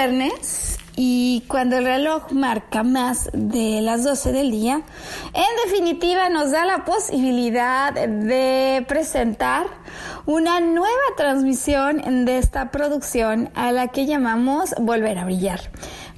Viernes 0.00 0.78
y 0.96 1.44
cuando 1.46 1.76
el 1.76 1.84
reloj 1.84 2.32
marca 2.32 2.82
más 2.82 3.28
de 3.34 3.82
las 3.82 4.02
12 4.02 4.32
del 4.32 4.50
día, 4.50 4.80
en 5.34 5.70
definitiva 5.70 6.30
nos 6.30 6.52
da 6.52 6.64
la 6.64 6.86
posibilidad 6.86 7.92
de 7.92 8.82
presentar 8.88 9.66
una 10.24 10.60
nueva 10.60 10.88
transmisión 11.18 12.24
de 12.24 12.38
esta 12.38 12.70
producción 12.70 13.50
a 13.54 13.72
la 13.72 13.88
que 13.88 14.06
llamamos 14.06 14.74
Volver 14.78 15.18
a 15.18 15.24
Brillar. 15.26 15.60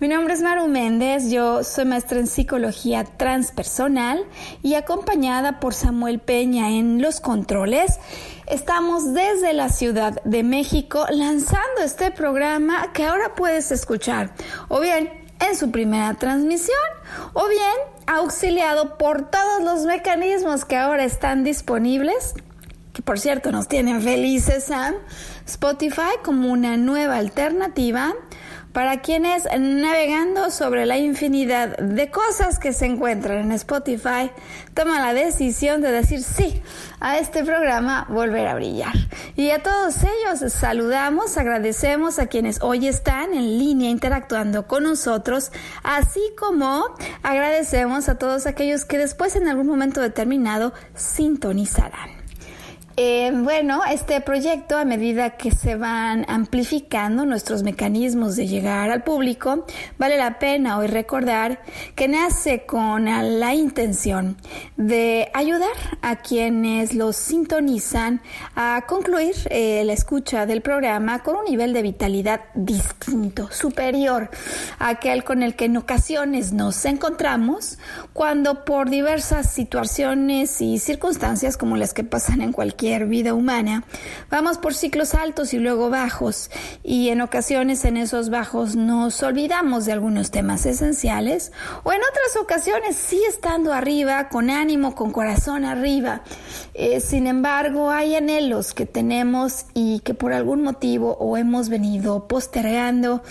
Mi 0.03 0.09
nombre 0.09 0.35
es 0.35 0.43
Maru 0.43 0.67
Méndez, 0.67 1.31
yo 1.31 1.63
soy 1.63 1.85
maestra 1.85 2.19
en 2.19 2.27
psicología 2.27 3.05
transpersonal 3.05 4.27
y 4.61 4.75
acompañada 4.75 5.61
por 5.61 5.75
Samuel 5.75 6.19
Peña 6.19 6.71
en 6.71 7.01
los 7.01 7.21
controles. 7.21 8.01
Estamos 8.49 9.15
desde 9.15 9.53
la 9.53 9.69
Ciudad 9.69 10.21
de 10.25 10.43
México 10.43 11.07
lanzando 11.09 11.83
este 11.85 12.11
programa 12.11 12.93
que 12.93 13.05
ahora 13.05 13.37
puedes 13.37 13.71
escuchar 13.71 14.35
o 14.67 14.81
bien 14.81 15.09
en 15.39 15.57
su 15.57 15.71
primera 15.71 16.15
transmisión 16.15 16.77
o 17.33 17.47
bien 17.47 17.63
auxiliado 18.09 18.99
por 18.99 19.31
todos 19.31 19.63
los 19.63 19.85
mecanismos 19.85 20.65
que 20.65 20.79
ahora 20.79 21.05
están 21.05 21.45
disponibles 21.45 22.35
que 22.93 23.03
por 23.03 23.21
cierto 23.21 23.53
nos 23.53 23.69
tienen 23.69 24.03
felices 24.03 24.71
a 24.73 24.95
Spotify 25.47 26.19
como 26.25 26.51
una 26.51 26.77
nueva 26.77 27.19
alternativa 27.19 28.15
para 28.73 29.01
quienes 29.01 29.45
navegando 29.45 30.51
sobre 30.51 30.87
la 30.87 30.99
infinidad 30.99 31.77
de 31.77 32.11
cosas 32.11 32.59
que 32.59 32.73
se 32.73 32.87
encuentran 32.87 33.39
en 33.39 33.53
Spotify 33.53 34.31
toman 34.75 35.03
la 35.03 35.13
decisión 35.13 35.83
de 35.83 35.93
decir 35.93 36.23
sí 36.23 36.63
a 37.01 37.19
este 37.19 37.45
programa 37.45 38.07
Volver 38.09 38.47
a 38.47 38.55
Brillar. 38.55 38.95
Y 39.37 39.51
a 39.51 39.63
todos 39.63 39.97
ellos 40.03 40.53
saludamos, 40.53 41.37
agradecemos 41.37 42.19
a 42.19 42.27
quienes 42.27 42.63
hoy 42.63 42.89
están 42.89 43.35
en 43.35 43.59
línea 43.59 43.91
interactuando 43.91 44.67
con 44.67 44.85
nosotros, 44.85 45.53
así 45.83 46.21
como 46.39 46.85
agradecemos 47.23 48.09
a 48.09 48.17
todos 48.17 48.47
aquellos 48.47 48.85
que 48.85 48.99
después 48.99 49.37
en 49.37 49.49
algún 49.49 49.67
momento 49.67 50.01
determinado 50.01 50.73
sintonizarán. 50.95 52.22
Eh, 52.99 53.33
bueno, 53.35 53.81
este 53.91 54.21
proyecto, 54.21 54.77
a 54.77 54.85
medida 54.85 55.31
que 55.31 55.51
se 55.51 55.77
van 55.77 56.27
amplificando 56.29 57.25
nuestros 57.25 57.63
mecanismos 57.63 58.37
de 58.37 58.47
llegar 58.47 58.91
al 58.91 59.03
público, 59.03 59.65
vale 59.97 60.19
la 60.19 60.39
pena 60.39 60.77
hoy 60.77 60.89
recordar 60.89 61.63
que 61.95 62.07
nace 62.07 62.67
con 62.67 63.07
la 63.07 63.55
intención 63.55 64.37
de 64.77 65.31
ayudar 65.33 65.73
a 66.03 66.17
quienes 66.17 66.95
los 66.95 67.17
sintonizan 67.17 68.21
a 68.57 68.85
concluir 68.87 69.37
eh, 69.49 69.85
la 69.87 69.95
escucha 69.95 70.45
del 70.45 70.61
programa 70.61 71.23
con 71.23 71.37
un 71.37 71.45
nivel 71.47 71.73
de 71.73 71.81
vitalidad 71.81 72.43
distinto, 72.55 73.51
superior 73.51 74.29
a 74.79 74.91
aquel 74.91 75.25
con 75.25 75.43
el 75.43 75.57
que 75.57 75.65
en 75.65 75.79
ocasiones 75.79 76.53
nos 76.53 76.85
encontramos 76.85 77.79
cuando 78.13 78.67
por 78.67 78.91
diversas 78.91 79.51
situaciones 79.51 80.61
y 80.61 80.79
circunstancias 80.79 81.57
como 81.57 81.79
las 81.79 81.95
que 81.95 82.05
pasan 82.05 82.43
en 82.43 82.53
cualquier 82.53 82.82
vida 82.83 83.33
humana, 83.33 83.85
vamos 84.29 84.59
por 84.59 84.75
ciclos 84.75 85.15
altos 85.15 85.55
y 85.55 85.59
luego 85.59 85.89
bajos 85.89 86.51
y 86.83 87.11
en 87.11 87.21
ocasiones 87.21 87.85
en 87.85 87.97
esos 87.97 88.29
bajos 88.29 88.75
nos 88.75 89.23
olvidamos 89.23 89.85
de 89.85 89.93
algunos 89.93 90.33
temas 90.33 90.67
esenciales 90.67 91.53
o 91.85 91.93
en 91.93 92.01
otras 92.01 92.43
ocasiones 92.43 92.97
sí 92.97 93.23
estando 93.29 93.73
arriba, 93.73 94.29
con 94.29 94.51
ánimo, 94.51 94.97
con 94.97 95.13
corazón 95.13 95.65
arriba. 95.65 96.23
Eh, 96.75 96.99
sin 97.01 97.29
embargo, 97.29 97.91
hay 97.91 98.17
anhelos 98.17 98.75
que 98.75 98.85
tenemos 98.85 99.67
y 99.75 100.01
que 100.01 100.15
por 100.15 100.33
algún 100.33 100.63
motivo 100.63 101.17
o 101.21 101.37
hemos 101.37 101.69
venido 101.69 102.27
postergando 102.27 103.23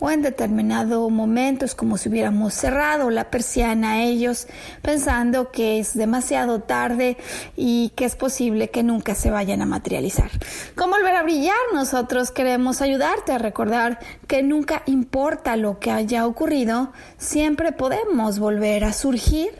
o 0.00 0.10
en 0.10 0.20
determinado 0.20 1.08
momento 1.08 1.64
es 1.64 1.74
como 1.74 1.96
si 1.96 2.10
hubiéramos 2.10 2.52
cerrado 2.52 3.08
la 3.08 3.30
persiana 3.30 3.92
a 3.92 4.02
ellos 4.02 4.48
pensando 4.82 5.50
que 5.50 5.78
es 5.78 5.94
demasiado 5.94 6.60
tarde 6.60 7.16
y 7.56 7.90
que 7.96 8.04
es 8.04 8.16
posible 8.16 8.68
que 8.68 8.82
nunca 8.82 8.97
que 9.00 9.14
se 9.14 9.30
vayan 9.30 9.62
a 9.62 9.66
materializar. 9.66 10.30
¿Cómo 10.74 10.94
volver 10.96 11.14
a 11.14 11.22
brillar? 11.22 11.56
Nosotros 11.72 12.30
queremos 12.30 12.82
ayudarte 12.82 13.32
a 13.32 13.38
recordar 13.38 13.98
que 14.26 14.42
nunca 14.42 14.82
importa 14.86 15.56
lo 15.56 15.78
que 15.78 15.90
haya 15.90 16.26
ocurrido, 16.26 16.92
siempre 17.18 17.72
podemos 17.72 18.38
volver 18.38 18.84
a 18.84 18.92
surgir 18.92 19.50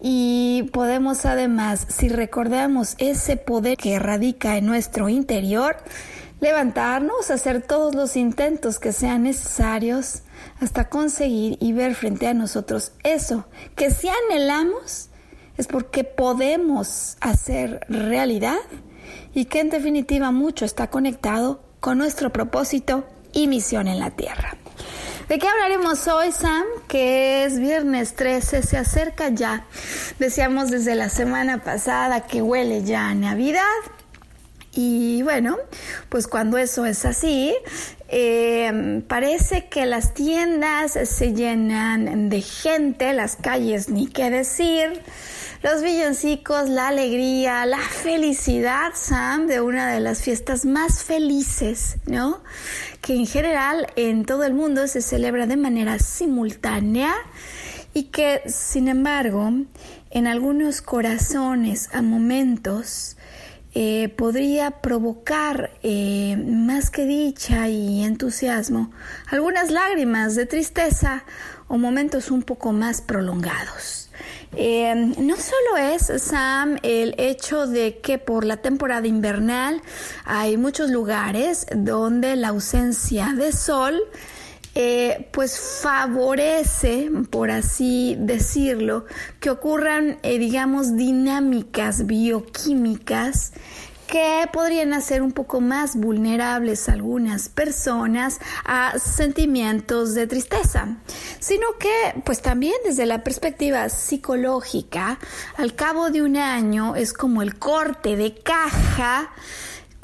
y 0.00 0.70
podemos 0.72 1.26
además, 1.26 1.86
si 1.88 2.08
recordamos 2.08 2.94
ese 2.98 3.36
poder 3.36 3.76
que 3.76 3.98
radica 3.98 4.56
en 4.56 4.66
nuestro 4.66 5.08
interior, 5.08 5.76
levantarnos, 6.40 7.30
hacer 7.30 7.62
todos 7.62 7.94
los 7.94 8.16
intentos 8.16 8.78
que 8.78 8.92
sean 8.92 9.22
necesarios 9.24 10.22
hasta 10.60 10.88
conseguir 10.88 11.56
y 11.60 11.72
ver 11.72 11.94
frente 11.94 12.26
a 12.26 12.34
nosotros 12.34 12.92
eso 13.02 13.46
que 13.74 13.90
si 13.90 14.08
anhelamos 14.08 15.08
es 15.56 15.66
porque 15.66 16.04
podemos 16.04 17.16
hacer 17.20 17.80
realidad 17.88 18.58
y 19.34 19.46
que 19.46 19.60
en 19.60 19.70
definitiva 19.70 20.30
mucho 20.32 20.64
está 20.64 20.88
conectado 20.88 21.62
con 21.80 21.98
nuestro 21.98 22.32
propósito 22.32 23.04
y 23.32 23.46
misión 23.48 23.86
en 23.86 24.00
la 24.00 24.10
Tierra. 24.10 24.56
¿De 25.28 25.38
qué 25.38 25.48
hablaremos 25.48 26.06
hoy, 26.06 26.30
Sam? 26.30 26.64
Que 26.86 27.44
es 27.44 27.58
viernes 27.58 28.14
13, 28.14 28.62
se 28.62 28.76
acerca 28.76 29.28
ya. 29.28 29.66
Decíamos 30.20 30.70
desde 30.70 30.94
la 30.94 31.08
semana 31.08 31.64
pasada 31.64 32.26
que 32.26 32.42
huele 32.42 32.84
ya 32.84 33.08
a 33.08 33.14
Navidad. 33.14 33.62
Y 34.72 35.22
bueno, 35.22 35.56
pues 36.10 36.28
cuando 36.28 36.58
eso 36.58 36.84
es 36.84 37.04
así, 37.04 37.54
eh, 38.08 39.02
parece 39.08 39.68
que 39.68 39.84
las 39.86 40.14
tiendas 40.14 40.92
se 40.92 41.32
llenan 41.32 42.28
de 42.28 42.42
gente, 42.42 43.12
las 43.12 43.36
calles 43.36 43.88
ni 43.88 44.06
qué 44.06 44.30
decir 44.30 45.02
los 45.62 45.82
villancicos, 45.82 46.68
la 46.68 46.88
alegría, 46.88 47.66
la 47.66 47.78
felicidad, 47.78 48.92
Sam, 48.94 49.46
de 49.46 49.60
una 49.60 49.90
de 49.90 50.00
las 50.00 50.22
fiestas 50.22 50.64
más 50.64 51.02
felices, 51.02 51.96
¿no? 52.06 52.42
Que 53.00 53.14
en 53.14 53.26
general 53.26 53.86
en 53.96 54.24
todo 54.24 54.44
el 54.44 54.54
mundo 54.54 54.86
se 54.86 55.02
celebra 55.02 55.46
de 55.46 55.56
manera 55.56 55.98
simultánea 55.98 57.14
y 57.94 58.04
que, 58.04 58.42
sin 58.46 58.88
embargo, 58.88 59.50
en 60.10 60.26
algunos 60.26 60.82
corazones 60.82 61.88
a 61.92 62.02
momentos 62.02 63.16
eh, 63.74 64.08
podría 64.08 64.70
provocar 64.70 65.70
eh, 65.82 66.36
más 66.36 66.90
que 66.90 67.04
dicha 67.04 67.68
y 67.68 68.04
entusiasmo 68.04 68.90
algunas 69.30 69.70
lágrimas 69.70 70.34
de 70.34 70.46
tristeza 70.46 71.24
o 71.68 71.76
momentos 71.76 72.30
un 72.30 72.42
poco 72.42 72.72
más 72.72 73.02
prolongados. 73.02 74.05
Eh, 74.54 74.94
no 75.18 75.36
solo 75.36 75.76
es, 75.76 76.12
Sam, 76.22 76.78
el 76.82 77.14
hecho 77.18 77.66
de 77.66 77.98
que 77.98 78.18
por 78.18 78.44
la 78.44 78.58
temporada 78.58 79.06
invernal 79.06 79.82
hay 80.24 80.56
muchos 80.56 80.90
lugares 80.90 81.66
donde 81.74 82.36
la 82.36 82.48
ausencia 82.48 83.34
de 83.36 83.52
sol 83.52 84.00
eh, 84.78 85.28
pues 85.32 85.58
favorece, 85.58 87.10
por 87.30 87.50
así 87.50 88.14
decirlo, 88.18 89.06
que 89.40 89.48
ocurran, 89.48 90.18
eh, 90.22 90.38
digamos, 90.38 90.96
dinámicas 90.96 92.04
bioquímicas 92.04 93.54
que 94.06 94.48
podrían 94.52 94.92
hacer 94.92 95.22
un 95.22 95.32
poco 95.32 95.60
más 95.60 95.96
vulnerables 95.96 96.88
a 96.88 96.92
algunas 96.92 97.48
personas 97.48 98.38
a 98.64 98.98
sentimientos 98.98 100.14
de 100.14 100.26
tristeza, 100.26 100.96
sino 101.38 101.66
que 101.78 102.20
pues 102.24 102.42
también 102.42 102.74
desde 102.84 103.06
la 103.06 103.22
perspectiva 103.22 103.88
psicológica, 103.88 105.18
al 105.56 105.74
cabo 105.74 106.10
de 106.10 106.22
un 106.22 106.36
año 106.36 106.96
es 106.96 107.12
como 107.12 107.42
el 107.42 107.58
corte 107.58 108.16
de 108.16 108.34
caja 108.34 109.30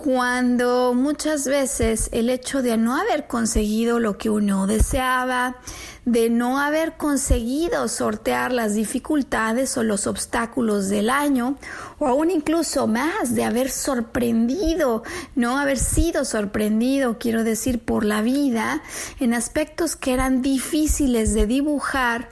cuando 0.02 0.94
muchas 0.94 1.46
veces 1.46 2.08
el 2.10 2.28
hecho 2.28 2.60
de 2.60 2.76
no 2.76 2.96
haber 2.96 3.28
conseguido 3.28 4.00
lo 4.00 4.18
que 4.18 4.30
uno 4.30 4.66
deseaba, 4.66 5.58
de 6.04 6.28
no 6.28 6.58
haber 6.58 6.96
conseguido 6.96 7.86
sortear 7.86 8.50
las 8.50 8.74
dificultades 8.74 9.76
o 9.76 9.84
los 9.84 10.08
obstáculos 10.08 10.88
del 10.88 11.08
año, 11.08 11.56
o 12.00 12.08
aún 12.08 12.32
incluso 12.32 12.88
más, 12.88 13.36
de 13.36 13.44
haber 13.44 13.70
sorprendido, 13.70 15.04
no 15.36 15.56
haber 15.56 15.78
sido 15.78 16.24
sorprendido, 16.24 17.18
quiero 17.20 17.44
decir, 17.44 17.78
por 17.78 18.04
la 18.04 18.22
vida, 18.22 18.82
en 19.20 19.34
aspectos 19.34 19.94
que 19.94 20.14
eran 20.14 20.42
difíciles 20.42 21.32
de 21.32 21.46
dibujar, 21.46 22.28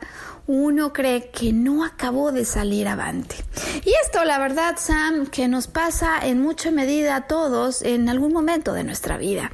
uno 0.53 0.93
cree 0.93 1.31
que 1.31 1.53
no 1.53 1.85
acabó 1.85 2.33
de 2.33 2.45
salir 2.45 2.89
avante. 2.89 3.37
Y 3.85 3.93
esto, 4.05 4.25
la 4.25 4.37
verdad, 4.41 4.75
Sam, 4.79 5.27
que 5.27 5.47
nos 5.47 5.69
pasa 5.69 6.19
en 6.27 6.43
mucha 6.43 6.73
medida 6.73 7.15
a 7.15 7.27
todos 7.29 7.83
en 7.83 8.09
algún 8.09 8.33
momento 8.33 8.73
de 8.73 8.83
nuestra 8.83 9.17
vida. 9.17 9.53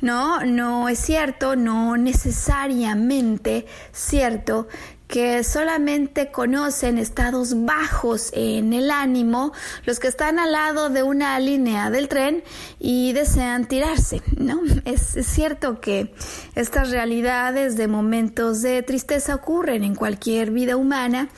No, 0.00 0.44
no 0.44 0.88
es 0.88 1.00
cierto, 1.00 1.56
no 1.56 1.96
necesariamente 1.96 3.66
cierto 3.90 4.68
que 5.08 5.44
solamente 5.44 6.32
conocen 6.32 6.98
estados 6.98 7.64
bajos 7.64 8.30
en 8.32 8.72
el 8.72 8.90
ánimo 8.90 9.52
los 9.84 10.00
que 10.00 10.08
están 10.08 10.38
al 10.38 10.52
lado 10.52 10.90
de 10.90 11.02
una 11.02 11.38
línea 11.38 11.90
del 11.90 12.08
tren 12.08 12.42
y 12.80 13.12
desean 13.12 13.66
tirarse, 13.66 14.22
¿no? 14.36 14.60
Es, 14.84 15.16
cierto 15.26 15.80
que 15.80 16.14
estas 16.54 16.90
realidades 16.90 17.76
de 17.76 17.88
momentos 17.88 18.62
de 18.62 18.82
tristeza 18.82 19.34
ocurren 19.34 19.84
en 19.84 19.94
cualquier 19.94 20.50
vida 20.50 20.76
humana 20.76 21.28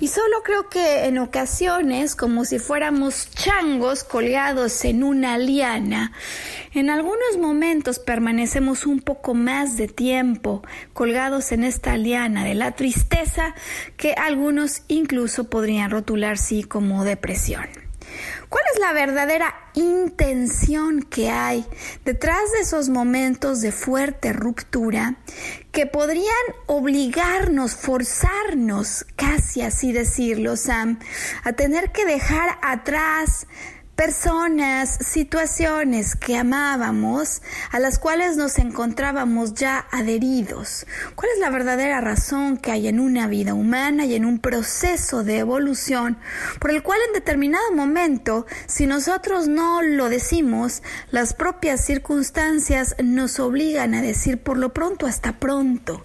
y 0.00 0.08
solo 0.08 0.42
creo 0.42 0.68
que 0.68 1.04
en 1.06 1.18
ocasiones, 1.18 2.16
como 2.16 2.44
si 2.44 2.58
fuéramos 2.58 3.30
changos 3.30 4.04
colgados 4.04 4.84
en 4.84 5.02
una 5.02 5.38
liana, 5.38 6.12
en 6.72 6.90
algunos 6.90 7.38
momentos 7.40 7.98
permanecemos 7.98 8.86
un 8.86 9.00
poco 9.00 9.34
más 9.34 9.76
de 9.76 9.88
tiempo 9.88 10.62
colgados 10.92 11.52
en 11.52 11.64
esta 11.64 11.96
liana 11.96 12.44
de 12.44 12.54
la 12.54 12.72
tristeza 12.72 13.13
que 13.96 14.12
algunos 14.12 14.82
incluso 14.88 15.50
podrían 15.50 15.90
rotular 15.90 16.38
sí 16.38 16.62
como 16.64 17.04
depresión. 17.04 17.66
¿Cuál 18.48 18.64
es 18.72 18.80
la 18.80 18.92
verdadera 18.92 19.54
intención 19.74 21.02
que 21.02 21.30
hay 21.30 21.66
detrás 22.04 22.52
de 22.52 22.60
esos 22.60 22.88
momentos 22.88 23.60
de 23.60 23.72
fuerte 23.72 24.32
ruptura 24.32 25.16
que 25.72 25.86
podrían 25.86 26.32
obligarnos, 26.66 27.74
forzarnos, 27.74 29.06
casi 29.16 29.62
así 29.62 29.92
decirlo, 29.92 30.56
Sam, 30.56 31.00
a 31.42 31.54
tener 31.54 31.90
que 31.90 32.04
dejar 32.04 32.58
atrás 32.62 33.48
personas, 33.96 34.98
situaciones 35.00 36.16
que 36.16 36.36
amábamos, 36.36 37.42
a 37.70 37.78
las 37.78 37.98
cuales 37.98 38.36
nos 38.36 38.58
encontrábamos 38.58 39.54
ya 39.54 39.86
adheridos. 39.90 40.86
¿Cuál 41.14 41.30
es 41.34 41.38
la 41.38 41.50
verdadera 41.50 42.00
razón 42.00 42.56
que 42.56 42.72
hay 42.72 42.88
en 42.88 42.98
una 42.98 43.28
vida 43.28 43.54
humana 43.54 44.04
y 44.04 44.14
en 44.14 44.24
un 44.24 44.40
proceso 44.40 45.22
de 45.22 45.38
evolución 45.38 46.18
por 46.58 46.70
el 46.70 46.82
cual 46.82 46.98
en 47.06 47.14
determinado 47.14 47.72
momento, 47.72 48.46
si 48.66 48.86
nosotros 48.86 49.46
no 49.48 49.82
lo 49.82 50.08
decimos, 50.08 50.82
las 51.10 51.32
propias 51.34 51.84
circunstancias 51.84 52.96
nos 53.02 53.38
obligan 53.38 53.94
a 53.94 54.02
decir 54.02 54.38
por 54.38 54.58
lo 54.58 54.72
pronto 54.72 55.06
hasta 55.06 55.34
pronto? 55.38 56.04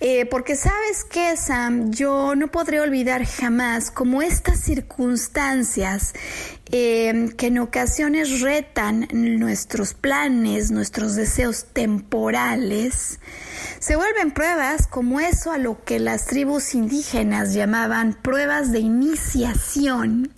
Eh, 0.00 0.26
porque 0.26 0.54
sabes 0.54 1.04
que, 1.04 1.36
Sam, 1.36 1.90
yo 1.90 2.36
no 2.36 2.48
podré 2.48 2.80
olvidar 2.80 3.24
jamás 3.26 3.90
como 3.90 4.22
estas 4.22 4.60
circunstancias 4.60 6.14
eh, 6.70 7.30
que 7.36 7.46
en 7.46 7.58
ocasiones 7.58 8.40
retan 8.40 9.08
nuestros 9.12 9.94
planes, 9.94 10.70
nuestros 10.70 11.14
deseos 11.14 11.66
temporales, 11.72 13.20
se 13.78 13.96
vuelven 13.96 14.32
pruebas 14.32 14.86
como 14.86 15.20
eso 15.20 15.52
a 15.52 15.58
lo 15.58 15.84
que 15.84 15.98
las 15.98 16.26
tribus 16.26 16.74
indígenas 16.74 17.54
llamaban 17.54 18.14
pruebas 18.14 18.72
de 18.72 18.80
iniciación 18.80 20.32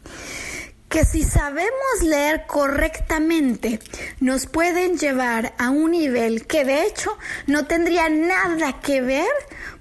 que 0.91 1.05
si 1.05 1.23
sabemos 1.23 2.03
leer 2.03 2.47
correctamente 2.49 3.79
nos 4.19 4.47
pueden 4.47 4.99
llevar 4.99 5.55
a 5.57 5.71
un 5.71 5.93
nivel 5.93 6.49
que 6.49 6.65
de 6.65 6.85
hecho 6.85 7.17
no 7.47 7.65
tendría 7.67 8.09
nada 8.09 8.81
que 8.81 9.01
ver 9.01 9.31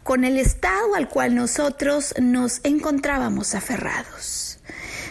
con 0.03 0.23
el 0.23 0.37
estado 0.37 0.93
al 0.93 1.09
cual 1.09 1.33
nosotros 1.33 2.13
nos 2.19 2.61
encontrábamos 2.63 3.55
aferrados. 3.55 4.48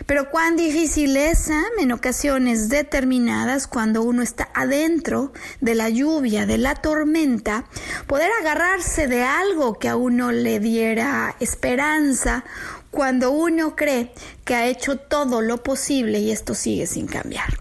Pero 0.08 0.30
cuán 0.30 0.56
difícil 0.56 1.18
es 1.18 1.50
en 1.78 1.92
ocasiones 1.92 2.70
determinadas, 2.70 3.66
cuando 3.66 4.00
uno 4.00 4.22
está 4.22 4.48
adentro 4.54 5.34
de 5.60 5.74
la 5.74 5.90
lluvia, 5.90 6.46
de 6.46 6.56
la 6.56 6.76
tormenta, 6.76 7.66
poder 8.06 8.30
agarrarse 8.40 9.06
de 9.06 9.22
algo 9.22 9.78
que 9.78 9.90
a 9.90 9.96
uno 9.96 10.32
le 10.32 10.60
diera 10.60 11.36
esperanza 11.40 12.46
cuando 12.90 13.32
uno 13.32 13.76
cree 13.76 14.14
que 14.46 14.54
ha 14.54 14.66
hecho 14.66 14.96
todo 14.96 15.42
lo 15.42 15.62
posible 15.62 16.20
y 16.20 16.30
esto 16.30 16.54
sigue 16.54 16.86
sin 16.86 17.06
cambiar. 17.06 17.58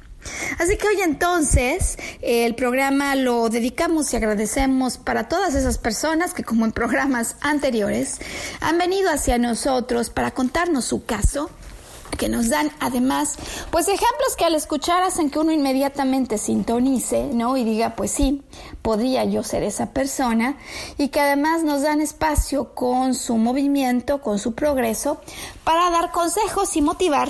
Así 0.58 0.78
que 0.78 0.88
hoy 0.88 1.02
entonces 1.02 1.98
el 2.22 2.56
programa 2.56 3.16
lo 3.16 3.50
dedicamos 3.50 4.14
y 4.14 4.16
agradecemos 4.16 4.98
para 4.98 5.28
todas 5.28 5.54
esas 5.54 5.78
personas 5.78 6.34
que 6.34 6.46
como 6.46 6.64
en 6.64 6.72
programas 6.72 7.36
anteriores 7.42 8.20
han 8.62 8.78
venido 8.78 9.10
hacia 9.10 9.38
nosotros 9.38 10.10
para 10.10 10.32
contarnos 10.32 10.86
su 10.86 11.06
caso 11.06 11.50
que 12.18 12.30
nos 12.30 12.50
dan 12.50 12.72
además, 12.80 13.36
pues 13.72 13.88
ejemplos 13.88 14.36
que 14.38 14.46
al 14.46 14.56
escuchar 14.56 15.04
hacen 15.04 15.30
que 15.30 15.40
uno 15.40 15.52
inmediatamente 15.52 16.38
sintonice, 16.38 17.30
¿no? 17.34 17.56
Y 17.56 17.64
diga, 17.64 17.96
pues 17.96 18.12
sí, 18.12 18.44
podría 18.82 19.24
yo 19.26 19.44
ser 19.44 19.64
esa 19.64 19.92
persona, 19.92 20.58
y 20.98 21.10
que 21.10 21.22
además 21.22 21.64
nos 21.64 21.84
dan 21.84 22.02
espacio 22.02 22.74
con 22.74 23.14
su 23.14 23.38
movimiento, 23.38 24.22
con 24.22 24.40
su 24.40 24.54
progreso, 24.54 25.22
para 25.64 25.90
dar 25.90 26.12
consejos 26.12 26.76
y 26.76 26.82
motivar 26.82 27.30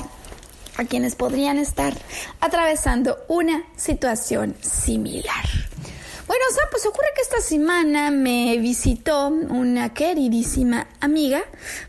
a 0.78 0.86
quienes 0.86 1.16
podrían 1.16 1.58
estar 1.58 1.94
atravesando 2.40 3.18
una 3.28 3.64
situación 3.76 4.56
similar. 4.62 5.46
Bueno, 6.28 6.44
o 6.50 6.54
sea, 6.54 6.64
pues 6.70 6.86
ocurre 6.86 7.08
que 7.16 7.22
esta 7.22 7.40
semana 7.40 8.12
me 8.12 8.58
visitó 8.58 9.30
una 9.30 9.94
queridísima 9.94 10.88
amiga. 11.00 11.42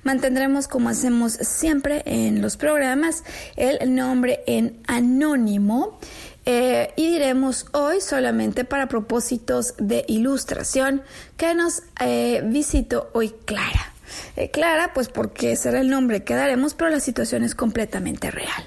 Mantendremos, 0.04 0.68
como 0.68 0.88
hacemos 0.88 1.32
siempre 1.32 2.04
en 2.06 2.40
los 2.40 2.56
programas, 2.56 3.24
el 3.56 3.94
nombre 3.96 4.44
en 4.46 4.80
anónimo. 4.86 5.98
Eh, 6.46 6.92
y 6.96 7.10
diremos 7.10 7.66
hoy 7.72 8.00
solamente 8.00 8.64
para 8.64 8.86
propósitos 8.86 9.74
de 9.76 10.04
ilustración 10.08 11.02
que 11.36 11.54
nos 11.54 11.82
eh, 12.00 12.40
visitó 12.44 13.10
hoy 13.12 13.34
Clara. 13.44 13.92
Eh, 14.36 14.50
Clara, 14.50 14.92
pues 14.94 15.08
porque 15.08 15.56
será 15.56 15.80
el 15.80 15.90
nombre 15.90 16.22
que 16.22 16.34
daremos, 16.34 16.74
pero 16.74 16.90
la 16.90 17.00
situación 17.00 17.42
es 17.42 17.54
completamente 17.54 18.30
real. 18.30 18.64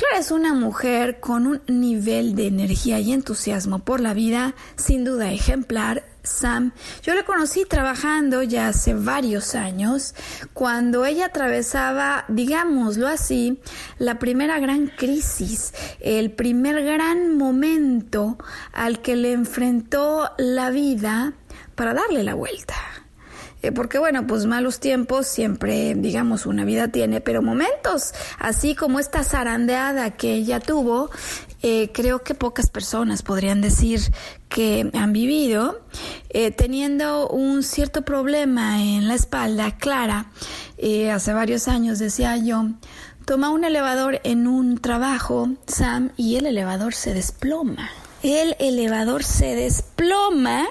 Clara 0.00 0.16
es 0.16 0.30
una 0.30 0.54
mujer 0.54 1.20
con 1.20 1.46
un 1.46 1.60
nivel 1.66 2.34
de 2.34 2.46
energía 2.46 3.00
y 3.00 3.12
entusiasmo 3.12 3.80
por 3.80 4.00
la 4.00 4.14
vida 4.14 4.54
sin 4.76 5.04
duda 5.04 5.30
ejemplar. 5.30 6.04
Sam, 6.22 6.72
yo 7.02 7.14
la 7.14 7.24
conocí 7.24 7.66
trabajando 7.66 8.42
ya 8.42 8.68
hace 8.68 8.94
varios 8.94 9.54
años, 9.54 10.14
cuando 10.54 11.04
ella 11.04 11.26
atravesaba, 11.26 12.24
digámoslo 12.28 13.08
así, 13.08 13.60
la 13.98 14.18
primera 14.18 14.58
gran 14.58 14.86
crisis, 14.86 15.74
el 16.00 16.30
primer 16.30 16.82
gran 16.82 17.36
momento 17.36 18.38
al 18.72 19.02
que 19.02 19.16
le 19.16 19.32
enfrentó 19.32 20.30
la 20.38 20.70
vida 20.70 21.34
para 21.74 21.92
darle 21.92 22.24
la 22.24 22.32
vuelta. 22.32 22.74
Eh, 23.62 23.72
porque 23.72 23.98
bueno, 23.98 24.26
pues 24.26 24.46
malos 24.46 24.80
tiempos 24.80 25.26
siempre, 25.26 25.94
digamos, 25.94 26.46
una 26.46 26.64
vida 26.64 26.88
tiene, 26.88 27.20
pero 27.20 27.42
momentos, 27.42 28.12
así 28.38 28.74
como 28.74 28.98
esta 28.98 29.22
zarandeada 29.22 30.12
que 30.12 30.34
ella 30.34 30.60
tuvo, 30.60 31.10
eh, 31.62 31.90
creo 31.92 32.22
que 32.22 32.34
pocas 32.34 32.70
personas 32.70 33.22
podrían 33.22 33.60
decir 33.60 34.00
que 34.48 34.90
han 34.94 35.12
vivido, 35.12 35.80
eh, 36.30 36.50
teniendo 36.50 37.28
un 37.28 37.62
cierto 37.62 38.02
problema 38.02 38.82
en 38.82 39.08
la 39.08 39.14
espalda, 39.14 39.76
Clara, 39.76 40.26
hace 41.12 41.32
varios 41.34 41.68
años 41.68 41.98
decía 41.98 42.36
yo, 42.38 42.66
toma 43.26 43.50
un 43.50 43.64
elevador 43.64 44.20
en 44.24 44.46
un 44.46 44.78
trabajo, 44.78 45.50
Sam, 45.66 46.12
y 46.16 46.36
el 46.36 46.46
elevador 46.46 46.94
se 46.94 47.12
desploma. 47.12 47.90
El 48.22 48.56
elevador 48.58 49.24
se 49.24 49.54
desploma 49.54 50.66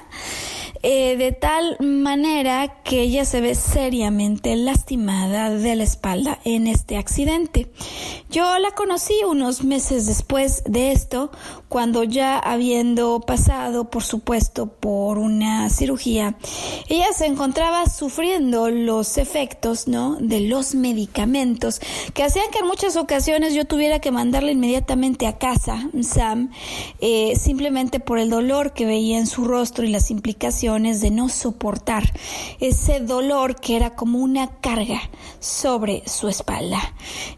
eh, 0.81 1.17
de 1.17 1.33
tal 1.33 1.75
manera 1.79 2.81
que 2.83 3.01
ella 3.01 3.25
se 3.25 3.41
ve 3.41 3.55
seriamente 3.55 4.55
lastimada 4.55 5.49
de 5.49 5.75
la 5.75 5.83
espalda 5.83 6.39
en 6.45 6.67
este 6.67 6.95
accidente. 6.95 7.69
Yo 8.29 8.59
la 8.59 8.71
conocí 8.71 9.15
unos 9.27 9.63
meses 9.63 10.05
después 10.05 10.63
de 10.65 10.91
esto, 10.91 11.31
cuando 11.67 12.03
ya 12.03 12.37
habiendo 12.37 13.19
pasado, 13.19 13.89
por 13.89 14.03
supuesto, 14.03 14.67
por 14.67 15.17
una 15.17 15.69
cirugía, 15.69 16.37
ella 16.87 17.11
se 17.13 17.25
encontraba 17.25 17.87
sufriendo 17.87 18.69
los 18.69 19.17
efectos, 19.17 19.87
¿no? 19.87 20.15
De 20.19 20.41
los 20.41 20.75
medicamentos 20.75 21.81
que 22.13 22.23
hacían 22.23 22.51
que 22.51 22.59
en 22.59 22.67
muchas 22.67 22.95
ocasiones 22.95 23.53
yo 23.53 23.65
tuviera 23.65 23.99
que 23.99 24.11
mandarla 24.11 24.51
inmediatamente 24.51 25.27
a 25.27 25.37
casa, 25.37 25.89
Sam, 26.03 26.51
eh, 27.01 27.33
simplemente 27.35 27.99
por 27.99 28.19
el 28.19 28.29
dolor 28.29 28.73
que 28.73 28.85
veía 28.85 29.17
en 29.17 29.27
su 29.27 29.43
rostro 29.43 29.85
y 29.85 29.89
las 29.89 30.11
implicaciones 30.11 30.68
de 30.69 31.09
no 31.09 31.29
soportar 31.29 32.13
ese 32.59 32.99
dolor 32.99 33.55
que 33.59 33.75
era 33.75 33.95
como 33.95 34.19
una 34.19 34.59
carga 34.59 35.01
sobre 35.39 36.07
su 36.07 36.27
espalda. 36.27 36.79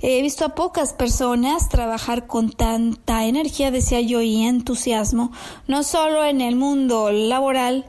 He 0.02 0.22
visto 0.22 0.44
a 0.44 0.54
pocas 0.54 0.92
personas 0.92 1.70
trabajar 1.70 2.28
con 2.28 2.52
tanta 2.52 3.26
energía, 3.26 3.72
decía 3.72 4.02
yo, 4.02 4.22
y 4.22 4.44
entusiasmo, 4.44 5.32
no 5.66 5.84
solo 5.84 6.26
en 6.26 6.42
el 6.42 6.58
mundo 6.58 7.10
laboral, 7.10 7.86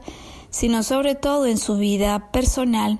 sino 0.53 0.83
sobre 0.83 1.15
todo 1.15 1.47
en 1.47 1.57
su 1.57 1.77
vida 1.77 2.31
personal, 2.31 2.99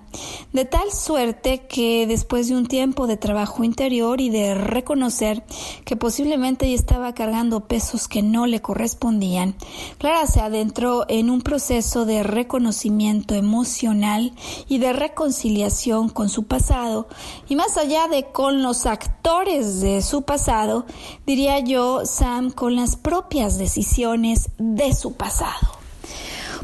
de 0.53 0.65
tal 0.65 0.91
suerte 0.91 1.67
que 1.67 2.07
después 2.07 2.49
de 2.49 2.55
un 2.55 2.65
tiempo 2.65 3.05
de 3.05 3.15
trabajo 3.15 3.63
interior 3.63 4.21
y 4.21 4.31
de 4.31 4.55
reconocer 4.55 5.43
que 5.85 5.95
posiblemente 5.95 6.65
ella 6.65 6.75
estaba 6.75 7.13
cargando 7.13 7.67
pesos 7.67 8.07
que 8.07 8.23
no 8.23 8.47
le 8.47 8.59
correspondían, 8.59 9.55
Clara 9.99 10.25
se 10.25 10.41
adentró 10.41 11.05
en 11.07 11.29
un 11.29 11.41
proceso 11.41 12.05
de 12.05 12.23
reconocimiento 12.23 13.35
emocional 13.35 14.33
y 14.67 14.79
de 14.79 14.91
reconciliación 14.91 16.09
con 16.09 16.29
su 16.29 16.45
pasado, 16.45 17.07
y 17.47 17.55
más 17.55 17.77
allá 17.77 18.07
de 18.07 18.23
con 18.31 18.63
los 18.63 18.87
actores 18.87 19.79
de 19.79 20.01
su 20.01 20.23
pasado, 20.23 20.87
diría 21.27 21.59
yo, 21.59 22.03
Sam, 22.07 22.49
con 22.49 22.75
las 22.75 22.95
propias 22.95 23.59
decisiones 23.59 24.49
de 24.57 24.95
su 24.95 25.13
pasado. 25.13 25.82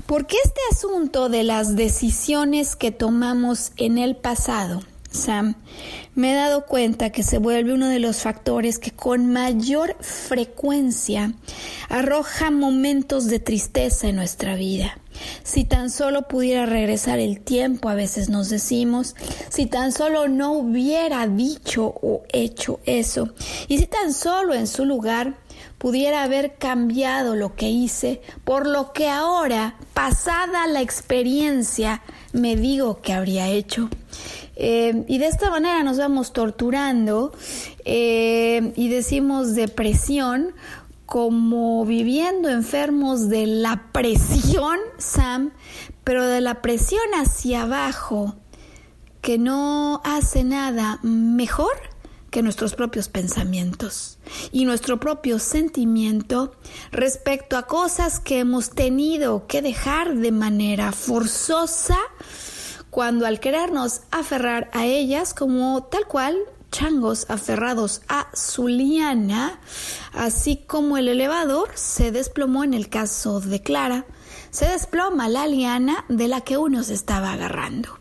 Porque 0.10 0.38
este 0.44 0.60
asunto 0.72 1.30
de 1.30 1.44
las 1.44 1.76
decisiones 1.76 2.76
que 2.76 2.92
tomamos 2.92 3.74
en 3.78 4.00
el 4.00 4.16
pasado, 4.16 4.82
Sam, 5.12 5.54
me 6.16 6.32
he 6.32 6.36
dado 6.36 6.66
cuenta 6.66 7.12
que 7.12 7.22
se 7.22 7.38
vuelve 7.38 7.76
uno 7.76 7.88
de 7.88 8.00
los 8.00 8.18
factores 8.18 8.80
que 8.80 8.90
con 8.90 9.32
mayor 9.32 9.96
frecuencia 10.00 11.34
arroja 11.90 12.50
momentos 12.50 13.28
de 13.28 13.38
tristeza 13.40 14.08
en 14.08 14.16
nuestra 14.16 14.56
vida. 14.56 14.98
Si 15.44 15.64
tan 15.64 15.92
solo 15.92 16.28
pudiera 16.28 16.66
regresar 16.66 17.20
el 17.20 17.42
tiempo, 17.42 17.88
a 17.88 17.94
veces 17.94 18.30
nos 18.30 18.50
decimos, 18.50 19.16
si 19.50 19.68
tan 19.68 19.92
solo 19.92 20.28
no 20.28 20.54
hubiera 20.54 21.28
dicho 21.28 21.86
o 21.86 22.24
hecho 22.34 22.80
eso, 22.88 23.30
y 23.68 23.78
si 23.78 23.86
tan 23.86 24.12
solo 24.14 24.56
en 24.56 24.66
su 24.66 24.86
lugar 24.86 25.38
pudiera 25.80 26.24
haber 26.24 26.56
cambiado 26.56 27.36
lo 27.36 27.56
que 27.56 27.70
hice 27.70 28.22
por 28.44 28.68
lo 28.68 28.94
que 28.94 29.10
ahora, 29.10 29.76
pasada 29.96 30.68
la 30.68 30.82
experiencia, 30.82 32.04
me 32.34 32.56
digo 32.56 33.02
que 33.02 33.14
habría 33.14 33.48
hecho. 33.48 33.90
Eh, 34.56 35.06
y 35.08 35.18
de 35.18 35.28
esta 35.28 35.50
manera 35.50 35.84
nos 35.84 35.98
vamos 35.98 36.34
torturando 36.34 37.32
eh, 37.86 38.74
y 38.76 38.90
decimos 38.90 39.56
depresión 39.56 40.54
como 41.06 41.86
viviendo 41.86 42.50
enfermos 42.50 43.30
de 43.30 43.48
la 43.48 43.86
presión, 43.94 44.78
Sam, 44.98 45.54
pero 46.04 46.28
de 46.28 46.42
la 46.42 46.62
presión 46.62 47.02
hacia 47.16 47.64
abajo, 47.64 48.36
que 49.22 49.38
no 49.38 50.02
hace 50.04 50.44
nada 50.44 51.00
mejor 51.02 51.89
que 52.32 52.44
nuestros 52.44 52.76
propios 52.76 53.10
pensamientos 53.10 54.20
y 54.52 54.66
nuestro 54.66 55.00
propio 55.00 55.40
sentimiento 55.40 56.54
respecto 56.92 57.58
a 57.58 57.68
cosas 57.68 58.20
que 58.20 58.40
hemos 58.40 58.70
tenido 58.72 59.48
que 59.48 59.62
dejar 59.62 60.16
de 60.16 60.32
manera 60.32 60.92
forzosa 60.92 61.98
cuando 62.90 63.26
al 63.26 63.40
querernos 63.40 64.02
aferrar 64.12 64.70
a 64.74 64.86
ellas 64.86 65.34
como 65.34 65.84
tal 65.84 66.08
cual 66.08 66.38
changos 66.72 67.26
aferrados 67.30 68.02
a 68.08 68.28
su 68.34 68.68
liana, 68.68 69.60
así 70.14 70.58
como 70.68 70.98
el 70.98 71.08
elevador 71.08 71.72
se 71.76 72.12
desplomó 72.12 72.64
en 72.64 72.74
el 72.74 72.90
caso 72.90 73.40
de 73.42 73.62
Clara, 73.62 74.06
se 74.52 74.68
desploma 74.68 75.30
la 75.30 75.48
liana 75.48 76.06
de 76.10 76.28
la 76.28 76.42
que 76.42 76.58
uno 76.58 76.84
se 76.84 76.94
estaba 76.94 77.34
agarrando. 77.34 77.98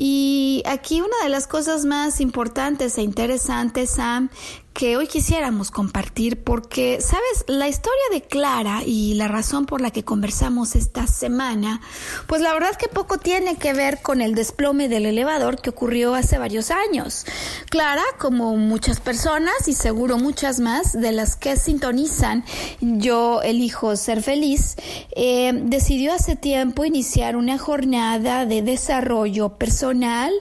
Y 0.00 0.62
aquí 0.64 1.00
una 1.00 1.16
de 1.24 1.28
las 1.28 1.48
cosas 1.48 1.84
más 1.84 2.20
importantes 2.20 2.98
e 2.98 3.02
interesantes, 3.02 3.90
Sam, 3.90 4.30
que 4.72 4.96
hoy 4.96 5.08
quisiéramos 5.08 5.72
compartir 5.72 6.44
porque, 6.44 7.00
sabes, 7.00 7.44
la 7.48 7.66
historia 7.66 8.04
de 8.12 8.22
Clara 8.22 8.82
y 8.86 9.14
la 9.14 9.26
razón 9.26 9.66
por 9.66 9.80
la 9.80 9.90
que 9.90 10.04
conversamos 10.04 10.76
esta 10.76 11.08
semana, 11.08 11.80
pues 12.28 12.42
la 12.42 12.52
verdad 12.52 12.76
que 12.76 12.86
poco 12.86 13.18
tiene 13.18 13.56
que 13.56 13.72
ver 13.72 14.00
con 14.02 14.20
el 14.20 14.36
desplome 14.36 14.88
del 14.88 15.06
elevador 15.06 15.60
que 15.60 15.70
ocurrió 15.70 16.14
hace 16.14 16.38
varios 16.38 16.70
años. 16.70 17.26
Clara, 17.70 18.04
como 18.18 18.56
muchas 18.56 19.00
personas 19.00 19.66
y 19.66 19.72
seguro 19.72 20.16
muchas 20.16 20.60
más 20.60 20.92
de 20.92 21.10
las 21.10 21.34
que 21.34 21.56
sintonizan 21.56 22.44
Yo 22.80 23.42
elijo 23.42 23.96
ser 23.96 24.22
feliz, 24.22 24.76
eh, 25.16 25.52
decidió 25.64 26.12
hace 26.12 26.36
tiempo 26.36 26.84
iniciar 26.84 27.34
una 27.34 27.58
jornada 27.58 28.46
de 28.46 28.62
desarrollo 28.62 29.56
personal, 29.56 30.32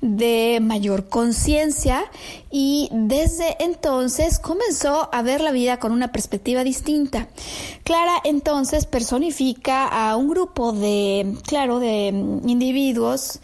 de 0.00 0.60
mayor 0.62 1.08
conciencia 1.10 2.04
y 2.50 2.88
desde 2.92 3.56
entonces 3.58 3.71
comenzó 4.40 5.08
a 5.12 5.22
ver 5.22 5.40
la 5.40 5.52
vida 5.52 5.78
con 5.78 5.92
una 5.92 6.12
perspectiva 6.12 6.64
distinta. 6.64 7.28
Clara 7.84 8.14
entonces 8.24 8.86
personifica 8.86 9.86
a 9.86 10.16
un 10.16 10.28
grupo 10.28 10.72
de, 10.72 11.36
claro, 11.46 11.78
de 11.78 12.08
individuos 12.08 13.40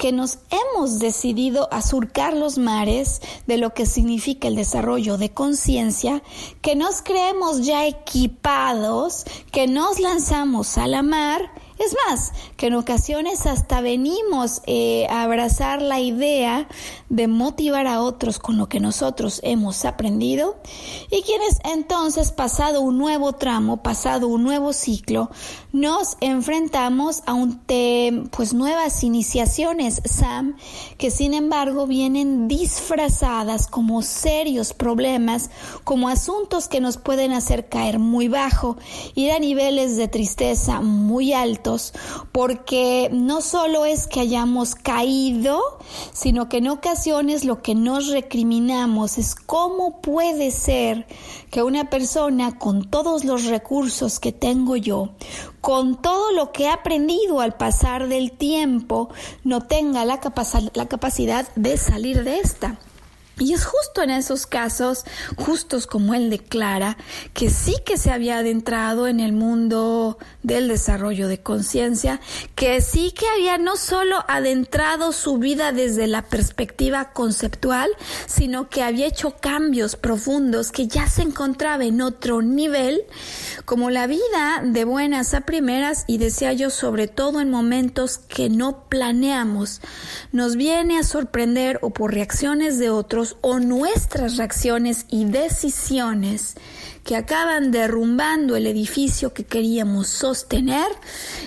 que 0.00 0.12
nos 0.12 0.38
hemos 0.50 0.98
decidido 0.98 1.68
a 1.70 1.82
surcar 1.82 2.34
los 2.34 2.56
mares 2.56 3.20
de 3.46 3.58
lo 3.58 3.74
que 3.74 3.84
significa 3.84 4.48
el 4.48 4.56
desarrollo 4.56 5.18
de 5.18 5.30
conciencia, 5.30 6.22
que 6.62 6.74
nos 6.74 7.02
creemos 7.02 7.66
ya 7.66 7.86
equipados, 7.86 9.24
que 9.52 9.66
nos 9.66 10.00
lanzamos 10.00 10.78
a 10.78 10.86
la 10.86 11.02
mar 11.02 11.52
es 11.80 11.96
más, 12.06 12.32
que 12.58 12.66
en 12.66 12.74
ocasiones 12.74 13.46
hasta 13.46 13.80
venimos 13.80 14.60
eh, 14.66 15.06
a 15.08 15.22
abrazar 15.22 15.80
la 15.80 15.98
idea 15.98 16.68
de 17.08 17.26
motivar 17.26 17.86
a 17.86 18.02
otros 18.02 18.38
con 18.38 18.58
lo 18.58 18.68
que 18.68 18.80
nosotros 18.80 19.40
hemos 19.42 19.86
aprendido. 19.86 20.58
Y 21.10 21.22
quienes 21.22 21.58
entonces, 21.64 22.32
pasado 22.32 22.82
un 22.82 22.98
nuevo 22.98 23.32
tramo, 23.32 23.82
pasado 23.82 24.28
un 24.28 24.42
nuevo 24.42 24.74
ciclo, 24.74 25.30
nos 25.72 26.18
enfrentamos 26.20 27.22
a 27.24 27.32
un 27.32 27.60
pues 28.30 28.52
nuevas 28.52 29.02
iniciaciones, 29.04 30.02
Sam, 30.04 30.56
que 30.98 31.10
sin 31.10 31.32
embargo 31.32 31.86
vienen 31.86 32.48
disfrazadas 32.48 33.68
como 33.68 34.02
serios 34.02 34.74
problemas, 34.74 35.50
como 35.84 36.08
asuntos 36.08 36.68
que 36.68 36.80
nos 36.80 36.96
pueden 36.96 37.32
hacer 37.32 37.68
caer 37.68 37.98
muy 37.98 38.28
bajo, 38.28 38.76
y 39.14 39.30
a 39.30 39.38
niveles 39.38 39.96
de 39.96 40.08
tristeza 40.08 40.80
muy 40.80 41.32
altos 41.32 41.69
porque 42.32 43.08
no 43.12 43.40
solo 43.40 43.84
es 43.84 44.06
que 44.06 44.20
hayamos 44.20 44.74
caído, 44.74 45.60
sino 46.12 46.48
que 46.48 46.58
en 46.58 46.68
ocasiones 46.68 47.44
lo 47.44 47.62
que 47.62 47.74
nos 47.74 48.08
recriminamos 48.08 49.18
es 49.18 49.34
cómo 49.34 50.00
puede 50.00 50.50
ser 50.50 51.06
que 51.50 51.62
una 51.62 51.90
persona 51.90 52.58
con 52.58 52.88
todos 52.88 53.24
los 53.24 53.44
recursos 53.44 54.20
que 54.20 54.32
tengo 54.32 54.76
yo, 54.76 55.10
con 55.60 56.00
todo 56.00 56.32
lo 56.32 56.52
que 56.52 56.64
he 56.64 56.68
aprendido 56.68 57.40
al 57.40 57.56
pasar 57.56 58.08
del 58.08 58.32
tiempo, 58.32 59.08
no 59.44 59.60
tenga 59.62 60.04
la, 60.04 60.20
la 60.74 60.88
capacidad 60.88 61.48
de 61.54 61.76
salir 61.76 62.24
de 62.24 62.40
esta. 62.40 62.78
Y 63.40 63.54
es 63.54 63.64
justo 63.64 64.02
en 64.02 64.10
esos 64.10 64.46
casos, 64.46 65.04
justos 65.36 65.86
como 65.86 66.14
él 66.14 66.28
declara, 66.28 66.98
que 67.32 67.48
sí 67.48 67.76
que 67.86 67.96
se 67.96 68.10
había 68.10 68.38
adentrado 68.38 69.08
en 69.08 69.18
el 69.18 69.32
mundo 69.32 70.18
del 70.42 70.68
desarrollo 70.68 71.26
de 71.26 71.40
conciencia, 71.40 72.20
que 72.54 72.82
sí 72.82 73.12
que 73.12 73.26
había 73.26 73.56
no 73.56 73.76
solo 73.76 74.24
adentrado 74.28 75.12
su 75.12 75.38
vida 75.38 75.72
desde 75.72 76.06
la 76.06 76.22
perspectiva 76.22 77.12
conceptual, 77.12 77.88
sino 78.26 78.68
que 78.68 78.82
había 78.82 79.06
hecho 79.06 79.36
cambios 79.40 79.96
profundos, 79.96 80.70
que 80.70 80.86
ya 80.86 81.08
se 81.08 81.22
encontraba 81.22 81.84
en 81.84 82.02
otro 82.02 82.42
nivel, 82.42 83.04
como 83.64 83.88
la 83.88 84.06
vida 84.06 84.62
de 84.62 84.84
buenas 84.84 85.32
a 85.32 85.40
primeras 85.42 86.04
y 86.06 86.18
decía 86.18 86.52
yo 86.52 86.68
sobre 86.68 87.08
todo 87.08 87.40
en 87.40 87.50
momentos 87.50 88.18
que 88.18 88.50
no 88.50 88.84
planeamos, 88.90 89.80
nos 90.32 90.56
viene 90.56 90.98
a 90.98 91.04
sorprender 91.04 91.78
o 91.80 91.90
por 91.90 92.12
reacciones 92.12 92.78
de 92.78 92.90
otros 92.90 93.29
o 93.40 93.58
nuestras 93.58 94.36
reacciones 94.36 95.06
y 95.10 95.24
decisiones 95.24 96.54
que 97.04 97.16
acaban 97.16 97.70
derrumbando 97.70 98.56
el 98.56 98.66
edificio 98.66 99.32
que 99.32 99.44
queríamos 99.44 100.08
sostener, 100.08 100.86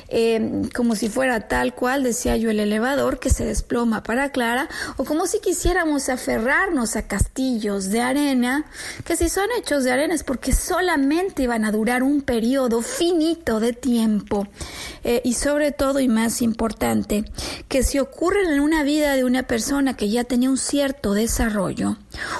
eh, 0.10 0.64
como 0.76 0.96
si 0.96 1.10
fuera 1.10 1.48
tal 1.48 1.76
cual, 1.76 2.04
decía 2.04 2.36
yo, 2.38 2.50
el 2.50 2.60
elevador 2.60 3.20
que 3.20 3.30
se 3.30 3.46
desploma 3.46 4.04
para 4.04 4.32
Clara, 4.32 4.68
o 4.98 5.06
como 5.06 5.28
si 5.28 5.40
quisiéramos 5.40 6.10
aferrarnos 6.10 6.96
a 6.96 7.08
castillos 7.08 7.90
de 7.90 8.02
arena, 8.02 8.66
que 9.06 9.16
si 9.16 9.30
son 9.30 9.46
hechos 9.58 9.84
de 9.84 9.92
arena 9.92 10.16
es 10.16 10.24
porque 10.24 10.54
solamente 10.54 11.44
iban 11.44 11.66
a 11.66 11.72
durar 11.72 12.04
un 12.04 12.22
periodo 12.22 12.82
finito 12.82 13.60
de 13.60 13.74
tiempo, 13.74 14.48
eh, 15.04 15.22
y 15.24 15.34
sobre 15.34 15.72
todo 15.72 16.00
y 16.00 16.08
más 16.08 16.42
importante, 16.42 17.26
que 17.74 17.82
si 17.82 17.98
ocurren 17.98 18.52
en 18.52 18.60
una 18.60 18.84
vida 18.84 19.16
de 19.16 19.24
una 19.24 19.48
persona 19.48 19.98
que 19.98 20.08
ya 20.08 20.26
tenía 20.26 20.48
un 20.48 20.60
cierto 20.60 21.16
desarrollo, 21.16 21.98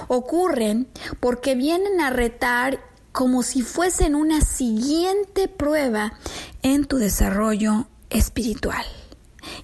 ocurren 0.08 0.88
porque 1.20 1.56
vienen 1.56 2.02
a 2.02 2.12
retar 2.12 2.80
como 3.12 3.42
si 3.42 3.64
fuesen 3.64 4.14
una 4.14 4.42
siguiente 4.42 5.48
prueba 5.48 6.14
en 6.62 6.86
tu 6.86 6.98
desarrollo 6.98 7.88
espiritual 8.12 8.86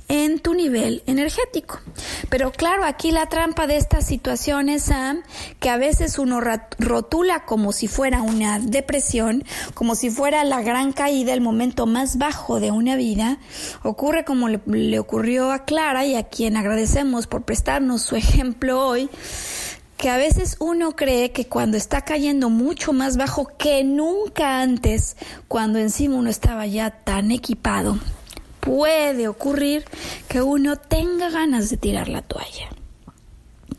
en 0.10 0.40
tu 0.40 0.56
nivel 0.56 1.04
energético. 1.06 1.80
Pero 2.30 2.52
claro, 2.52 2.84
aquí 2.84 3.12
la 3.12 3.28
trampa 3.28 3.68
de 3.68 3.78
esta 3.78 4.02
situación 4.02 4.68
es 4.68 4.90
que 5.60 5.70
a 5.70 5.78
veces 5.78 6.18
uno 6.18 6.42
rotula 6.42 7.46
como 7.46 7.72
si 7.72 7.88
fuera 7.88 8.22
una 8.22 8.60
depresión, 8.60 9.44
como 9.76 9.96
si 9.96 10.10
fuera 10.10 10.44
la 10.44 10.62
gran 10.62 10.92
caída, 10.92 11.34
el 11.34 11.42
momento 11.42 11.86
más 11.86 12.18
bajo 12.18 12.60
de 12.60 12.72
una 12.72 12.96
vida. 12.96 13.38
Ocurre 13.84 14.26
como 14.26 14.50
le, 14.50 14.60
le 14.66 15.00
ocurrió 15.00 15.52
a 15.52 15.64
Clara 15.66 16.06
y 16.06 16.16
a 16.16 16.24
quien 16.24 16.58
agradecemos 16.58 17.28
por 17.28 17.44
prestarnos 17.44 18.02
su 18.02 18.16
ejemplo 18.18 18.86
hoy 18.86 19.10
que 19.98 20.10
a 20.10 20.16
veces 20.16 20.56
uno 20.60 20.96
cree 20.96 21.34
que 21.34 21.48
cuando 21.48 21.76
está 21.76 22.02
cayendo 22.06 22.50
mucho 22.50 22.94
más 22.94 23.18
bajo 23.18 23.52
que 23.58 23.84
nunca 23.84 24.62
antes, 24.62 25.18
cuando 25.50 25.78
encima 25.78 26.16
uno 26.16 26.30
estaba 26.30 26.66
ya 26.66 26.90
tan 26.90 27.32
equipado, 27.32 28.00
puede 28.70 29.28
ocurrir 29.28 29.84
que 30.28 30.44
uno 30.44 30.76
tenga 30.76 31.32
ganas 31.32 31.72
de 31.72 31.78
tirar 31.78 32.08
la 32.08 32.22
toalla. 32.22 32.70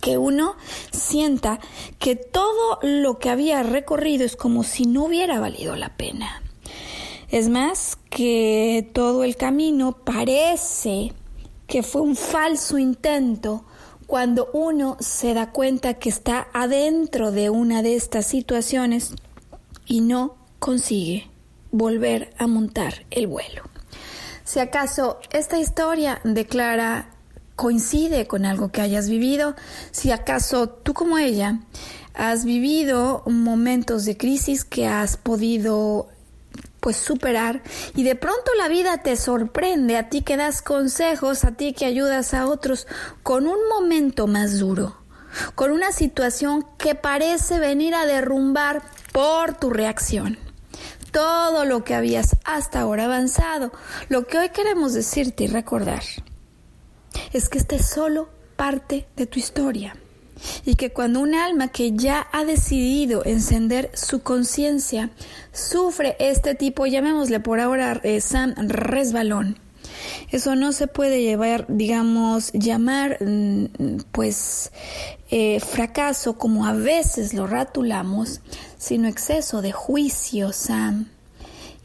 Que 0.00 0.18
uno 0.18 0.56
sienta 0.90 1.61
que 2.00 2.16
todo 2.16 2.80
lo 2.82 3.20
que 3.20 3.30
había 3.30 3.62
recorrido 3.62 4.25
es 4.25 4.35
como 4.35 4.64
si 4.64 4.87
no 4.87 5.04
hubiera 5.04 5.38
valido 5.38 5.76
la 5.76 5.97
pena. 5.97 6.42
Es 7.28 7.49
más, 7.49 7.99
que 8.11 8.90
todo 8.92 9.23
el 9.23 9.37
camino 9.37 9.92
parece 9.92 11.12
que 11.68 11.85
fue 11.85 12.02
un 12.02 12.16
falso 12.16 12.76
intento 12.76 13.64
cuando 14.09 14.50
uno 14.52 14.97
se 14.99 15.35
da 15.35 15.52
cuenta 15.52 15.94
que 15.94 16.09
está 16.09 16.49
adentro 16.52 17.30
de 17.30 17.49
una 17.49 17.85
de 17.85 17.94
estas 17.94 18.26
situaciones 18.26 19.12
y 19.87 20.00
no 20.00 20.35
consigue 20.59 21.30
volver 21.70 22.35
a 22.38 22.49
montar 22.49 23.06
el 23.12 23.28
vuelo. 23.28 23.69
Si 24.50 24.59
acaso 24.59 25.21
esta 25.30 25.61
historia 25.61 26.21
de 26.25 26.45
Clara 26.45 27.11
coincide 27.54 28.26
con 28.26 28.45
algo 28.45 28.73
que 28.73 28.80
hayas 28.80 29.09
vivido, 29.09 29.54
si 29.92 30.11
acaso 30.11 30.69
tú 30.69 30.92
como 30.92 31.19
ella 31.19 31.61
has 32.14 32.45
vivido 32.45 33.23
momentos 33.26 34.04
de 34.07 34.16
crisis 34.16 34.64
que 34.64 34.88
has 34.88 35.16
podido 35.16 36.09
pues 36.80 36.97
superar 36.97 37.62
y 37.95 38.02
de 38.02 38.16
pronto 38.16 38.50
la 38.59 38.66
vida 38.66 38.99
te 39.04 39.14
sorprende, 39.14 39.97
a 39.97 40.09
ti 40.09 40.23
que 40.23 40.37
das 40.37 40.62
consejos, 40.62 41.45
a 41.45 41.52
ti 41.52 41.73
que 41.73 41.85
ayudas 41.85 42.35
a 42.35 42.49
otros 42.49 42.88
con 43.23 43.47
un 43.47 43.69
momento 43.69 44.26
más 44.26 44.59
duro, 44.59 44.97
con 45.54 45.71
una 45.71 45.92
situación 45.92 46.66
que 46.76 46.97
parece 46.97 47.61
venir 47.61 47.95
a 47.95 48.04
derrumbar 48.04 48.83
por 49.12 49.54
tu 49.54 49.71
reacción. 49.71 50.50
Todo 51.12 51.64
lo 51.64 51.84
que 51.84 51.94
habías 51.94 52.36
hasta 52.44 52.80
ahora 52.80 53.04
avanzado, 53.04 53.73
lo 54.08 54.26
que 54.26 54.38
hoy 54.38 54.49
queremos 54.50 54.94
decirte 54.94 55.44
y 55.44 55.46
recordar 55.49 56.02
es 57.32 57.49
que 57.49 57.58
este 57.58 57.76
es 57.76 57.86
solo 57.86 58.28
parte 58.56 59.06
de 59.16 59.26
tu 59.26 59.38
historia 59.38 59.96
y 60.64 60.75
que 60.75 60.90
cuando 60.90 61.20
un 61.20 61.34
alma 61.34 61.68
que 61.68 61.92
ya 61.92 62.28
ha 62.32 62.44
decidido 62.44 63.25
encender 63.25 63.90
su 63.94 64.23
conciencia 64.23 65.10
sufre 65.52 66.16
este 66.18 66.54
tipo, 66.54 66.86
llamémosle 66.86 67.40
por 67.40 67.60
ahora 67.60 68.00
eh, 68.04 68.20
San 68.20 68.68
resbalón, 68.68 69.58
eso 70.30 70.54
no 70.54 70.73
se 70.73 70.86
puede 70.86 71.23
llevar, 71.23 71.66
digamos, 71.68 72.52
llamar 72.52 73.18
mm, 73.20 73.99
pues 74.12 74.73
eh, 75.30 75.60
fracaso 75.60 76.36
como 76.36 76.66
a 76.66 76.73
veces 76.73 77.34
lo 77.34 77.47
ratulamos, 77.47 78.40
sino 78.78 79.08
exceso 79.08 79.62
de 79.62 79.73
juicio, 79.73 80.52
Sam, 80.52 81.08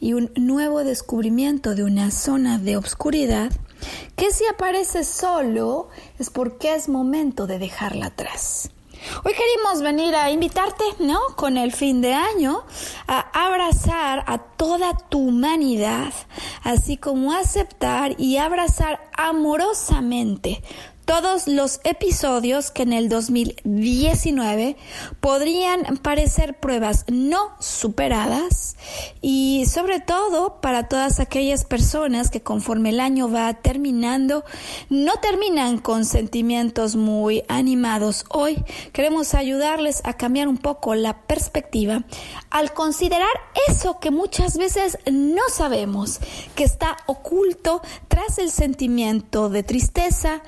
y 0.00 0.14
un 0.14 0.32
nuevo 0.36 0.84
descubrimiento 0.84 1.74
de 1.74 1.84
una 1.84 2.10
zona 2.10 2.58
de 2.58 2.76
obscuridad 2.76 3.52
que 4.16 4.32
si 4.32 4.44
aparece 4.46 5.04
solo 5.04 5.88
es 6.18 6.30
porque 6.30 6.74
es 6.74 6.88
momento 6.88 7.46
de 7.46 7.58
dejarla 7.58 8.06
atrás. 8.06 8.70
Hoy 9.24 9.32
queremos 9.34 9.82
venir 9.82 10.14
a 10.16 10.30
invitarte, 10.30 10.84
¿no? 10.98 11.20
Con 11.36 11.58
el 11.58 11.72
fin 11.72 12.00
de 12.00 12.14
año, 12.14 12.64
a 13.06 13.46
abrazar 13.46 14.24
a 14.26 14.38
toda 14.38 14.96
tu 14.96 15.28
humanidad, 15.28 16.12
así 16.62 16.96
como 16.96 17.32
aceptar 17.32 18.18
y 18.18 18.38
abrazar 18.38 19.08
amorosamente 19.16 20.62
todos 21.06 21.46
los 21.46 21.80
episodios 21.84 22.72
que 22.72 22.82
en 22.82 22.92
el 22.92 23.08
2019 23.08 24.76
podrían 25.20 25.98
parecer 25.98 26.58
pruebas 26.58 27.04
no 27.06 27.52
superadas 27.60 28.76
y 29.22 29.64
sobre 29.72 30.00
todo 30.00 30.60
para 30.60 30.88
todas 30.88 31.20
aquellas 31.20 31.64
personas 31.64 32.30
que 32.30 32.42
conforme 32.42 32.90
el 32.90 32.98
año 32.98 33.30
va 33.30 33.54
terminando 33.54 34.44
no 34.90 35.14
terminan 35.20 35.78
con 35.78 36.04
sentimientos 36.04 36.96
muy 36.96 37.44
animados. 37.48 38.24
Hoy 38.28 38.64
queremos 38.92 39.34
ayudarles 39.34 40.02
a 40.04 40.14
cambiar 40.14 40.48
un 40.48 40.58
poco 40.58 40.96
la 40.96 41.22
perspectiva 41.22 42.02
al 42.50 42.72
considerar 42.74 43.28
eso 43.68 44.00
que 44.00 44.10
muchas 44.10 44.58
veces 44.58 44.98
no 45.10 45.42
sabemos, 45.52 46.18
que 46.56 46.64
está 46.64 46.96
oculto 47.06 47.80
tras 48.08 48.38
el 48.38 48.50
sentimiento 48.50 49.48
de 49.50 49.62
tristeza, 49.62 50.42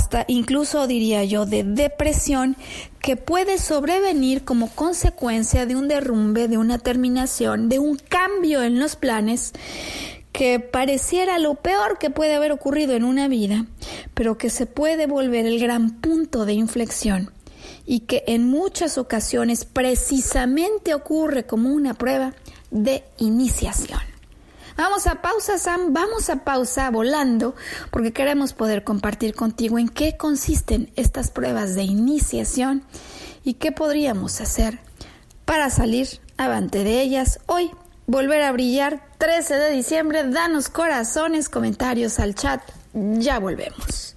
hasta 0.00 0.24
incluso 0.28 0.86
diría 0.86 1.24
yo 1.24 1.44
de 1.44 1.62
depresión 1.62 2.56
que 3.00 3.16
puede 3.16 3.58
sobrevenir 3.58 4.44
como 4.44 4.70
consecuencia 4.70 5.66
de 5.66 5.76
un 5.76 5.88
derrumbe, 5.88 6.48
de 6.48 6.56
una 6.56 6.78
terminación, 6.78 7.68
de 7.68 7.78
un 7.78 7.96
cambio 7.96 8.62
en 8.62 8.78
los 8.78 8.96
planes 8.96 9.52
que 10.32 10.58
pareciera 10.58 11.38
lo 11.38 11.56
peor 11.56 11.98
que 11.98 12.08
puede 12.08 12.34
haber 12.34 12.50
ocurrido 12.50 12.94
en 12.94 13.04
una 13.04 13.28
vida, 13.28 13.66
pero 14.14 14.38
que 14.38 14.48
se 14.48 14.64
puede 14.64 15.06
volver 15.06 15.44
el 15.44 15.60
gran 15.60 16.00
punto 16.00 16.46
de 16.46 16.54
inflexión 16.54 17.30
y 17.84 18.00
que 18.00 18.24
en 18.26 18.48
muchas 18.48 18.96
ocasiones 18.96 19.66
precisamente 19.66 20.94
ocurre 20.94 21.44
como 21.44 21.74
una 21.74 21.92
prueba 21.92 22.32
de 22.70 23.04
iniciación. 23.18 24.09
Vamos 24.82 25.06
a 25.06 25.16
pausa, 25.16 25.58
Sam, 25.58 25.92
vamos 25.92 26.30
a 26.30 26.42
pausa 26.42 26.90
volando 26.90 27.54
porque 27.90 28.14
queremos 28.14 28.54
poder 28.54 28.82
compartir 28.82 29.34
contigo 29.34 29.78
en 29.78 29.90
qué 29.90 30.16
consisten 30.16 30.90
estas 30.96 31.30
pruebas 31.30 31.74
de 31.74 31.82
iniciación 31.82 32.82
y 33.44 33.54
qué 33.54 33.72
podríamos 33.72 34.40
hacer 34.40 34.78
para 35.44 35.68
salir 35.68 36.08
avante 36.38 36.82
de 36.82 37.02
ellas 37.02 37.40
hoy. 37.44 37.70
Volver 38.06 38.40
a 38.40 38.52
brillar 38.52 39.06
13 39.18 39.56
de 39.56 39.70
diciembre, 39.70 40.24
danos 40.24 40.70
corazones, 40.70 41.50
comentarios 41.50 42.18
al 42.18 42.34
chat, 42.34 42.62
ya 42.94 43.38
volvemos. 43.38 44.16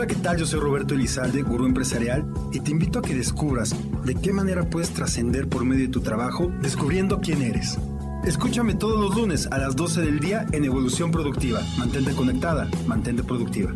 Hola, 0.00 0.06
¿qué 0.06 0.14
tal? 0.14 0.38
Yo 0.38 0.46
soy 0.46 0.60
Roberto 0.60 0.94
Elizalde, 0.94 1.42
gurú 1.42 1.66
empresarial, 1.66 2.24
y 2.52 2.60
te 2.60 2.70
invito 2.70 3.00
a 3.00 3.02
que 3.02 3.14
descubras 3.14 3.76
de 4.02 4.14
qué 4.14 4.32
manera 4.32 4.64
puedes 4.64 4.88
trascender 4.94 5.46
por 5.46 5.66
medio 5.66 5.88
de 5.88 5.92
tu 5.92 6.00
trabajo 6.00 6.50
descubriendo 6.62 7.20
quién 7.20 7.42
eres. 7.42 7.76
Escúchame 8.24 8.72
todos 8.72 8.98
los 8.98 9.14
lunes 9.14 9.46
a 9.50 9.58
las 9.58 9.76
12 9.76 10.00
del 10.00 10.18
día 10.18 10.46
en 10.52 10.64
Evolución 10.64 11.10
Productiva. 11.10 11.60
Mantente 11.76 12.14
conectada, 12.14 12.66
mantente 12.86 13.22
productiva. 13.22 13.72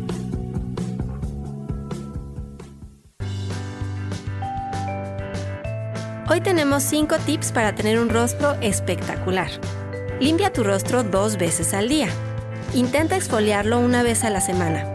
Hoy 6.27 6.41
tenemos 6.41 6.81
5 6.81 7.17
tips 7.23 7.51
para 7.51 7.75
tener 7.75 7.99
un 7.99 8.09
rostro 8.09 8.55
espectacular. 8.61 9.51
Limpia 10.19 10.51
tu 10.51 10.63
rostro 10.63 11.03
dos 11.03 11.37
veces 11.37 11.75
al 11.75 11.87
día. 11.87 12.07
Intenta 12.73 13.15
exfoliarlo 13.15 13.77
una 13.77 14.01
vez 14.01 14.23
a 14.23 14.31
la 14.31 14.41
semana. 14.41 14.94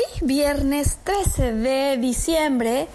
Hoy, 0.00 0.26
viernes 0.26 0.98
13 1.04 1.52
de 1.52 1.96
diciembre, 1.98 2.88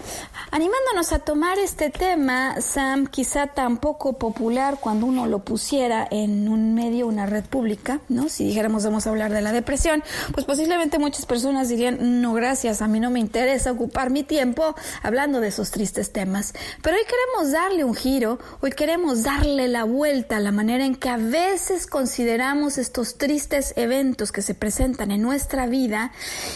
animándonos 0.50 1.12
a 1.12 1.18
tomar 1.18 1.58
este 1.58 1.90
tema, 1.90 2.60
Sam, 2.60 3.06
quizá 3.06 3.48
tan 3.48 3.78
poco 3.78 4.14
popular 4.14 4.78
cuando 4.80 5.06
uno 5.06 5.26
lo 5.26 5.40
pusiera 5.40 6.06
en 6.10 6.48
un 6.48 6.74
medio, 6.74 7.06
una 7.06 7.26
red 7.26 7.44
pública, 7.44 8.00
¿no? 8.08 8.28
Si 8.28 8.44
dijéramos 8.44 8.84
vamos 8.84 9.06
a 9.06 9.10
hablar 9.10 9.32
de 9.32 9.40
la 9.42 9.52
depresión, 9.52 10.04
pues 10.32 10.46
posiblemente 10.46 10.98
muchas 10.98 11.26
personas 11.26 11.68
dirían, 11.68 12.20
no 12.20 12.32
gracias, 12.34 12.80
a 12.80 12.88
mí 12.88 13.00
no 13.00 13.10
me 13.10 13.20
interesa 13.20 13.72
ocupar 13.72 14.10
mi 14.10 14.22
tiempo 14.22 14.74
hablando 15.02 15.40
de 15.40 15.48
esos 15.48 15.70
tristes 15.70 16.12
temas. 16.12 16.54
Pero 16.82 16.96
hoy 16.96 17.02
queremos 17.04 17.52
darle 17.52 17.84
un 17.84 17.94
giro, 17.94 18.38
hoy 18.60 18.70
queremos 18.70 19.22
darle 19.24 19.68
la 19.68 19.84
vuelta 19.84 20.36
a 20.36 20.40
la 20.40 20.52
manera 20.52 20.84
en 20.84 20.94
que 20.94 21.08
a 21.08 21.16
veces 21.16 21.86
consideramos 21.86 22.78
estos 22.78 23.18
tristes 23.18 23.72
eventos 23.76 24.32
que 24.32 24.42
se 24.42 24.54
presentan 24.54 25.10
en 25.10 25.22
nuestra 25.22 25.66
vida 25.66 26.12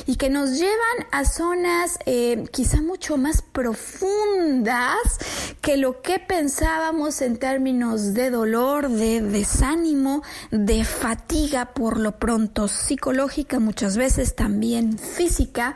y 0.07 0.16
que 0.16 0.31
nos 0.31 0.59
llevan 0.59 1.07
a 1.11 1.24
zonas 1.24 1.98
eh, 2.07 2.44
quizá 2.53 2.83
mucho 2.83 3.16
más 3.16 3.42
profundas 3.42 3.80
profundas 3.81 5.19
que 5.61 5.77
lo 5.77 6.01
que 6.01 6.19
pensábamos 6.19 7.21
en 7.21 7.37
términos 7.37 8.14
de 8.14 8.31
dolor, 8.31 8.88
de 8.88 9.21
desánimo, 9.21 10.23
de 10.51 10.85
fatiga 10.85 11.66
por 11.66 11.99
lo 11.99 12.12
pronto 12.12 12.69
psicológica, 12.69 13.59
muchas 13.59 13.97
veces 13.97 14.35
también 14.35 14.99
física, 14.99 15.75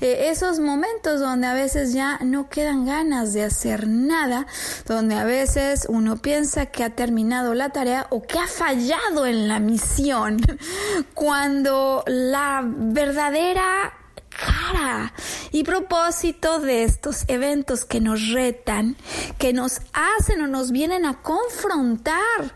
eh, 0.00 0.28
esos 0.30 0.60
momentos 0.60 1.20
donde 1.20 1.46
a 1.46 1.54
veces 1.54 1.92
ya 1.92 2.18
no 2.22 2.48
quedan 2.48 2.86
ganas 2.86 3.32
de 3.32 3.44
hacer 3.44 3.86
nada, 3.86 4.46
donde 4.86 5.14
a 5.14 5.24
veces 5.24 5.86
uno 5.88 6.16
piensa 6.16 6.66
que 6.66 6.84
ha 6.84 6.90
terminado 6.90 7.54
la 7.54 7.70
tarea 7.70 8.06
o 8.10 8.22
que 8.22 8.38
ha 8.38 8.46
fallado 8.46 9.26
en 9.26 9.48
la 9.48 9.58
misión, 9.58 10.38
cuando 11.14 12.02
la 12.06 12.62
verdadera 12.64 13.92
cara. 14.38 15.12
Y 15.52 15.64
propósito 15.64 16.60
de 16.60 16.84
estos 16.84 17.24
eventos 17.28 17.84
que 17.84 18.00
nos 18.00 18.28
retan, 18.28 18.96
que 19.38 19.52
nos 19.52 19.80
hacen 19.92 20.42
o 20.42 20.46
nos 20.46 20.70
vienen 20.70 21.04
a 21.04 21.20
confrontar 21.20 22.54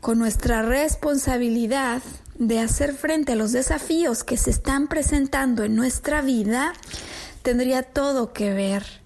con 0.00 0.18
nuestra 0.18 0.62
responsabilidad 0.62 2.02
de 2.34 2.60
hacer 2.60 2.94
frente 2.94 3.32
a 3.32 3.36
los 3.36 3.52
desafíos 3.52 4.24
que 4.24 4.36
se 4.36 4.50
están 4.50 4.88
presentando 4.88 5.62
en 5.62 5.76
nuestra 5.76 6.22
vida, 6.22 6.72
tendría 7.42 7.82
todo 7.82 8.32
que 8.32 8.52
ver 8.52 9.01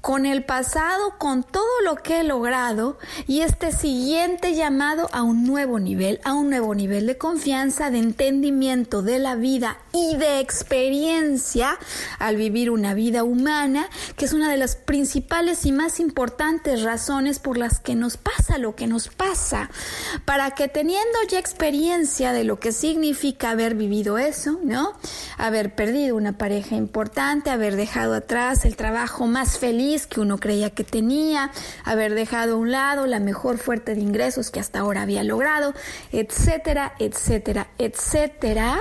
con 0.00 0.24
el 0.24 0.44
pasado, 0.44 1.18
con 1.18 1.42
todo 1.42 1.64
lo 1.84 1.96
que 1.96 2.20
he 2.20 2.24
logrado 2.24 2.98
y 3.26 3.40
este 3.40 3.72
siguiente 3.72 4.54
llamado 4.54 5.08
a 5.12 5.22
un 5.22 5.46
nuevo 5.46 5.78
nivel, 5.78 6.20
a 6.24 6.32
un 6.32 6.50
nuevo 6.50 6.74
nivel 6.74 7.06
de 7.06 7.18
confianza, 7.18 7.90
de 7.90 7.98
entendimiento 7.98 9.02
de 9.02 9.18
la 9.18 9.34
vida 9.34 9.78
y 9.92 10.16
de 10.16 10.40
experiencia 10.40 11.78
al 12.18 12.36
vivir 12.36 12.70
una 12.70 12.94
vida 12.94 13.24
humana, 13.24 13.88
que 14.16 14.24
es 14.24 14.32
una 14.32 14.50
de 14.50 14.56
las 14.56 14.76
principales 14.76 15.66
y 15.66 15.72
más 15.72 16.00
importantes 16.00 16.82
razones 16.82 17.38
por 17.38 17.58
las 17.58 17.80
que 17.80 17.94
nos 17.94 18.16
pasa 18.16 18.58
lo 18.58 18.74
que 18.74 18.86
nos 18.86 19.08
pasa, 19.08 19.70
para 20.24 20.52
que 20.52 20.68
teniendo 20.68 21.18
ya 21.28 21.38
experiencia 21.38 22.32
de 22.32 22.44
lo 22.44 22.58
que 22.58 22.72
significa 22.72 23.50
haber 23.50 23.74
vivido 23.74 24.18
eso, 24.18 24.58
¿no? 24.62 24.92
Haber 25.38 25.74
perdido 25.74 26.16
una 26.16 26.38
pareja 26.38 26.76
importante, 26.76 27.50
haber 27.50 27.76
dejado 27.76 28.14
atrás 28.14 28.64
el 28.64 28.76
trabajo 28.76 29.26
más 29.26 29.58
feliz, 29.58 29.89
que 30.06 30.20
uno 30.20 30.38
creía 30.38 30.70
que 30.70 30.84
tenía, 30.84 31.50
haber 31.84 32.14
dejado 32.14 32.54
a 32.54 32.58
un 32.58 32.70
lado 32.70 33.06
la 33.06 33.20
mejor 33.20 33.58
fuerte 33.58 33.94
de 33.94 34.00
ingresos 34.00 34.50
que 34.50 34.60
hasta 34.60 34.80
ahora 34.80 35.02
había 35.02 35.24
logrado, 35.24 35.74
etcétera, 36.12 36.94
etcétera, 36.98 37.68
etcétera, 37.78 38.78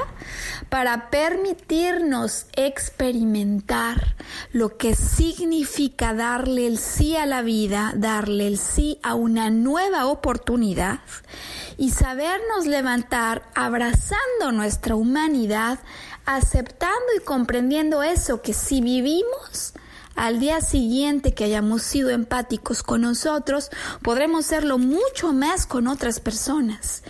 para 0.69 1.10
permitirnos 1.10 2.45
experimentar 2.56 4.15
lo 4.52 4.78
que 4.78 4.95
significa 4.95 6.13
darle 6.13 6.67
el 6.67 6.78
sí 6.78 7.15
a 7.15 7.26
la 7.26 7.41
vida, 7.41 7.93
darle 7.95 8.48
el 8.48 8.58
sí 8.58 9.00
a 9.02 9.15
una 9.15 9.50
nueva 9.50 10.06
oportunidad 10.06 11.00
y 11.78 11.91
sabernos 11.91 12.67
levantar 12.67 13.43
abrazando 13.56 14.52
nuestra 14.52 14.95
humanidad, 14.95 15.80
aceptando 16.26 17.08
y 17.17 17.24
comprendiendo 17.24 18.04
eso 18.04 18.41
que 18.41 18.54
si 18.54 18.82
vivimos, 18.82 19.74
al 20.19 20.41
día 20.41 20.60
siguiente 20.60 21.34
que 21.34 21.45
hayamos 21.45 21.82
sido 21.82 22.10
empáticos 22.10 22.84
con 22.84 23.01
nosotros, 23.01 23.71
podremos 24.03 24.45
serlo 24.45 24.77
mucho 24.77 25.32
más 25.32 25.65
con 25.65 25.88
otras 25.88 26.19
personas. 26.19 27.03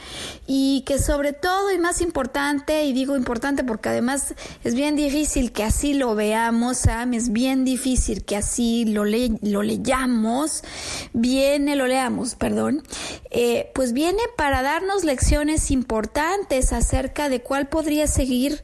Y 0.45 0.83
que 0.85 0.99
sobre 0.99 1.33
todo 1.33 1.71
y 1.71 1.79
más 1.79 2.01
importante, 2.01 2.83
y 2.83 2.93
digo 2.93 3.17
importante 3.17 3.63
porque 3.63 3.89
además 3.89 4.35
es 4.63 4.75
bien 4.75 4.95
difícil 4.95 5.51
que 5.51 5.63
así 5.63 5.95
lo 5.95 6.13
veamos, 6.13 6.77
Sam, 6.77 7.15
es 7.15 7.31
bien 7.31 7.65
difícil 7.65 8.23
que 8.23 8.35
así 8.35 8.85
lo, 8.85 9.05
le, 9.05 9.31
lo 9.41 9.63
leyamos, 9.63 10.63
viene, 11.11 11.75
lo 11.75 11.87
leamos, 11.87 12.35
perdón, 12.35 12.83
eh, 13.31 13.71
pues 13.73 13.91
viene 13.91 14.21
para 14.37 14.61
darnos 14.61 15.03
lecciones 15.03 15.71
importantes 15.71 16.73
acerca 16.73 17.27
de 17.27 17.41
cuál 17.41 17.69
podría 17.69 18.05
seguir 18.05 18.63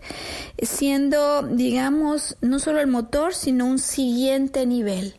siendo, 0.62 1.42
digamos, 1.42 2.38
no 2.42 2.60
solo 2.60 2.80
el 2.80 2.88
motor, 2.88 3.34
sino 3.34 3.66
un 3.66 3.80
siguiente 3.80 4.35
nivel 4.66 5.16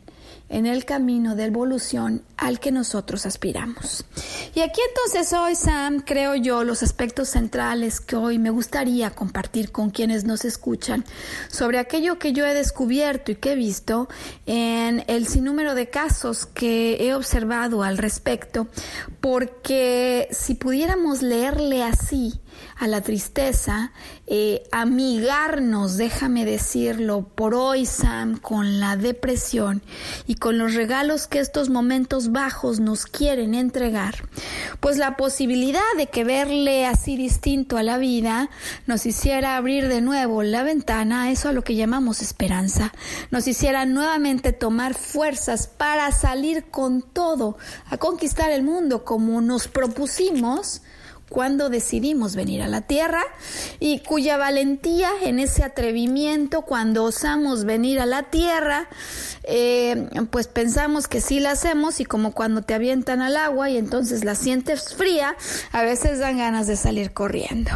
en 0.48 0.66
el 0.66 0.85
camino 0.85 1.35
de 1.35 1.46
evolución 1.46 2.22
al 2.37 2.61
que 2.61 2.70
nosotros 2.70 3.26
aspiramos. 3.26 4.05
Y 4.55 4.61
aquí 4.61 4.81
entonces 4.88 5.33
hoy, 5.33 5.57
Sam, 5.57 6.00
creo 6.00 6.37
yo, 6.37 6.62
los 6.62 6.83
aspectos 6.83 7.31
centrales 7.31 8.00
que 8.00 8.14
hoy 8.14 8.38
me 8.38 8.50
gustaría 8.50 9.11
compartir 9.11 9.72
con 9.72 9.90
quienes 9.90 10.24
nos 10.24 10.44
escuchan 10.44 11.05
sobre 11.48 11.79
aquello 11.79 12.18
que 12.18 12.33
yo 12.33 12.46
he 12.46 12.55
descubierto 12.55 13.33
y 13.33 13.37
que 13.37 13.52
he 13.52 13.57
visto 13.57 14.09
en 14.46 15.05
el 15.09 15.26
sinnúmero 15.26 15.74
de 15.74 15.88
casos 15.88 16.46
que 16.46 16.98
he 17.00 17.14
observado 17.14 17.83
al 17.83 17.98
respecto, 17.98 18.68
porque 19.20 20.29
si 20.31 20.55
pudiéramos 20.55 21.22
leerle 21.22 21.83
así, 21.83 22.40
a 22.78 22.86
la 22.88 23.00
tristeza, 23.00 23.92
eh, 24.26 24.64
amigarnos, 24.70 25.96
déjame 25.96 26.44
decirlo, 26.44 27.26
por 27.34 27.54
hoy, 27.54 27.86
Sam, 27.86 28.38
con 28.38 28.80
la 28.80 28.96
depresión 28.96 29.82
y 30.26 30.34
con 30.34 30.58
los 30.58 30.74
regalos 30.74 31.26
que 31.26 31.38
estos 31.38 31.70
momentos 31.70 32.32
bajos 32.32 32.78
nos 32.80 33.06
quieren 33.06 33.54
entregar, 33.54 34.14
pues 34.80 34.98
la 34.98 35.16
posibilidad 35.16 35.80
de 35.96 36.08
que 36.08 36.24
verle 36.24 36.86
así 36.86 37.16
distinto 37.16 37.78
a 37.78 37.82
la 37.82 37.96
vida 37.96 38.50
nos 38.86 39.06
hiciera 39.06 39.56
abrir 39.56 39.88
de 39.88 40.02
nuevo 40.02 40.42
la 40.42 40.62
ventana, 40.62 41.30
eso 41.30 41.48
a 41.48 41.52
lo 41.52 41.62
que 41.62 41.76
llamamos 41.76 42.20
esperanza, 42.20 42.92
nos 43.30 43.46
hiciera 43.46 43.86
nuevamente 43.86 44.52
tomar 44.52 44.94
fuerzas 44.94 45.66
para 45.66 46.12
salir 46.12 46.64
con 46.70 47.00
todo, 47.00 47.56
a 47.86 47.96
conquistar 47.96 48.50
el 48.50 48.62
mundo 48.62 49.04
como 49.04 49.40
nos 49.40 49.68
propusimos, 49.68 50.82
cuando 51.28 51.68
decidimos 51.68 52.36
venir 52.36 52.62
a 52.62 52.68
la 52.68 52.82
tierra 52.82 53.22
y 53.80 54.00
cuya 54.00 54.36
valentía 54.36 55.10
en 55.22 55.38
ese 55.38 55.64
atrevimiento 55.64 56.62
cuando 56.62 57.04
osamos 57.04 57.64
venir 57.64 58.00
a 58.00 58.06
la 58.06 58.24
tierra, 58.24 58.88
eh, 59.42 60.08
pues 60.30 60.48
pensamos 60.48 61.08
que 61.08 61.20
sí 61.20 61.40
la 61.40 61.52
hacemos 61.52 62.00
y 62.00 62.04
como 62.04 62.32
cuando 62.32 62.62
te 62.62 62.74
avientan 62.74 63.22
al 63.22 63.36
agua 63.36 63.70
y 63.70 63.76
entonces 63.76 64.24
la 64.24 64.34
sientes 64.34 64.94
fría, 64.94 65.36
a 65.72 65.82
veces 65.82 66.18
dan 66.18 66.38
ganas 66.38 66.66
de 66.66 66.76
salir 66.76 67.12
corriendo. 67.12 67.72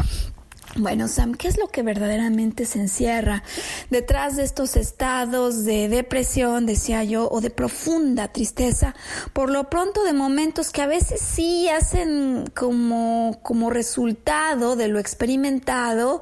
Bueno, 0.77 1.09
Sam, 1.09 1.33
¿qué 1.33 1.49
es 1.49 1.57
lo 1.57 1.67
que 1.67 1.83
verdaderamente 1.83 2.65
se 2.65 2.79
encierra 2.79 3.43
detrás 3.89 4.37
de 4.37 4.43
estos 4.43 4.77
estados 4.77 5.65
de 5.65 5.89
depresión, 5.89 6.65
decía 6.65 7.03
yo, 7.03 7.27
o 7.29 7.41
de 7.41 7.49
profunda 7.49 8.29
tristeza? 8.29 8.95
Por 9.33 9.49
lo 9.49 9.69
pronto 9.69 10.05
de 10.05 10.13
momentos 10.13 10.71
que 10.71 10.81
a 10.81 10.87
veces 10.87 11.19
sí 11.19 11.67
hacen 11.67 12.45
como, 12.55 13.41
como 13.43 13.69
resultado 13.69 14.77
de 14.77 14.87
lo 14.87 14.99
experimentado, 14.99 16.21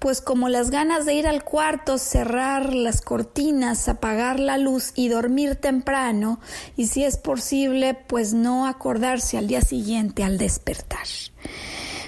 pues 0.00 0.20
como 0.20 0.48
las 0.48 0.70
ganas 0.70 1.06
de 1.06 1.14
ir 1.14 1.28
al 1.28 1.44
cuarto, 1.44 1.96
cerrar 1.96 2.74
las 2.74 3.00
cortinas, 3.00 3.88
apagar 3.88 4.40
la 4.40 4.58
luz 4.58 4.90
y 4.96 5.08
dormir 5.08 5.54
temprano, 5.54 6.40
y 6.76 6.88
si 6.88 7.04
es 7.04 7.16
posible, 7.16 7.94
pues 7.94 8.34
no 8.34 8.66
acordarse 8.66 9.38
al 9.38 9.46
día 9.46 9.60
siguiente 9.60 10.24
al 10.24 10.36
despertar. 10.36 11.06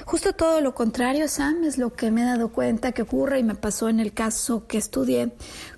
Justo 0.06 0.34
todo 0.34 0.60
lo 0.60 0.72
contrario, 0.72 1.26
Sam, 1.26 1.64
es 1.64 1.78
lo 1.78 1.92
que 1.92 2.12
me 2.12 2.22
he 2.22 2.24
dado 2.24 2.50
cuenta 2.50 2.92
que 2.92 3.02
ocurre 3.02 3.40
y 3.40 3.42
me 3.42 3.56
pasó 3.56 3.88
en 3.88 3.98
el 3.98 4.12
caso 4.12 4.68
que 4.68 4.78
estudié 4.78 5.32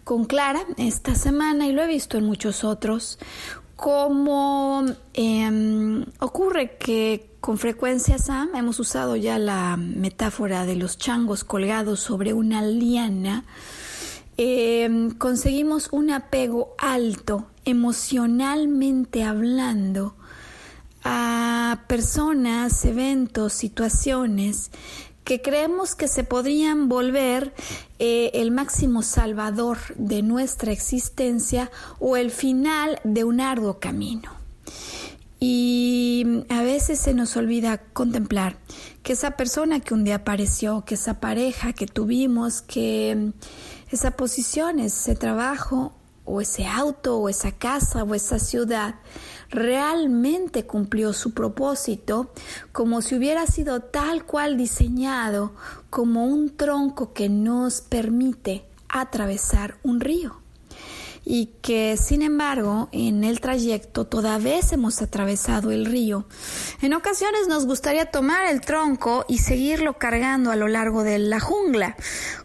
con 0.05 0.27
Clara 0.27 0.61
esta 0.77 1.15
semana 1.15 1.67
y 1.67 1.73
lo 1.73 1.83
he 1.83 1.87
visto 1.87 2.19
en 2.19 2.27
muchos 2.27 2.63
otros, 2.63 3.19
como 3.75 4.85
em, 5.15 6.05
ocurre 6.19 6.77
que 6.77 7.31
con 7.41 7.57
frecuencia, 7.57 8.19
Sam, 8.19 8.51
hemos 8.55 8.79
usado 8.79 9.17
ya 9.17 9.39
la 9.39 9.79
metáfora 9.79 10.67
de 10.67 10.77
los 10.77 10.99
changos 10.99 11.43
colgados 11.43 12.01
sobre 12.01 12.35
una 12.35 12.61
liana, 12.61 13.47
em, 14.37 15.11
conseguimos 15.13 15.89
un 15.91 16.11
apego 16.11 16.75
alto, 16.77 17.47
emocionalmente 17.65 19.25
hablando, 19.25 20.18
a 21.11 21.85
personas, 21.87 22.85
eventos, 22.85 23.55
situaciones 23.55 24.71
que 25.25 25.41
creemos 25.41 25.95
que 25.95 26.07
se 26.07 26.23
podrían 26.23 26.89
volver 26.89 27.55
eh, 27.99 28.31
el 28.35 28.51
máximo 28.51 29.03
salvador 29.03 29.79
de 29.97 30.23
nuestra 30.23 30.71
existencia 30.71 31.71
o 31.99 32.17
el 32.19 32.31
final 32.31 33.01
de 33.05 33.25
un 33.25 33.41
arduo 33.41 33.79
camino. 33.79 34.31
Y 35.41 36.45
a 36.51 36.63
veces 36.63 36.99
se 36.99 37.15
nos 37.15 37.37
olvida 37.37 37.79
contemplar 37.79 38.59
que 39.03 39.15
esa 39.15 39.31
persona 39.33 39.81
que 39.81 39.95
un 39.95 40.05
día 40.05 40.17
apareció, 40.17 40.85
que 40.85 40.95
esa 40.95 41.21
pareja 41.21 41.73
que 41.73 41.87
tuvimos, 41.87 42.61
que 42.61 43.33
esa 43.91 44.11
posición, 44.11 44.79
ese 44.79 45.15
trabajo 45.15 45.93
o 46.27 46.43
ese 46.43 46.67
auto 46.67 47.19
o 47.19 47.29
esa 47.29 47.53
casa 47.53 48.03
o 48.03 48.15
esa 48.15 48.39
ciudad 48.39 48.97
realmente 49.51 50.65
cumplió 50.65 51.13
su 51.13 51.33
propósito 51.33 52.33
como 52.73 53.03
si 53.03 53.15
hubiera 53.15 53.47
sido 53.47 53.81
tal 53.81 54.25
cual 54.25 54.57
diseñado 54.57 55.53
como 55.91 56.27
un 56.27 56.57
tronco 56.57 57.13
que 57.13 57.29
nos 57.29 57.81
permite 57.81 58.65
atravesar 58.89 59.77
un 59.83 60.01
río 60.01 60.41
y 61.31 61.51
que 61.61 61.99
sin 61.99 62.23
embargo 62.23 62.89
en 62.91 63.23
el 63.23 63.41
trayecto 63.41 64.07
toda 64.07 64.39
vez 64.39 64.73
hemos 64.73 65.03
atravesado 65.03 65.71
el 65.71 65.85
río. 65.85 66.25
En 66.81 66.95
ocasiones 66.95 67.49
nos 67.49 67.67
gustaría 67.67 68.11
tomar 68.11 68.47
el 68.47 68.63
tronco 68.63 69.27
y 69.29 69.39
seguirlo 69.39 69.99
cargando 69.99 70.51
a 70.51 70.57
lo 70.57 70.69
largo 70.69 71.03
de 71.03 71.19
la 71.19 71.39
jungla, 71.39 71.97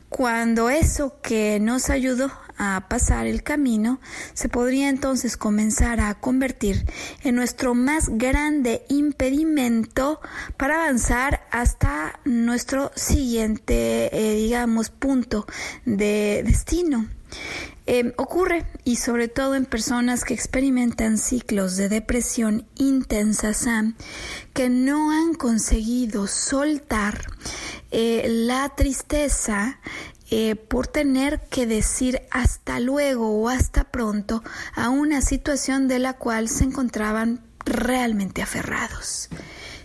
cuando 0.09 0.69
eso 0.69 1.15
que 1.21 1.59
nos 1.61 1.89
ayudó 1.89 2.29
a 2.57 2.87
pasar 2.89 3.27
el 3.27 3.43
camino, 3.43 3.99
se 4.33 4.49
podría 4.49 4.89
entonces 4.89 5.37
comenzar 5.37 5.99
a 5.99 6.13
convertir 6.15 6.85
en 7.23 7.35
nuestro 7.35 7.73
más 7.73 8.09
grande 8.09 8.85
impedimento 8.89 10.19
para 10.57 10.83
avanzar 10.83 11.45
hasta 11.51 12.19
nuestro 12.25 12.91
siguiente, 12.95 14.09
eh, 14.11 14.35
digamos, 14.35 14.89
punto 14.89 15.45
de 15.85 16.43
destino. 16.45 17.07
Em, 17.85 18.13
ocurre 18.15 18.65
y 18.85 18.95
sobre 18.95 19.27
todo 19.27 19.55
en 19.55 19.65
personas 19.65 20.23
que 20.23 20.33
experimentan 20.33 21.17
ciclos 21.17 21.75
de 21.75 21.89
depresión 21.89 22.65
intensa, 22.75 23.53
Sam, 23.53 23.95
que 24.53 24.69
no 24.69 25.11
han 25.11 25.33
conseguido 25.33 26.27
soltar 26.27 27.25
eh, 27.91 28.25
la 28.29 28.69
tristeza 28.69 29.79
eh, 30.35 30.55
por 30.55 30.87
tener 30.87 31.41
que 31.41 31.67
decir 31.67 32.23
hasta 32.31 32.79
luego 32.79 33.39
o 33.39 33.49
hasta 33.49 33.83
pronto 33.83 34.41
a 34.73 34.89
una 34.89 35.21
situación 35.21 35.87
de 35.87 35.99
la 35.99 36.13
cual 36.13 36.49
se 36.49 36.63
encontraban 36.63 37.45
realmente 37.65 38.41
aferrados. 38.41 39.29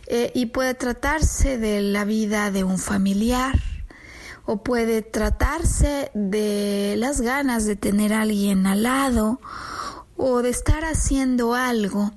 Eh, 0.07 0.33
y 0.35 0.47
puede 0.47 0.73
tratarse 0.73 1.59
de 1.59 1.83
la 1.83 2.07
vida 2.07 2.51
de 2.51 2.65
un 2.65 2.79
familiar, 2.79 3.61
o 4.47 4.63
puede 4.63 5.03
tratarse 5.03 6.11
de 6.15 6.95
las 6.97 7.21
ganas 7.21 7.67
de 7.67 7.77
tener 7.77 8.15
a 8.15 8.23
alguien 8.23 8.67
al 8.67 8.85
lado, 8.85 9.43
o 10.17 10.41
de 10.41 10.49
estar 10.49 10.83
haciendo 10.87 11.55
algo 11.55 12.11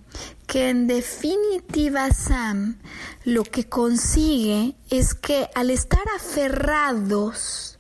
que 0.47 0.69
en 0.69 0.87
definitiva 0.87 2.11
Sam 2.11 2.77
lo 3.25 3.43
que 3.43 3.67
consigue 3.67 4.77
es 4.89 5.15
que 5.15 5.49
al 5.53 5.69
estar 5.69 6.03
aferrados 6.15 7.70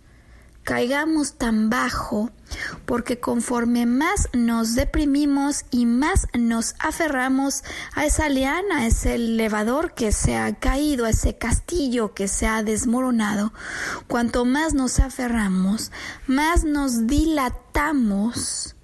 caigamos 0.63 1.33
tan 1.33 1.69
bajo, 1.69 2.29
porque 2.85 3.19
conforme 3.19 3.85
más 3.85 4.29
nos 4.33 4.75
deprimimos 4.75 5.65
y 5.71 5.85
más 5.85 6.27
nos 6.37 6.75
aferramos 6.79 7.63
a 7.93 8.05
esa 8.05 8.29
liana, 8.29 8.79
a 8.79 8.87
ese 8.87 9.15
elevador 9.15 9.93
que 9.93 10.11
se 10.11 10.35
ha 10.35 10.53
caído, 10.55 11.05
a 11.05 11.09
ese 11.09 11.37
castillo 11.37 12.13
que 12.13 12.27
se 12.27 12.47
ha 12.47 12.63
desmoronado, 12.63 13.53
cuanto 14.07 14.45
más 14.45 14.73
nos 14.73 14.99
aferramos, 14.99 15.91
más 16.27 16.63
nos 16.63 17.07
dilatamos 17.07 18.75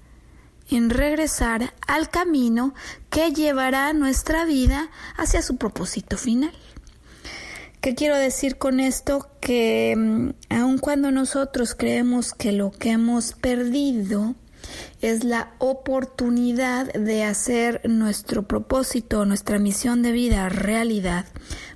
en 0.70 0.90
regresar 0.90 1.74
al 1.88 2.10
camino 2.10 2.74
que 3.10 3.32
llevará 3.32 3.94
nuestra 3.94 4.46
vida 4.46 4.90
hacia 5.16 5.42
su 5.42 5.58
propósito 5.58 6.18
final. 6.18 6.54
¿Qué 7.88 7.96
quiero 7.96 8.18
decir 8.18 8.58
con 8.58 8.82
esto? 8.82 9.30
Que 9.40 9.96
mm, 9.96 10.32
aun 10.50 10.78
cuando 10.78 11.10
nosotros 11.10 11.74
creemos 11.74 12.34
que 12.34 12.52
lo 12.52 12.70
que 12.70 12.92
hemos 12.92 13.32
perdido 13.32 14.36
es 15.02 15.24
la 15.24 15.54
oportunidad 15.60 16.92
de 16.92 17.24
hacer 17.24 17.80
nuestro 17.86 18.44
propósito, 18.44 19.24
nuestra 19.24 19.58
misión 19.58 20.02
de 20.02 20.12
vida 20.12 20.50
realidad, 20.50 21.28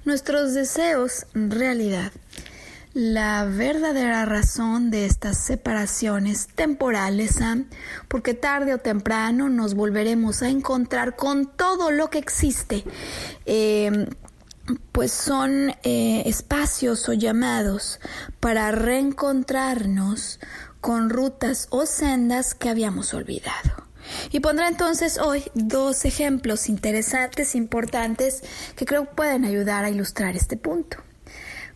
nuestros 0.04 0.54
deseos 0.54 1.28
realidad. 1.34 2.12
La 2.94 3.46
verdadera 3.46 4.26
razón 4.26 4.92
de 4.92 5.06
estas 5.06 5.38
separaciones 5.38 6.50
temporales, 6.54 7.36
Sam, 7.36 7.70
porque 8.10 8.34
tarde 8.34 8.74
o 8.74 8.80
temprano 8.80 9.48
nos 9.48 9.76
volveremos 9.76 10.42
a 10.42 10.50
encontrar 10.50 11.16
con 11.16 11.46
todo 11.56 11.90
lo 11.90 12.10
que 12.10 12.18
existe. 12.18 12.84
Eh, 13.46 14.10
pues 14.92 15.12
son 15.12 15.76
eh, 15.84 16.24
espacios 16.26 17.08
o 17.10 17.14
llamados 17.14 18.00
para 18.40 18.72
reencontrarnos 18.72 20.40
con 20.80 21.10
rutas 21.10 21.68
o 21.70 21.86
sendas 21.86 22.54
que 22.54 22.70
habíamos 22.70 23.14
olvidado. 23.14 23.88
Y 24.32 24.40
pondré 24.40 24.68
entonces 24.68 25.18
hoy 25.18 25.44
dos 25.54 26.06
ejemplos 26.06 26.70
interesantes, 26.70 27.56
importantes, 27.56 28.44
que 28.76 28.86
creo 28.86 29.06
pueden 29.06 29.46
ayudar 29.46 29.86
a 29.86 29.90
ilustrar 29.90 30.36
este 30.36 30.58
punto. 30.58 30.98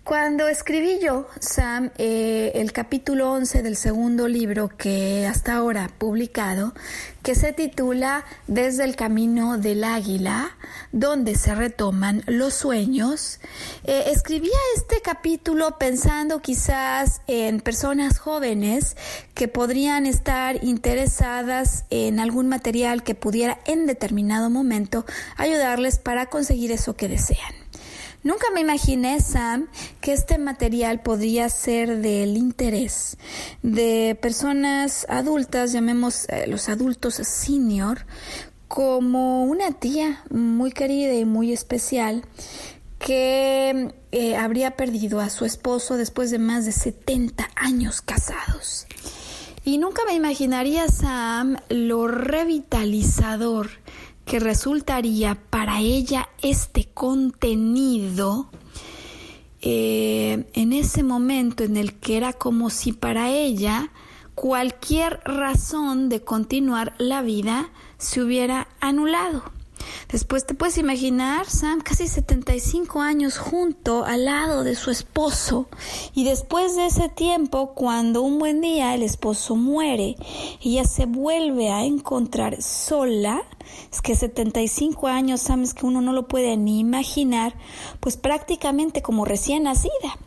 Cuando 0.05 0.47
escribí 0.47 0.99
yo, 1.01 1.25
Sam, 1.39 1.89
eh, 1.97 2.51
el 2.53 2.73
capítulo 2.73 3.31
11 3.31 3.63
del 3.63 3.75
segundo 3.75 4.27
libro 4.27 4.69
que 4.69 5.25
hasta 5.25 5.55
ahora 5.55 5.89
publicado, 5.97 6.75
que 7.23 7.33
se 7.33 7.53
titula 7.53 8.23
Desde 8.45 8.83
el 8.83 8.95
Camino 8.95 9.57
del 9.57 9.83
Águila, 9.83 10.55
donde 10.91 11.33
se 11.33 11.55
retoman 11.55 12.21
los 12.27 12.53
sueños, 12.53 13.39
eh, 13.83 14.03
escribía 14.11 14.59
este 14.75 15.01
capítulo 15.01 15.79
pensando 15.79 16.39
quizás 16.39 17.21
en 17.25 17.59
personas 17.59 18.19
jóvenes 18.19 18.95
que 19.33 19.47
podrían 19.47 20.05
estar 20.05 20.63
interesadas 20.63 21.85
en 21.89 22.19
algún 22.19 22.47
material 22.47 23.01
que 23.01 23.15
pudiera 23.15 23.57
en 23.65 23.87
determinado 23.87 24.51
momento 24.51 25.03
ayudarles 25.35 25.97
para 25.97 26.27
conseguir 26.27 26.71
eso 26.71 26.95
que 26.95 27.07
desean. 27.07 27.64
Nunca 28.25 28.47
me 28.51 28.61
imaginé, 28.61 29.21
Sam, 29.21 29.67
que 30.01 30.11
este 30.11 30.39
material 30.39 30.99
podría 30.99 31.47
ser 31.47 32.01
del 32.01 32.37
interés 32.37 33.19
de 33.61 34.17
personas 34.19 35.05
adultas, 35.09 35.71
llamemos 35.71 36.27
eh, 36.29 36.47
los 36.47 36.67
adultos 36.67 37.13
senior, 37.13 38.07
como 38.67 39.43
una 39.43 39.73
tía 39.73 40.23
muy 40.31 40.71
querida 40.71 41.13
y 41.13 41.23
muy 41.23 41.53
especial 41.53 42.23
que 42.97 43.93
eh, 44.11 44.35
habría 44.35 44.71
perdido 44.71 45.19
a 45.19 45.29
su 45.29 45.45
esposo 45.45 45.95
después 45.95 46.31
de 46.31 46.39
más 46.39 46.65
de 46.65 46.71
70 46.71 47.47
años 47.55 48.01
casados. 48.01 48.87
Y 49.63 49.77
nunca 49.77 50.01
me 50.07 50.15
imaginaría, 50.15 50.87
Sam, 50.87 51.57
lo 51.69 52.07
revitalizador 52.07 53.69
que 54.25 54.39
resultaría 54.39 55.35
para 55.49 55.79
ella 55.79 56.29
este 56.41 56.89
contenido 56.93 58.49
eh, 59.61 60.45
en 60.53 60.73
ese 60.73 61.03
momento 61.03 61.63
en 61.63 61.77
el 61.77 61.93
que 61.93 62.17
era 62.17 62.33
como 62.33 62.69
si 62.69 62.91
para 62.91 63.31
ella 63.31 63.91
cualquier 64.35 65.21
razón 65.23 66.09
de 66.09 66.21
continuar 66.23 66.93
la 66.97 67.21
vida 67.21 67.69
se 67.97 68.21
hubiera 68.21 68.67
anulado. 68.79 69.54
Después 70.11 70.45
te 70.45 70.53
puedes 70.53 70.77
imaginar, 70.77 71.47
Sam, 71.47 71.81
casi 71.81 72.07
75 72.07 73.01
años 73.01 73.37
junto 73.37 74.05
al 74.05 74.25
lado 74.25 74.63
de 74.63 74.75
su 74.75 74.91
esposo. 74.91 75.67
Y 76.13 76.23
después 76.23 76.75
de 76.75 76.87
ese 76.87 77.09
tiempo, 77.09 77.73
cuando 77.73 78.21
un 78.21 78.39
buen 78.39 78.61
día 78.61 78.93
el 78.93 79.03
esposo 79.03 79.55
muere, 79.55 80.15
ella 80.61 80.85
se 80.85 81.05
vuelve 81.05 81.69
a 81.69 81.85
encontrar 81.85 82.61
sola. 82.61 83.41
Es 83.91 84.01
que 84.01 84.15
75 84.15 85.07
años, 85.07 85.41
Sam, 85.41 85.63
es 85.63 85.73
que 85.73 85.85
uno 85.85 86.01
no 86.01 86.13
lo 86.13 86.27
puede 86.27 86.55
ni 86.57 86.79
imaginar, 86.79 87.55
pues 87.99 88.17
prácticamente 88.17 89.01
como 89.01 89.25
recién 89.25 89.63
nacida. 89.63 90.17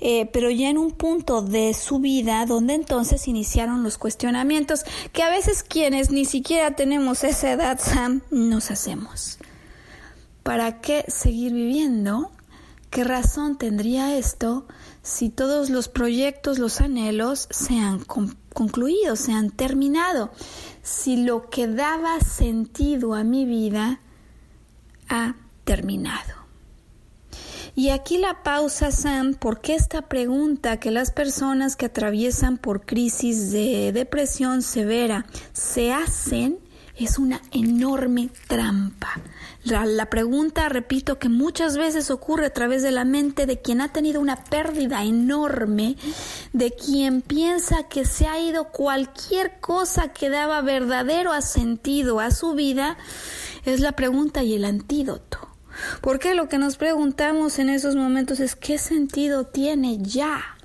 Eh, 0.00 0.28
pero 0.32 0.50
ya 0.50 0.68
en 0.68 0.78
un 0.78 0.90
punto 0.90 1.40
de 1.40 1.72
su 1.72 1.98
vida 1.98 2.44
donde 2.44 2.74
entonces 2.74 3.28
iniciaron 3.28 3.82
los 3.82 3.96
cuestionamientos 3.96 4.84
que 5.12 5.22
a 5.22 5.30
veces 5.30 5.62
quienes 5.62 6.10
ni 6.10 6.24
siquiera 6.24 6.76
tenemos 6.76 7.24
esa 7.24 7.52
edad, 7.52 7.80
Sam, 7.80 8.22
nos 8.30 8.70
hacemos. 8.70 9.38
¿Para 10.42 10.80
qué 10.80 11.04
seguir 11.08 11.52
viviendo? 11.52 12.30
¿Qué 12.90 13.04
razón 13.04 13.58
tendría 13.58 14.16
esto 14.16 14.66
si 15.02 15.28
todos 15.28 15.70
los 15.70 15.88
proyectos, 15.88 16.58
los 16.58 16.80
anhelos 16.80 17.48
se 17.50 17.78
han 17.78 18.04
concluido, 18.04 19.16
se 19.16 19.32
han 19.32 19.50
terminado? 19.50 20.30
Si 20.82 21.16
lo 21.16 21.50
que 21.50 21.66
daba 21.66 22.20
sentido 22.20 23.14
a 23.14 23.24
mi 23.24 23.44
vida 23.44 24.00
ha 25.08 25.34
terminado. 25.64 26.45
Y 27.78 27.90
aquí 27.90 28.16
la 28.16 28.42
pausa, 28.42 28.90
Sam, 28.90 29.34
porque 29.34 29.74
esta 29.74 30.00
pregunta 30.00 30.80
que 30.80 30.90
las 30.90 31.10
personas 31.10 31.76
que 31.76 31.84
atraviesan 31.84 32.56
por 32.56 32.86
crisis 32.86 33.52
de 33.52 33.92
depresión 33.92 34.62
severa 34.62 35.26
se 35.52 35.92
hacen 35.92 36.58
es 36.96 37.18
una 37.18 37.42
enorme 37.52 38.30
trampa. 38.48 39.20
La, 39.62 40.08
pregunta, 40.08 40.70
repito, 40.70 41.18
que 41.18 41.28
muchas 41.28 41.76
veces 41.76 42.10
ocurre 42.10 42.46
a 42.46 42.52
través 42.54 42.82
de 42.82 42.92
la 42.92 43.04
mente 43.04 43.44
de 43.44 43.60
quien 43.60 43.82
ha 43.82 43.92
tenido 43.92 44.22
una 44.22 44.42
pérdida 44.44 45.04
enorme, 45.04 45.96
de 46.54 46.70
quien 46.70 47.20
piensa 47.20 47.82
que 47.90 48.06
se 48.06 48.26
ha 48.26 48.40
ido 48.40 48.70
cualquier 48.70 49.60
cosa 49.60 50.14
que 50.14 50.30
daba 50.30 50.62
verdadero 50.62 51.38
sentido 51.42 52.20
a 52.20 52.30
su 52.30 52.54
vida, 52.54 52.96
es 53.66 53.80
la 53.80 53.92
pregunta 53.92 54.42
y 54.42 54.54
el 54.54 54.64
antídoto. 54.64 55.55
Porque 56.00 56.34
lo 56.34 56.48
que 56.48 56.58
nos 56.58 56.76
preguntamos 56.76 57.58
en 57.58 57.68
esos 57.68 57.96
momentos 57.96 58.40
es 58.40 58.56
qué 58.56 58.78
sentido 58.78 59.44
tiene 59.44 59.98
ya. 59.98 60.56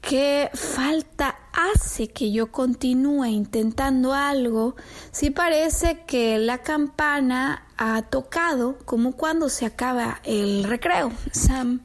¿Qué 0.00 0.50
falta 0.52 1.34
hace 1.54 2.08
que 2.08 2.30
yo 2.30 2.52
continúe 2.52 3.24
intentando 3.24 4.12
algo 4.12 4.76
si 5.12 5.30
parece 5.30 6.02
que 6.06 6.36
la 6.38 6.58
campana 6.58 7.66
ha 7.78 8.02
tocado 8.02 8.76
como 8.84 9.12
cuando 9.12 9.48
se 9.48 9.64
acaba 9.64 10.20
el 10.24 10.64
recreo, 10.64 11.10
Sam? 11.32 11.80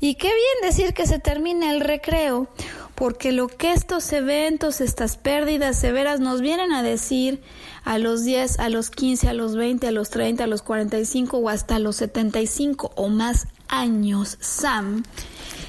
Y 0.00 0.16
qué 0.16 0.26
bien 0.26 0.68
decir 0.68 0.94
que 0.94 1.06
se 1.06 1.20
termina 1.20 1.70
el 1.70 1.80
recreo, 1.80 2.48
porque 2.96 3.30
lo 3.30 3.46
que 3.46 3.72
estos 3.72 4.12
eventos, 4.12 4.80
estas 4.80 5.16
pérdidas 5.16 5.78
severas 5.78 6.18
nos 6.18 6.40
vienen 6.40 6.72
a 6.72 6.82
decir 6.82 7.40
a 7.84 7.98
los 7.98 8.24
10, 8.24 8.58
a 8.58 8.68
los 8.70 8.90
15, 8.90 9.28
a 9.28 9.34
los 9.34 9.56
20, 9.56 9.86
a 9.86 9.92
los 9.92 10.10
30, 10.10 10.44
a 10.44 10.46
los 10.46 10.62
45 10.62 11.38
o 11.38 11.48
hasta 11.48 11.78
los 11.78 11.96
75 11.96 12.92
o 12.96 13.08
más 13.08 13.46
años, 13.68 14.38
Sam, 14.40 15.02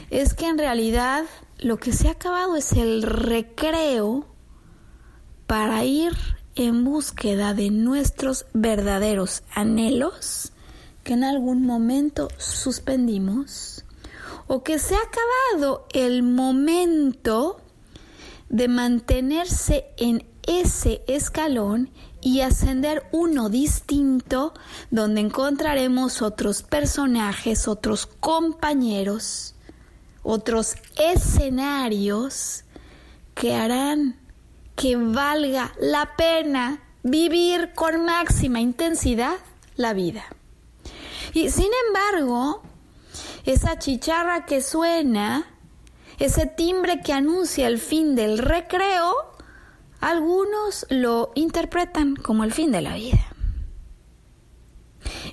es 0.10 0.34
que 0.34 0.48
en 0.48 0.58
realidad 0.58 1.26
lo 1.60 1.78
que 1.78 1.92
se 1.92 2.08
ha 2.08 2.12
acabado 2.12 2.56
es 2.56 2.72
el 2.74 3.04
recreo 3.04 4.28
para 5.48 5.84
ir 5.84 6.14
en 6.56 6.86
búsqueda 6.86 7.54
de 7.54 7.70
nuestros 7.70 8.46
verdaderos 8.54 9.44
anhelos 9.54 10.54
que 11.04 11.14
en 11.14 11.24
algún 11.24 11.66
momento 11.66 12.30
suspendimos 12.38 13.86
o 14.48 14.64
que 14.64 14.80
se 14.80 14.96
ha 14.96 15.00
acabado 15.00 15.86
el 15.92 16.24
momento 16.24 17.62
de 18.50 18.68
mantenerse 18.68 19.88
en 19.98 20.26
ese 20.48 21.04
escalón 21.08 21.90
y 22.22 22.42
ascender 22.42 23.04
uno 23.12 23.50
distinto 23.50 24.54
donde 24.90 25.22
encontraremos 25.22 26.22
otros 26.22 26.64
personajes, 26.64 27.68
otros 27.68 28.06
compañeros, 28.08 29.56
otros 30.24 30.76
escenarios 30.98 32.64
que 33.36 33.54
harán 33.54 34.20
que 34.76 34.96
valga 34.96 35.74
la 35.80 36.16
pena 36.18 36.82
vivir 37.04 37.74
con 37.74 38.06
máxima 38.06 38.60
intensidad 38.60 39.36
la 39.76 39.94
vida. 39.94 40.26
Y 41.34 41.50
sin 41.50 41.70
embargo, 41.88 42.62
esa 43.46 43.78
chicharra 43.78 44.46
que 44.46 44.62
suena, 44.62 45.46
ese 46.18 46.46
timbre 46.46 47.02
que 47.02 47.14
anuncia 47.14 47.68
el 47.68 47.80
fin 47.80 48.16
del 48.16 48.38
recreo, 48.38 49.35
algunos 50.06 50.86
lo 50.90 51.32
interpretan 51.34 52.16
como 52.16 52.44
el 52.44 52.54
fin 52.54 52.72
de 52.72 52.82
la 52.82 52.94
vida. 52.94 53.26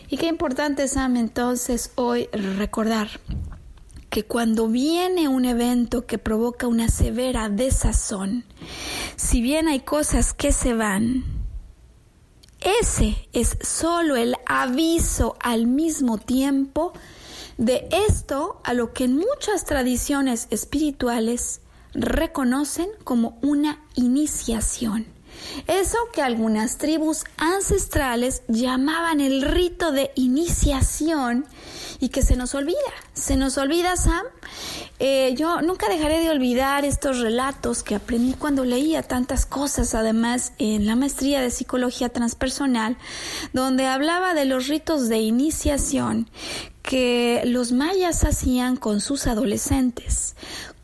Y 0.08 0.16
qué 0.16 0.26
importante, 0.26 0.88
Sam, 0.88 1.16
entonces 1.16 1.92
hoy 1.94 2.28
recordar 2.32 3.08
que 4.08 4.24
cuando 4.24 4.68
viene 4.68 5.28
un 5.28 5.44
evento 5.44 6.06
que 6.06 6.18
provoca 6.18 6.66
una 6.66 6.88
severa 6.88 7.48
desazón, 7.48 8.44
si 9.16 9.42
bien 9.42 9.68
hay 9.68 9.80
cosas 9.80 10.32
que 10.32 10.52
se 10.52 10.74
van, 10.74 11.24
ese 12.60 13.28
es 13.32 13.58
solo 13.60 14.16
el 14.16 14.36
aviso 14.46 15.36
al 15.40 15.66
mismo 15.66 16.16
tiempo 16.16 16.92
de 17.58 17.88
esto 18.08 18.60
a 18.64 18.72
lo 18.72 18.92
que 18.92 19.04
en 19.04 19.16
muchas 19.16 19.64
tradiciones 19.64 20.46
espirituales 20.50 21.61
reconocen 21.94 22.88
como 23.04 23.38
una 23.42 23.80
iniciación. 23.94 25.06
Eso 25.66 25.96
que 26.12 26.22
algunas 26.22 26.78
tribus 26.78 27.24
ancestrales 27.36 28.42
llamaban 28.48 29.20
el 29.20 29.42
rito 29.42 29.92
de 29.92 30.10
iniciación 30.14 31.46
y 32.00 32.08
que 32.08 32.22
se 32.22 32.36
nos 32.36 32.54
olvida. 32.54 32.76
Se 33.12 33.36
nos 33.36 33.58
olvida, 33.58 33.96
Sam. 33.96 34.26
Eh, 34.98 35.34
yo 35.36 35.62
nunca 35.62 35.88
dejaré 35.88 36.20
de 36.20 36.30
olvidar 36.30 36.84
estos 36.84 37.20
relatos 37.20 37.82
que 37.82 37.94
aprendí 37.94 38.34
cuando 38.34 38.64
leía 38.64 39.02
tantas 39.02 39.46
cosas, 39.46 39.94
además 39.94 40.52
en 40.58 40.86
la 40.86 40.96
maestría 40.96 41.40
de 41.40 41.50
psicología 41.50 42.08
transpersonal, 42.08 42.96
donde 43.52 43.86
hablaba 43.86 44.34
de 44.34 44.44
los 44.44 44.68
ritos 44.68 45.08
de 45.08 45.18
iniciación 45.18 46.28
que 46.82 47.42
los 47.46 47.70
mayas 47.70 48.24
hacían 48.24 48.76
con 48.76 49.00
sus 49.00 49.28
adolescentes 49.28 50.34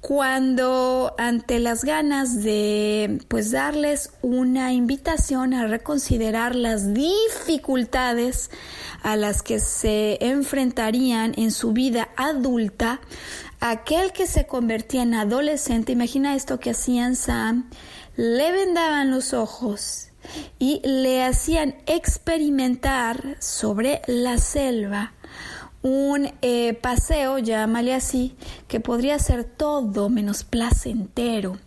cuando 0.08 1.14
ante 1.18 1.58
las 1.58 1.84
ganas 1.84 2.42
de 2.42 3.18
pues 3.28 3.50
darles 3.50 4.10
una 4.22 4.72
invitación 4.72 5.52
a 5.52 5.66
reconsiderar 5.66 6.54
las 6.54 6.94
dificultades 6.94 8.50
a 9.02 9.16
las 9.16 9.42
que 9.42 9.60
se 9.60 10.16
enfrentarían 10.24 11.34
en 11.36 11.50
su 11.50 11.74
vida 11.74 12.08
adulta, 12.16 13.02
aquel 13.60 14.12
que 14.12 14.26
se 14.26 14.46
convertía 14.46 15.02
en 15.02 15.12
adolescente, 15.12 15.92
imagina 15.92 16.34
esto 16.34 16.58
que 16.58 16.70
hacían 16.70 17.14
Sam, 17.14 17.68
le 18.16 18.50
vendaban 18.50 19.10
los 19.10 19.34
ojos 19.34 20.08
y 20.58 20.80
le 20.88 21.22
hacían 21.22 21.74
experimentar 21.86 23.36
sobre 23.40 24.00
la 24.06 24.38
selva 24.38 25.12
un 25.82 26.32
eh, 26.42 26.74
paseo, 26.74 27.38
llámale 27.38 27.94
así, 27.94 28.36
que 28.66 28.80
podría 28.80 29.18
ser 29.18 29.44
todo 29.44 30.08
menos 30.08 30.42
placentero, 30.42 31.58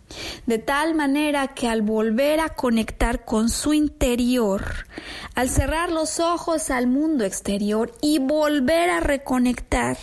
de 0.46 0.58
tal 0.58 0.94
manera 0.94 1.48
que 1.48 1.68
al 1.68 1.82
volver 1.82 2.40
a 2.40 2.50
conectar 2.50 3.24
con 3.24 3.48
su 3.48 3.72
interior, 3.72 4.86
al 5.34 5.48
cerrar 5.48 5.90
los 5.90 6.20
ojos 6.20 6.70
al 6.70 6.86
mundo 6.86 7.24
exterior 7.24 7.92
y 8.02 8.18
volver 8.18 8.90
a 8.90 9.00
reconectar 9.00 9.96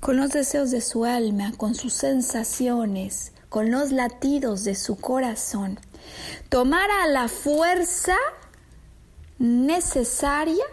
con 0.00 0.16
los 0.16 0.30
deseos 0.30 0.70
de 0.70 0.80
su 0.80 1.04
alma, 1.04 1.52
con 1.56 1.74
sus 1.74 1.92
sensaciones, 1.92 3.32
con 3.50 3.70
los 3.70 3.92
latidos 3.92 4.64
de 4.64 4.74
su 4.74 4.96
corazón, 4.96 5.78
tomara 6.48 7.06
la 7.08 7.28
fuerza 7.28 8.16
necesaria 9.38 10.64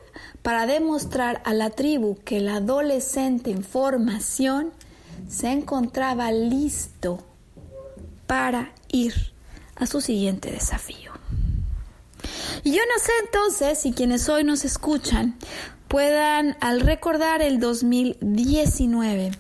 para 0.44 0.66
demostrar 0.66 1.42
a 1.46 1.54
la 1.54 1.70
tribu 1.70 2.18
que 2.24 2.38
el 2.38 2.50
adolescente 2.50 3.50
en 3.50 3.64
formación 3.64 4.72
se 5.28 5.52
encontraba 5.52 6.32
listo 6.32 7.24
para 8.28 8.74
ir 8.90 9.14
a 9.76 9.88
su 9.88 10.02
siguiente 10.02 10.52
desafío. 10.52 11.14
Y 12.64 12.72
yo 12.72 12.82
no 12.94 13.04
sé 13.04 13.12
entonces 13.26 13.80
si 13.80 13.94
quienes 13.94 14.30
hoy 14.30 14.44
nos 14.44 14.66
escuchan 14.66 15.36
puedan, 15.88 16.58
al 16.60 16.82
recordar 16.82 17.42
el 17.42 17.60
2019, 17.60 19.32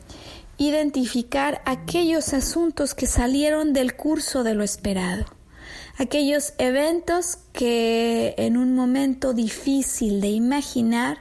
identificar 0.57 1.61
aquellos 1.65 2.33
asuntos 2.33 2.95
que 2.95 3.07
salieron 3.07 3.73
del 3.73 3.95
curso 3.95 4.43
de 4.43 4.53
lo 4.53 4.63
esperado 4.63 5.25
aquellos 5.97 6.53
eventos 6.57 7.37
que 7.53 8.35
en 8.37 8.57
un 8.57 8.75
momento 8.75 9.33
difícil 9.33 10.21
de 10.21 10.29
imaginar 10.29 11.19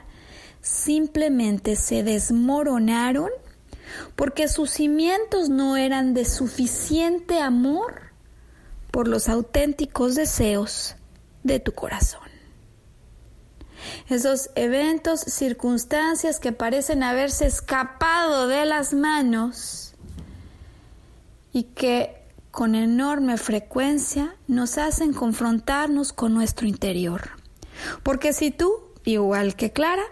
simplemente 0.61 1.75
se 1.75 2.03
desmoronaron 2.03 3.29
porque 4.15 4.47
sus 4.47 4.71
cimientos 4.71 5.49
no 5.49 5.77
eran 5.77 6.13
de 6.13 6.25
suficiente 6.25 7.39
amor 7.39 8.13
por 8.91 9.07
los 9.07 9.29
auténticos 9.29 10.15
deseos 10.15 10.95
de 11.43 11.59
tu 11.59 11.73
corazón. 11.73 12.21
Esos 14.07 14.49
eventos, 14.55 15.19
circunstancias 15.19 16.39
que 16.39 16.51
parecen 16.51 17.03
haberse 17.03 17.45
escapado 17.45 18.47
de 18.47 18.65
las 18.65 18.93
manos 18.93 19.93
y 21.51 21.63
que 21.63 22.22
con 22.53 22.75
enorme 22.75 23.37
frecuencia 23.37 24.35
nos 24.47 24.77
hacen 24.77 25.11
confrontarnos 25.11 26.13
con 26.13 26.35
nuestro 26.35 26.67
interior. 26.67 27.31
Porque 28.03 28.31
si 28.31 28.51
tú, 28.51 28.71
igual 29.05 29.55
que 29.55 29.71
Clara, 29.71 30.03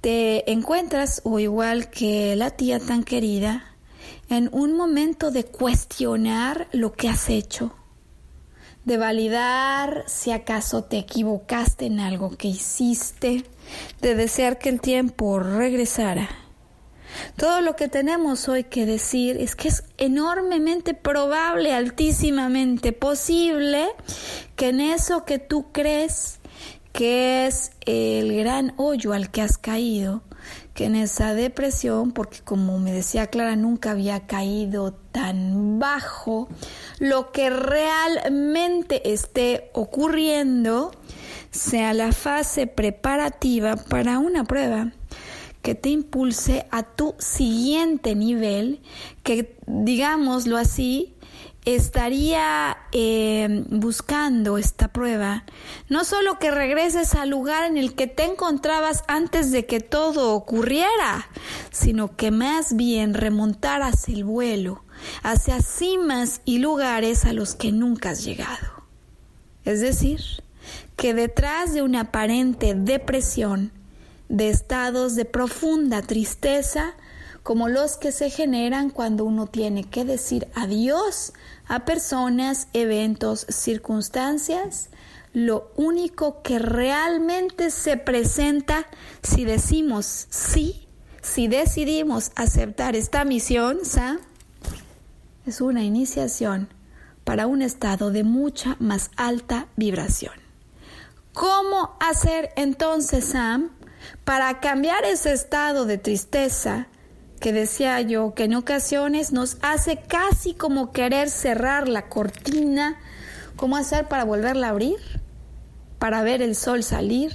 te 0.00 0.50
encuentras, 0.50 1.20
o 1.22 1.38
igual 1.38 1.88
que 1.88 2.34
la 2.34 2.50
tía 2.50 2.80
tan 2.80 3.04
querida, 3.04 3.62
en 4.28 4.48
un 4.50 4.76
momento 4.76 5.30
de 5.30 5.44
cuestionar 5.44 6.66
lo 6.72 6.94
que 6.94 7.08
has 7.08 7.30
hecho, 7.30 7.72
de 8.84 8.96
validar 8.96 10.02
si 10.08 10.32
acaso 10.32 10.82
te 10.82 10.98
equivocaste 10.98 11.86
en 11.86 12.00
algo 12.00 12.30
que 12.30 12.48
hiciste, 12.48 13.44
de 14.00 14.14
desear 14.16 14.58
que 14.58 14.70
el 14.70 14.80
tiempo 14.80 15.38
regresara 15.38 16.28
todo 17.36 17.60
lo 17.60 17.76
que 17.76 17.88
tenemos 17.88 18.48
hoy 18.48 18.64
que 18.64 18.86
decir 18.86 19.36
es 19.36 19.54
que 19.54 19.68
es 19.68 19.84
enormemente 19.98 20.94
probable, 20.94 21.72
altísimamente 21.72 22.92
posible, 22.92 23.88
que 24.56 24.68
en 24.68 24.80
eso 24.80 25.24
que 25.24 25.38
tú 25.38 25.66
crees 25.72 26.38
que 26.92 27.46
es 27.46 27.72
el 27.84 28.34
gran 28.38 28.72
hoyo 28.78 29.12
al 29.12 29.30
que 29.30 29.42
has 29.42 29.58
caído, 29.58 30.22
que 30.72 30.86
en 30.86 30.96
esa 30.96 31.34
depresión, 31.34 32.12
porque 32.12 32.38
como 32.40 32.78
me 32.78 32.90
decía 32.90 33.26
Clara, 33.26 33.54
nunca 33.54 33.90
había 33.90 34.26
caído 34.26 34.94
tan 35.12 35.78
bajo, 35.78 36.48
lo 36.98 37.32
que 37.32 37.50
realmente 37.50 39.12
esté 39.12 39.70
ocurriendo 39.74 40.90
sea 41.50 41.92
la 41.92 42.12
fase 42.12 42.66
preparativa 42.66 43.76
para 43.76 44.18
una 44.18 44.44
prueba 44.44 44.92
que 45.66 45.74
te 45.74 45.88
impulse 45.88 46.64
a 46.70 46.84
tu 46.84 47.16
siguiente 47.18 48.14
nivel, 48.14 48.80
que 49.24 49.58
digámoslo 49.66 50.58
así, 50.58 51.16
estaría 51.64 52.76
eh, 52.92 53.64
buscando 53.68 54.58
esta 54.58 54.92
prueba, 54.92 55.44
no 55.88 56.04
solo 56.04 56.38
que 56.38 56.52
regreses 56.52 57.16
al 57.16 57.30
lugar 57.30 57.64
en 57.64 57.78
el 57.78 57.96
que 57.96 58.06
te 58.06 58.22
encontrabas 58.22 59.02
antes 59.08 59.50
de 59.50 59.66
que 59.66 59.80
todo 59.80 60.34
ocurriera, 60.34 61.28
sino 61.72 62.14
que 62.14 62.30
más 62.30 62.76
bien 62.76 63.12
remontaras 63.12 64.08
el 64.08 64.22
vuelo 64.22 64.84
hacia 65.24 65.60
cimas 65.62 66.42
y 66.44 66.58
lugares 66.58 67.24
a 67.24 67.32
los 67.32 67.56
que 67.56 67.72
nunca 67.72 68.10
has 68.10 68.24
llegado. 68.24 68.84
Es 69.64 69.80
decir, 69.80 70.20
que 70.94 71.12
detrás 71.12 71.74
de 71.74 71.82
una 71.82 72.02
aparente 72.02 72.76
depresión, 72.76 73.72
de 74.28 74.48
estados 74.50 75.14
de 75.14 75.24
profunda 75.24 76.02
tristeza 76.02 76.94
como 77.42 77.68
los 77.68 77.96
que 77.96 78.10
se 78.10 78.28
generan 78.28 78.90
cuando 78.90 79.24
uno 79.24 79.46
tiene 79.46 79.84
que 79.84 80.04
decir 80.04 80.48
adiós 80.54 81.32
a 81.68 81.84
personas, 81.84 82.66
eventos, 82.72 83.46
circunstancias. 83.48 84.88
Lo 85.32 85.70
único 85.76 86.42
que 86.42 86.58
realmente 86.58 87.70
se 87.70 87.96
presenta 87.96 88.86
si 89.22 89.44
decimos 89.44 90.26
sí, 90.30 90.88
si 91.22 91.46
decidimos 91.46 92.32
aceptar 92.34 92.96
esta 92.96 93.24
misión, 93.24 93.84
¿sa? 93.84 94.18
es 95.46 95.60
una 95.60 95.84
iniciación 95.84 96.68
para 97.22 97.46
un 97.46 97.62
estado 97.62 98.10
de 98.10 98.24
mucha 98.24 98.76
más 98.80 99.10
alta 99.16 99.68
vibración. 99.76 100.34
¿Cómo 101.32 101.96
hacer 102.00 102.50
entonces, 102.56 103.26
Sam, 103.26 103.70
para 104.24 104.60
cambiar 104.60 105.04
ese 105.04 105.32
estado 105.32 105.86
de 105.86 105.98
tristeza 105.98 106.88
que 107.40 107.52
decía 107.52 108.00
yo 108.00 108.34
que 108.34 108.44
en 108.44 108.54
ocasiones 108.54 109.32
nos 109.32 109.58
hace 109.62 109.98
casi 110.08 110.54
como 110.54 110.92
querer 110.92 111.30
cerrar 111.30 111.88
la 111.88 112.08
cortina, 112.08 112.98
cómo 113.56 113.76
hacer 113.76 114.08
para 114.08 114.24
volverla 114.24 114.68
a 114.68 114.70
abrir, 114.70 114.98
para 115.98 116.22
ver 116.22 116.42
el 116.42 116.54
sol 116.54 116.82
salir, 116.82 117.32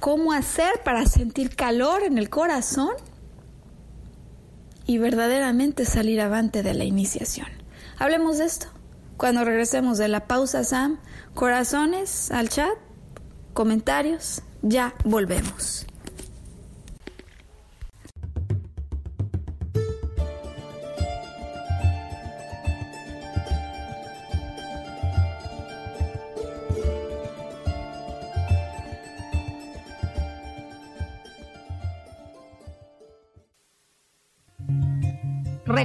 cómo 0.00 0.32
hacer 0.32 0.82
para 0.84 1.06
sentir 1.06 1.54
calor 1.54 2.02
en 2.02 2.18
el 2.18 2.30
corazón 2.30 2.94
y 4.86 4.98
verdaderamente 4.98 5.84
salir 5.84 6.20
avante 6.20 6.62
de 6.62 6.74
la 6.74 6.84
iniciación. 6.84 7.46
Hablemos 7.98 8.38
de 8.38 8.46
esto. 8.46 8.66
Cuando 9.16 9.44
regresemos 9.44 9.98
de 9.98 10.08
la 10.08 10.26
pausa, 10.26 10.64
Sam, 10.64 10.98
corazones 11.34 12.32
al 12.32 12.48
chat, 12.48 12.72
comentarios, 13.52 14.42
ya 14.62 14.94
volvemos. 15.04 15.86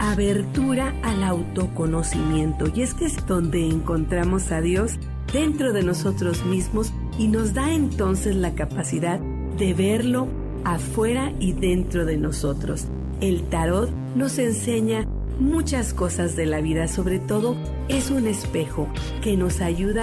abertura 0.00 0.94
al 1.02 1.22
autoconocimiento. 1.22 2.64
Y 2.74 2.82
es 2.82 2.94
que 2.94 3.04
es 3.04 3.24
donde 3.26 3.68
encontramos 3.68 4.50
a 4.50 4.60
Dios 4.60 4.94
dentro 5.32 5.72
de 5.72 5.82
nosotros 5.82 6.44
mismos 6.44 6.92
y 7.18 7.28
nos 7.28 7.54
da 7.54 7.72
entonces 7.72 8.34
la 8.34 8.54
capacidad 8.54 9.20
de 9.20 9.74
verlo 9.74 10.26
afuera 10.64 11.32
y 11.38 11.52
dentro 11.52 12.06
de 12.06 12.16
nosotros. 12.16 12.86
El 13.20 13.42
tarot 13.44 13.90
nos 14.16 14.38
enseña 14.38 15.06
muchas 15.38 15.92
cosas 15.92 16.34
de 16.34 16.46
la 16.46 16.60
vida, 16.60 16.88
sobre 16.88 17.18
todo 17.18 17.54
es 17.88 18.10
un 18.10 18.26
espejo 18.26 18.88
que 19.22 19.36
nos 19.36 19.60
ayuda 19.60 20.02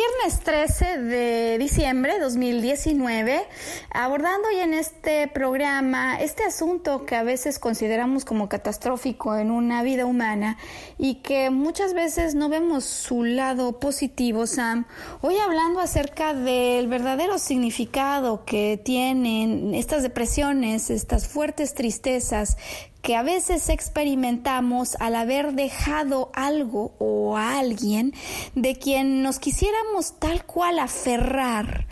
Viernes, 0.00 0.40
viernes 0.40 0.76
13 0.78 0.98
de 1.02 1.58
diciembre 1.58 2.14
de 2.14 2.20
2019, 2.20 3.42
abordando 3.90 4.48
hoy 4.48 4.60
en 4.60 4.72
este 4.72 5.28
programa 5.28 6.18
este 6.20 6.44
asunto 6.44 7.04
que 7.04 7.16
a 7.16 7.22
veces 7.22 7.58
consideramos 7.58 8.24
como 8.24 8.48
catastrófico 8.48 9.36
en 9.36 9.50
una 9.50 9.82
vida 9.82 10.06
humana 10.06 10.56
y 10.96 11.16
que 11.16 11.50
muchas 11.50 11.92
veces 11.92 12.34
no 12.34 12.48
vemos 12.48 12.84
su 12.84 13.24
lado 13.24 13.78
positivo, 13.78 14.46
Sam. 14.46 14.86
Hoy 15.20 15.36
hablando 15.36 15.80
acerca 15.80 16.32
del 16.32 16.86
verdadero 16.88 17.38
significado 17.38 18.44
que 18.44 18.80
tienen 18.82 19.74
estas 19.74 20.02
depresiones, 20.02 20.88
estas 20.88 21.28
fuertes 21.28 21.74
tristezas 21.74 22.56
que 23.02 23.16
a 23.16 23.22
veces 23.22 23.68
experimentamos 23.68 24.96
al 25.00 25.14
haber 25.14 25.52
dejado 25.52 26.30
algo 26.34 26.94
o 26.98 27.36
a 27.36 27.58
alguien 27.58 28.12
de 28.54 28.76
quien 28.76 29.22
nos 29.22 29.38
quisiéramos 29.38 30.18
tal 30.18 30.44
cual 30.44 30.78
aferrar 30.78 31.86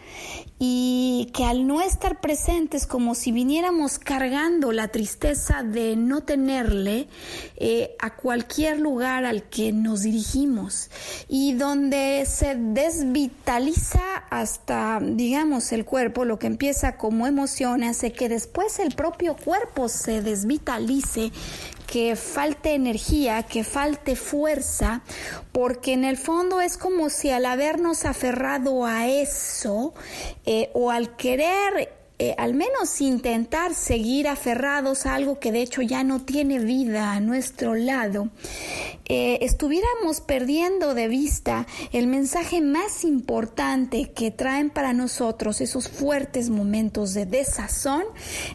y 0.58 1.30
que 1.32 1.44
al 1.44 1.66
no 1.66 1.80
estar 1.80 2.20
presentes 2.20 2.86
como 2.86 3.14
si 3.14 3.30
viniéramos 3.30 3.98
cargando 3.98 4.72
la 4.72 4.88
tristeza 4.88 5.62
de 5.62 5.94
no 5.94 6.22
tenerle 6.22 7.06
eh, 7.56 7.94
a 8.00 8.16
cualquier 8.16 8.80
lugar 8.80 9.24
al 9.24 9.44
que 9.44 9.72
nos 9.72 10.02
dirigimos 10.02 10.90
y 11.28 11.54
donde 11.54 12.24
se 12.26 12.56
desvitaliza 12.56 14.02
hasta 14.30 14.98
digamos 15.00 15.70
el 15.72 15.84
cuerpo 15.84 16.24
lo 16.24 16.38
que 16.38 16.48
empieza 16.48 16.96
como 16.96 17.26
emoción 17.26 17.84
hace 17.84 18.12
que 18.12 18.28
después 18.28 18.80
el 18.80 18.94
propio 18.94 19.36
cuerpo 19.36 19.88
se 19.88 20.22
desvitalice 20.22 21.30
que 21.90 22.16
falte 22.16 22.74
energía, 22.74 23.42
que 23.44 23.64
falte 23.64 24.14
fuerza, 24.14 25.00
porque 25.52 25.94
en 25.94 26.04
el 26.04 26.18
fondo 26.18 26.60
es 26.60 26.76
como 26.76 27.08
si 27.08 27.30
al 27.30 27.46
habernos 27.46 28.04
aferrado 28.04 28.84
a 28.84 29.08
eso 29.08 29.94
eh, 30.44 30.70
o 30.74 30.90
al 30.90 31.16
querer 31.16 31.97
eh, 32.20 32.34
al 32.36 32.54
menos 32.54 33.00
intentar 33.00 33.74
seguir 33.74 34.26
aferrados 34.26 35.06
a 35.06 35.14
algo 35.14 35.38
que 35.38 35.52
de 35.52 35.62
hecho 35.62 35.82
ya 35.82 36.02
no 36.02 36.20
tiene 36.20 36.58
vida 36.58 37.12
a 37.12 37.20
nuestro 37.20 37.74
lado, 37.74 38.30
eh, 39.10 39.38
estuviéramos 39.40 40.20
perdiendo 40.20 40.94
de 40.94 41.08
vista 41.08 41.66
el 41.92 42.08
mensaje 42.08 42.60
más 42.60 43.04
importante 43.04 44.10
que 44.10 44.30
traen 44.30 44.68
para 44.68 44.92
nosotros 44.92 45.60
esos 45.60 45.88
fuertes 45.88 46.50
momentos 46.50 47.14
de 47.14 47.24
desazón 47.24 48.02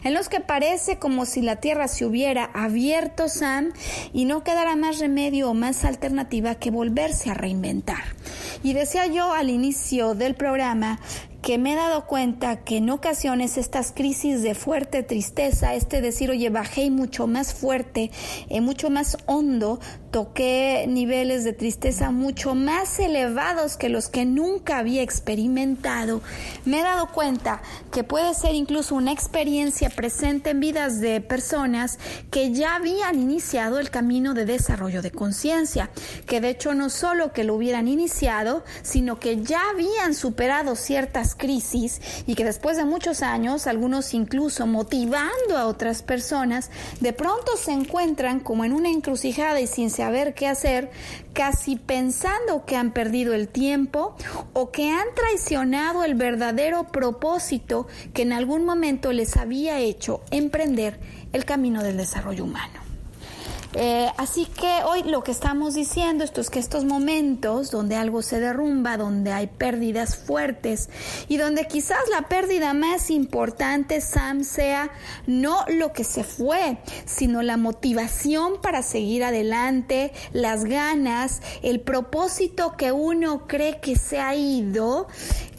en 0.04 0.14
los 0.14 0.28
que 0.28 0.40
parece 0.40 0.98
como 0.98 1.26
si 1.26 1.42
la 1.42 1.56
tierra 1.56 1.88
se 1.88 2.04
hubiera 2.04 2.44
abierto, 2.44 3.28
Sam, 3.28 3.72
y 4.12 4.26
no 4.26 4.44
quedara 4.44 4.76
más 4.76 4.98
remedio 4.98 5.50
o 5.50 5.54
más 5.54 5.84
alternativa 5.84 6.54
que 6.54 6.70
volverse 6.70 7.30
a 7.30 7.34
reinventar. 7.34 8.04
Y 8.62 8.74
decía 8.74 9.06
yo 9.06 9.32
al 9.32 9.50
inicio 9.50 10.14
del 10.14 10.34
programa 10.34 11.00
que 11.44 11.58
me 11.58 11.74
he 11.74 11.76
dado 11.76 12.06
cuenta 12.06 12.64
que 12.64 12.78
en 12.78 12.88
ocasiones 12.88 13.58
estas 13.58 13.92
crisis 13.92 14.42
de 14.42 14.54
fuerte 14.54 15.02
tristeza, 15.02 15.74
este 15.74 16.00
decir, 16.00 16.30
oye, 16.30 16.48
bajé 16.48 16.90
mucho 16.90 17.26
más 17.26 17.52
fuerte, 17.52 18.10
eh, 18.48 18.62
mucho 18.62 18.88
más 18.88 19.18
hondo, 19.26 19.78
toqué 20.14 20.86
niveles 20.86 21.42
de 21.42 21.52
tristeza 21.52 22.12
mucho 22.12 22.54
más 22.54 23.00
elevados 23.00 23.76
que 23.76 23.88
los 23.88 24.08
que 24.08 24.24
nunca 24.24 24.78
había 24.78 25.02
experimentado, 25.02 26.22
me 26.64 26.78
he 26.78 26.82
dado 26.84 27.08
cuenta 27.08 27.62
que 27.90 28.04
puede 28.04 28.32
ser 28.34 28.54
incluso 28.54 28.94
una 28.94 29.10
experiencia 29.10 29.90
presente 29.90 30.50
en 30.50 30.60
vidas 30.60 31.00
de 31.00 31.20
personas 31.20 31.98
que 32.30 32.52
ya 32.52 32.76
habían 32.76 33.18
iniciado 33.18 33.80
el 33.80 33.90
camino 33.90 34.34
de 34.34 34.44
desarrollo 34.44 35.02
de 35.02 35.10
conciencia, 35.10 35.90
que 36.26 36.40
de 36.40 36.50
hecho 36.50 36.74
no 36.74 36.90
solo 36.90 37.32
que 37.32 37.42
lo 37.42 37.56
hubieran 37.56 37.88
iniciado, 37.88 38.62
sino 38.82 39.18
que 39.18 39.42
ya 39.42 39.62
habían 39.70 40.14
superado 40.14 40.76
ciertas 40.76 41.34
crisis 41.34 42.00
y 42.24 42.36
que 42.36 42.44
después 42.44 42.76
de 42.76 42.84
muchos 42.84 43.20
años, 43.20 43.66
algunos 43.66 44.14
incluso 44.14 44.68
motivando 44.68 45.58
a 45.58 45.66
otras 45.66 46.02
personas, 46.02 46.70
de 47.00 47.12
pronto 47.12 47.56
se 47.56 47.72
encuentran 47.72 48.38
como 48.38 48.64
en 48.64 48.72
una 48.72 48.90
encrucijada 48.90 49.60
y 49.60 49.66
sin 49.66 49.90
saber 50.04 50.34
qué 50.34 50.46
hacer, 50.48 50.90
casi 51.32 51.76
pensando 51.76 52.66
que 52.66 52.76
han 52.76 52.92
perdido 52.92 53.32
el 53.32 53.48
tiempo 53.48 54.16
o 54.52 54.70
que 54.70 54.90
han 54.90 55.06
traicionado 55.14 56.04
el 56.04 56.14
verdadero 56.14 56.88
propósito 56.88 57.86
que 58.12 58.20
en 58.20 58.34
algún 58.34 58.66
momento 58.66 59.12
les 59.12 59.38
había 59.38 59.80
hecho 59.80 60.20
emprender 60.30 61.00
el 61.32 61.46
camino 61.46 61.82
del 61.82 61.96
desarrollo 61.96 62.44
humano. 62.44 62.83
Eh, 63.76 64.08
así 64.18 64.46
que 64.46 64.84
hoy 64.84 65.02
lo 65.02 65.24
que 65.24 65.32
estamos 65.32 65.74
diciendo 65.74 66.22
es 66.22 66.48
que 66.48 66.60
estos 66.60 66.84
momentos 66.84 67.72
donde 67.72 67.96
algo 67.96 68.22
se 68.22 68.38
derrumba, 68.38 68.96
donde 68.96 69.32
hay 69.32 69.48
pérdidas 69.48 70.16
fuertes 70.16 70.88
y 71.28 71.38
donde 71.38 71.66
quizás 71.66 71.98
la 72.12 72.28
pérdida 72.28 72.72
más 72.72 73.10
importante, 73.10 74.00
Sam, 74.00 74.44
sea 74.44 74.90
no 75.26 75.64
lo 75.68 75.92
que 75.92 76.04
se 76.04 76.22
fue, 76.22 76.78
sino 77.04 77.42
la 77.42 77.56
motivación 77.56 78.60
para 78.62 78.82
seguir 78.82 79.24
adelante, 79.24 80.12
las 80.32 80.64
ganas, 80.64 81.42
el 81.62 81.80
propósito 81.80 82.76
que 82.76 82.92
uno 82.92 83.48
cree 83.48 83.80
que 83.80 83.96
se 83.96 84.20
ha 84.20 84.36
ido, 84.36 85.08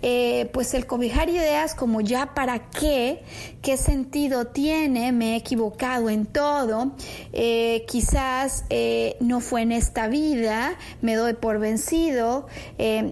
eh, 0.02 0.50
pues 0.54 0.74
el 0.74 0.86
cobijar 0.86 1.30
ideas 1.30 1.76
como 1.76 2.00
ya 2.00 2.34
para 2.34 2.70
qué, 2.70 3.24
qué 3.62 3.76
sentido 3.76 4.48
tiene, 4.48 5.12
me 5.12 5.34
he 5.34 5.36
equivocado 5.38 6.10
en 6.10 6.26
todo, 6.26 6.92
eh, 7.34 7.86
quizás 7.88 8.05
eh, 8.70 9.18
no 9.20 9.40
fue 9.40 9.62
en 9.62 9.72
esta 9.72 10.08
vida, 10.08 10.78
me 11.02 11.16
doy 11.16 11.34
por 11.34 11.60
vencido, 11.60 12.48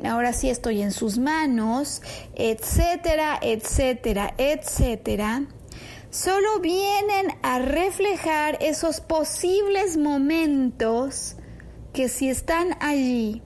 ahora 0.05 0.33
sí 0.33 0.49
estoy 0.49 0.81
en 0.81 0.91
sus 0.91 1.17
manos, 1.17 2.01
etcétera, 2.35 3.39
etcétera, 3.41 4.33
etcétera 4.37 5.43
solo 6.09 6.59
vienen 6.59 7.35
a 7.41 7.57
reflejar 7.57 8.59
esos 8.61 9.01
posibles 9.01 9.97
momentos 9.97 11.37
que 11.91 12.07
si 12.07 12.29
están 12.29 12.77
allí 12.81 13.41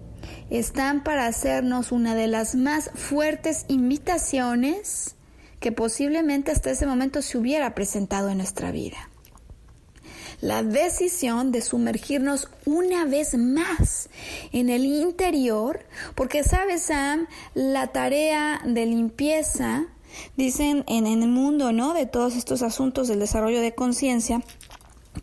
están 0.49 1.03
para 1.03 1.27
hacernos 1.27 1.91
una 1.91 2.15
de 2.15 2.27
las 2.27 2.55
más 2.55 2.91
fuertes 2.93 3.65
invitaciones 3.67 5.15
que 5.59 5.71
posiblemente 5.71 6.51
hasta 6.51 6.71
ese 6.71 6.85
momento 6.85 7.21
se 7.21 7.37
hubiera 7.37 7.73
presentado 7.73 8.29
en 8.29 8.37
nuestra 8.37 8.71
vida. 8.71 9.09
La 10.39 10.61
decisión 10.61 11.51
de 11.51 11.61
sumergirnos 11.61 12.47
una 12.65 13.05
vez 13.05 13.35
más 13.35 14.09
en 14.51 14.69
el 14.69 14.85
interior, 14.85 15.79
porque 16.13 16.43
sabes 16.43 16.83
Sam, 16.83 17.27
la 17.55 17.87
tarea 17.87 18.61
de 18.63 18.85
limpieza, 18.85 19.87
dicen 20.35 20.83
en, 20.87 21.07
el 21.07 21.27
mundo, 21.27 21.71
¿no? 21.71 21.93
De 21.93 22.05
todos 22.05 22.35
estos 22.35 22.61
asuntos 22.61 23.07
del 23.07 23.19
desarrollo 23.19 23.61
de 23.61 23.73
conciencia, 23.73 24.43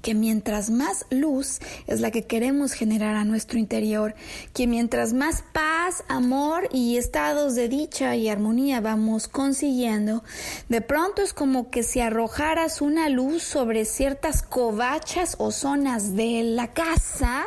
que 0.03 0.15
mientras 0.15 0.71
más 0.71 1.07
luz 1.11 1.61
es 1.87 2.01
la 2.01 2.11
que 2.11 2.25
queremos 2.25 2.73
generar 2.73 3.17
a 3.17 3.25
nuestro 3.25 3.59
interior, 3.59 4.15
que 4.53 4.67
mientras 4.67 5.13
más 5.13 5.45
paz, 5.53 6.05
amor 6.09 6.69
y 6.73 6.97
estados 6.97 7.55
de 7.55 7.69
dicha 7.69 8.17
y 8.17 8.29
armonía 8.29 8.81
vamos 8.81 9.29
consiguiendo, 9.29 10.23
de 10.69 10.81
pronto 10.81 11.23
es 11.23 11.33
como 11.33 11.71
que 11.71 11.83
si 11.83 12.01
arrojaras 12.01 12.81
una 12.81 13.09
luz 13.09 13.43
sobre 13.43 13.85
ciertas 13.85 14.43
covachas 14.43 15.37
o 15.39 15.51
zonas 15.51 16.17
de 16.17 16.43
la 16.43 16.73
casa 16.73 17.47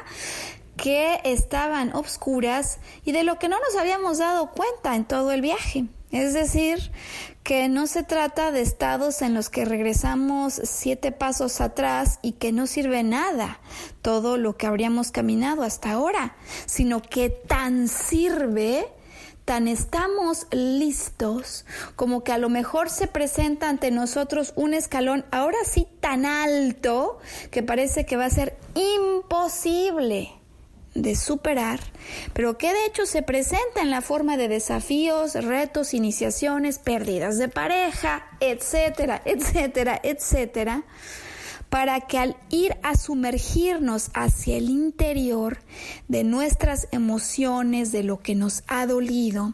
que 0.77 1.19
estaban 1.23 1.93
obscuras 1.95 2.79
y 3.03 3.11
de 3.11 3.23
lo 3.23 3.39
que 3.39 3.49
no 3.49 3.57
nos 3.59 3.75
habíamos 3.79 4.19
dado 4.19 4.51
cuenta 4.51 4.95
en 4.95 5.05
todo 5.05 5.31
el 5.31 5.41
viaje. 5.41 5.85
Es 6.11 6.33
decir, 6.33 6.91
que 7.47 7.69
no 7.69 7.87
se 7.87 8.03
trata 8.03 8.51
de 8.51 8.59
estados 8.59 9.21
en 9.21 9.33
los 9.33 9.47
que 9.49 9.63
regresamos 9.63 10.59
siete 10.65 11.13
pasos 11.13 11.61
atrás 11.61 12.19
y 12.21 12.33
que 12.33 12.51
no 12.51 12.67
sirve 12.67 13.03
nada 13.03 13.61
todo 14.01 14.35
lo 14.35 14.57
que 14.57 14.67
habríamos 14.67 15.11
caminado 15.11 15.63
hasta 15.63 15.91
ahora, 15.91 16.35
sino 16.65 17.01
que 17.01 17.29
tan 17.29 17.87
sirve 17.87 18.89
tan 19.45 19.69
estamos 19.69 20.47
listos 20.51 21.65
como 21.95 22.21
que 22.21 22.33
a 22.33 22.37
lo 22.37 22.49
mejor 22.49 22.89
se 22.89 23.07
presenta 23.07 23.69
ante 23.69 23.91
nosotros 23.91 24.51
un 24.57 24.73
escalón 24.73 25.23
ahora 25.31 25.59
sí 25.63 25.87
tan 26.01 26.25
alto 26.25 27.17
que 27.49 27.63
parece 27.63 28.05
que 28.05 28.17
va 28.17 28.25
a 28.25 28.29
ser 28.29 28.57
imposible 28.75 30.33
de 31.01 31.15
superar, 31.15 31.79
pero 32.33 32.57
que 32.57 32.73
de 32.73 32.85
hecho 32.85 33.05
se 33.05 33.21
presenta 33.21 33.81
en 33.81 33.91
la 33.91 34.01
forma 34.01 34.37
de 34.37 34.47
desafíos, 34.47 35.33
retos, 35.33 35.93
iniciaciones, 35.93 36.79
pérdidas 36.79 37.37
de 37.37 37.47
pareja, 37.47 38.25
etcétera, 38.39 39.21
etcétera, 39.25 39.99
etcétera, 40.03 40.83
para 41.69 42.01
que 42.01 42.17
al 42.17 42.37
ir 42.49 42.77
a 42.81 42.95
sumergirnos 42.95 44.09
hacia 44.13 44.57
el 44.57 44.69
interior 44.69 45.59
de 46.07 46.23
nuestras 46.23 46.87
emociones, 46.91 47.91
de 47.91 48.03
lo 48.03 48.19
que 48.19 48.35
nos 48.35 48.63
ha 48.67 48.85
dolido, 48.87 49.53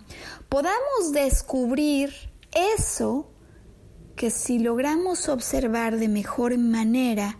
podamos 0.49 1.11
descubrir 1.11 2.13
eso 2.51 3.29
que 4.15 4.29
si 4.29 4.59
logramos 4.59 5.27
observar 5.27 5.97
de 5.97 6.07
mejor 6.07 6.57
manera, 6.57 7.39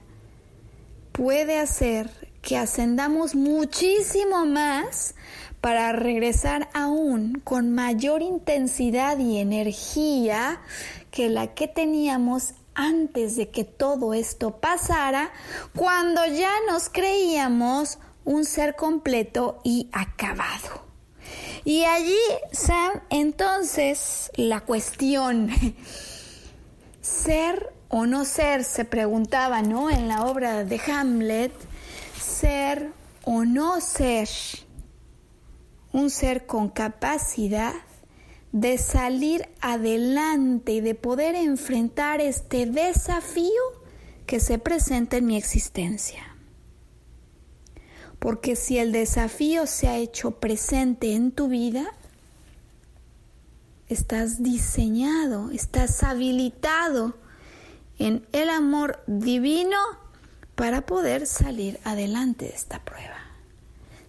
puede 1.12 1.60
hacer 1.60 2.33
que 2.44 2.58
ascendamos 2.58 3.34
muchísimo 3.34 4.46
más 4.46 5.16
para 5.62 5.94
regresar 5.94 6.70
aún 6.74 7.42
con 7.44 7.74
mayor 7.74 8.22
intensidad 8.22 9.18
y 9.18 9.40
energía 9.40 10.62
que 11.10 11.30
la 11.30 11.56
que 11.56 11.70
teníamos 11.70 12.54
antes 12.76 13.38
de 13.38 13.50
que 13.50 13.64
todo 13.64 14.14
esto 14.14 14.58
pasara, 14.58 15.32
cuando 15.74 16.26
ya 16.26 16.52
nos 16.68 16.90
creíamos 16.90 17.98
un 18.26 18.44
ser 18.46 18.76
completo 18.76 19.62
y 19.64 19.90
acabado. 19.94 20.84
Y 21.64 21.86
allí, 21.86 22.20
Sam, 22.52 23.02
entonces 23.10 24.32
la 24.36 24.62
cuestión, 24.62 25.50
ser 27.02 27.72
o 27.88 28.06
no 28.06 28.26
ser, 28.26 28.66
se 28.66 28.84
preguntaba, 28.84 29.62
¿no? 29.62 29.90
En 29.90 30.10
la 30.10 30.26
obra 30.26 30.66
de 30.66 30.82
Hamlet, 30.92 31.54
ser 32.24 32.92
o 33.24 33.46
no 33.46 33.80
ser 33.82 34.28
un 35.92 36.10
ser 36.10 36.46
con 36.46 36.70
capacidad 36.70 37.74
de 38.52 38.78
salir 38.78 39.48
adelante 39.62 40.74
y 40.74 40.82
de 40.82 40.96
poder 40.96 41.36
enfrentar 41.36 42.22
este 42.22 42.66
desafío 42.66 43.64
que 44.26 44.40
se 44.40 44.58
presenta 44.58 45.18
en 45.18 45.26
mi 45.26 45.38
existencia. 45.38 46.36
Porque 48.20 48.56
si 48.56 48.78
el 48.78 48.92
desafío 48.92 49.68
se 49.68 49.88
ha 49.88 49.98
hecho 49.98 50.40
presente 50.40 51.14
en 51.14 51.32
tu 51.32 51.48
vida, 51.48 51.86
estás 53.90 54.42
diseñado, 54.42 55.52
estás 55.52 56.04
habilitado 56.04 57.18
en 58.00 58.26
el 58.32 58.50
amor 58.50 59.04
divino 59.08 59.78
para 60.56 60.86
poder 60.86 61.26
salir 61.28 61.80
adelante 61.84 62.46
de 62.46 62.52
esta 62.52 62.80
prueba. 62.84 63.18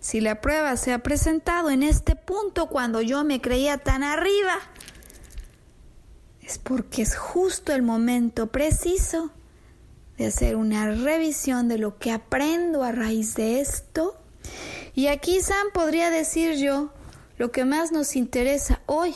Si 0.01 0.21
la 0.21 0.41
prueba 0.41 0.77
se 0.77 0.93
ha 0.93 0.99
presentado 0.99 1.71
en 1.71 1.83
este 1.83 2.15
punto 2.15 2.69
cuando 2.69 3.01
yo 3.01 3.25
me 3.25 3.41
creía 3.41 3.79
tan 3.79 4.03
arriba, 4.03 4.59
es 6.43 6.59
porque 6.59 7.03
es 7.03 7.17
justo 7.17 7.73
el 7.73 7.83
momento 7.83 8.49
preciso 8.49 9.31
de 10.19 10.27
hacer 10.27 10.57
una 10.57 10.91
revisión 10.91 11.69
de 11.69 11.79
lo 11.79 11.99
que 11.99 12.13
aprendo 12.13 12.83
a 12.83 12.93
raíz 12.93 13.35
de 13.35 13.61
esto. 13.61 14.15
Y 14.95 15.07
aquí 15.07 15.41
Sam 15.41 15.69
podría 15.73 16.11
decir 16.11 16.57
yo 16.57 16.93
lo 17.39 17.51
que 17.51 17.65
más 17.65 17.91
nos 17.91 18.15
interesa 18.15 18.81
hoy 18.87 19.15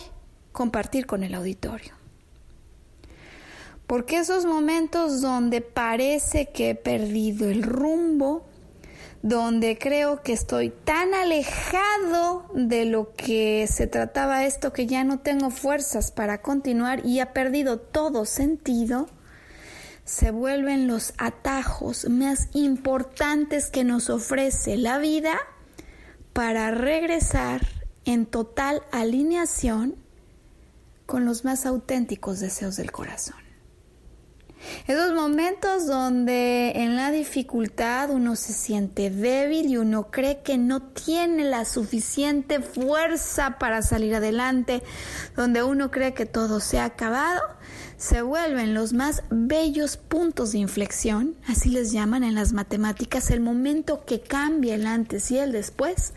compartir 0.53 1.07
con 1.07 1.23
el 1.23 1.35
auditorio. 1.35 1.98
Porque 3.89 4.19
esos 4.19 4.45
momentos 4.45 5.23
donde 5.23 5.63
parece 5.63 6.51
que 6.51 6.71
he 6.71 6.75
perdido 6.75 7.49
el 7.49 7.63
rumbo, 7.63 8.45
donde 9.23 9.79
creo 9.79 10.23
que 10.23 10.35
estoy 10.35 10.69
tan 10.69 11.15
alejado 11.15 12.45
de 12.53 12.85
lo 12.85 13.15
que 13.15 13.67
se 13.67 13.87
trataba 13.87 14.45
esto 14.45 14.75
que 14.75 14.87
ya 14.87 15.05
no 15.05 15.21
tengo 15.21 15.49
fuerzas 15.49 16.11
para 16.11 16.43
continuar 16.43 17.07
y 17.07 17.21
ha 17.21 17.33
perdido 17.33 17.81
todo 17.81 18.27
sentido, 18.27 19.09
se 20.05 20.33
vuelven 20.33 20.87
los 20.87 21.15
atajos 21.17 22.11
más 22.11 22.49
importantes 22.53 23.71
que 23.71 23.85
nos 23.85 24.11
ofrece 24.11 24.77
la 24.77 24.99
vida 24.99 25.39
para 26.35 26.73
regresar 26.73 27.67
en 28.05 28.27
total 28.27 28.83
alineación 28.93 29.97
con 31.07 31.25
los 31.25 31.47
más 31.47 31.65
auténticos 31.65 32.39
deseos 32.41 32.77
del 32.77 32.93
corazón. 32.93 33.48
Esos 34.87 35.13
momentos 35.13 35.87
donde 35.87 36.73
en 36.75 36.97
la 36.97 37.11
dificultad 37.11 38.11
uno 38.11 38.37
se 38.37 38.53
siente 38.53 39.11
débil 39.11 39.67
y 39.67 39.77
uno 39.77 40.11
cree 40.11 40.43
que 40.43 40.59
no 40.59 40.83
tiene 40.83 41.45
la 41.45 41.65
suficiente 41.65 42.61
fuerza 42.61 43.59
para 43.59 43.83
salir 43.83 44.15
adelante, 44.15 44.83
donde 45.37 45.63
uno 45.63 45.91
cree 45.91 46.15
que 46.15 46.27
todo 46.27 46.61
se 46.61 46.79
ha 46.79 46.85
acabado, 46.85 47.43
se 47.99 48.23
vuelven 48.23 48.75
los 48.75 48.93
más 48.93 49.25
bellos 49.29 49.97
puntos 49.97 50.53
de 50.53 50.59
inflexión, 50.59 51.35
así 51.49 51.69
les 51.69 51.91
llaman 51.91 52.23
en 52.23 52.37
las 52.37 52.53
matemáticas, 52.53 53.33
el 53.33 53.41
momento 53.41 54.05
que 54.07 54.21
cambia 54.21 54.77
el 54.77 54.87
antes 54.87 55.33
y 55.33 55.39
el 55.39 55.51
después, 55.51 56.15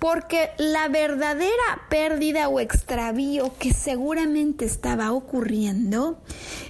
porque 0.00 0.50
la 0.58 0.88
verdadera 0.88 1.86
pérdida 1.88 2.48
o 2.48 2.58
extravío 2.58 3.56
que 3.60 3.72
seguramente 3.72 4.64
estaba 4.64 5.12
ocurriendo 5.12 6.20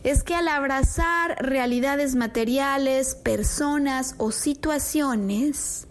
es 0.05 0.23
que 0.23 0.35
al 0.35 0.47
abrazar 0.47 1.37
realidades 1.41 2.15
materiales, 2.15 3.15
personas 3.15 4.15
o 4.19 4.31
situaciones, 4.31 5.87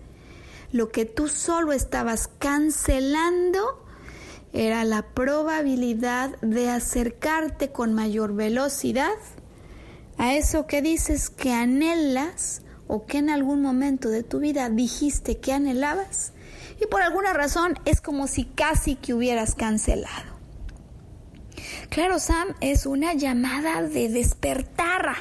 lo 0.71 0.89
que 0.89 1.05
tú 1.05 1.27
solo 1.27 1.73
estabas 1.73 2.29
cancelando 2.37 3.88
era 4.53 4.83
la 4.83 5.03
probabilidad 5.03 6.39
de 6.41 6.69
acercarte 6.69 7.71
con 7.71 7.93
mayor 7.93 8.33
velocidad 8.33 9.15
a 10.17 10.33
eso 10.33 10.67
que 10.67 10.81
dices 10.81 11.29
que 11.29 11.53
anhelas 11.53 12.61
o 12.87 13.05
que 13.05 13.19
en 13.19 13.29
algún 13.29 13.61
momento 13.61 14.09
de 14.09 14.23
tu 14.23 14.39
vida 14.39 14.69
dijiste 14.69 15.39
que 15.39 15.53
anhelabas 15.53 16.33
y 16.81 16.87
por 16.87 17.01
alguna 17.01 17.33
razón 17.33 17.77
es 17.85 18.01
como 18.01 18.27
si 18.27 18.45
casi 18.45 18.95
que 18.95 19.13
hubieras 19.13 19.55
cancelado. 19.55 20.39
Claro, 21.89 22.19
Sam, 22.19 22.49
es 22.61 22.85
una 22.85 23.13
llamada 23.13 23.81
de 23.81 24.09
despertar, 24.09 25.15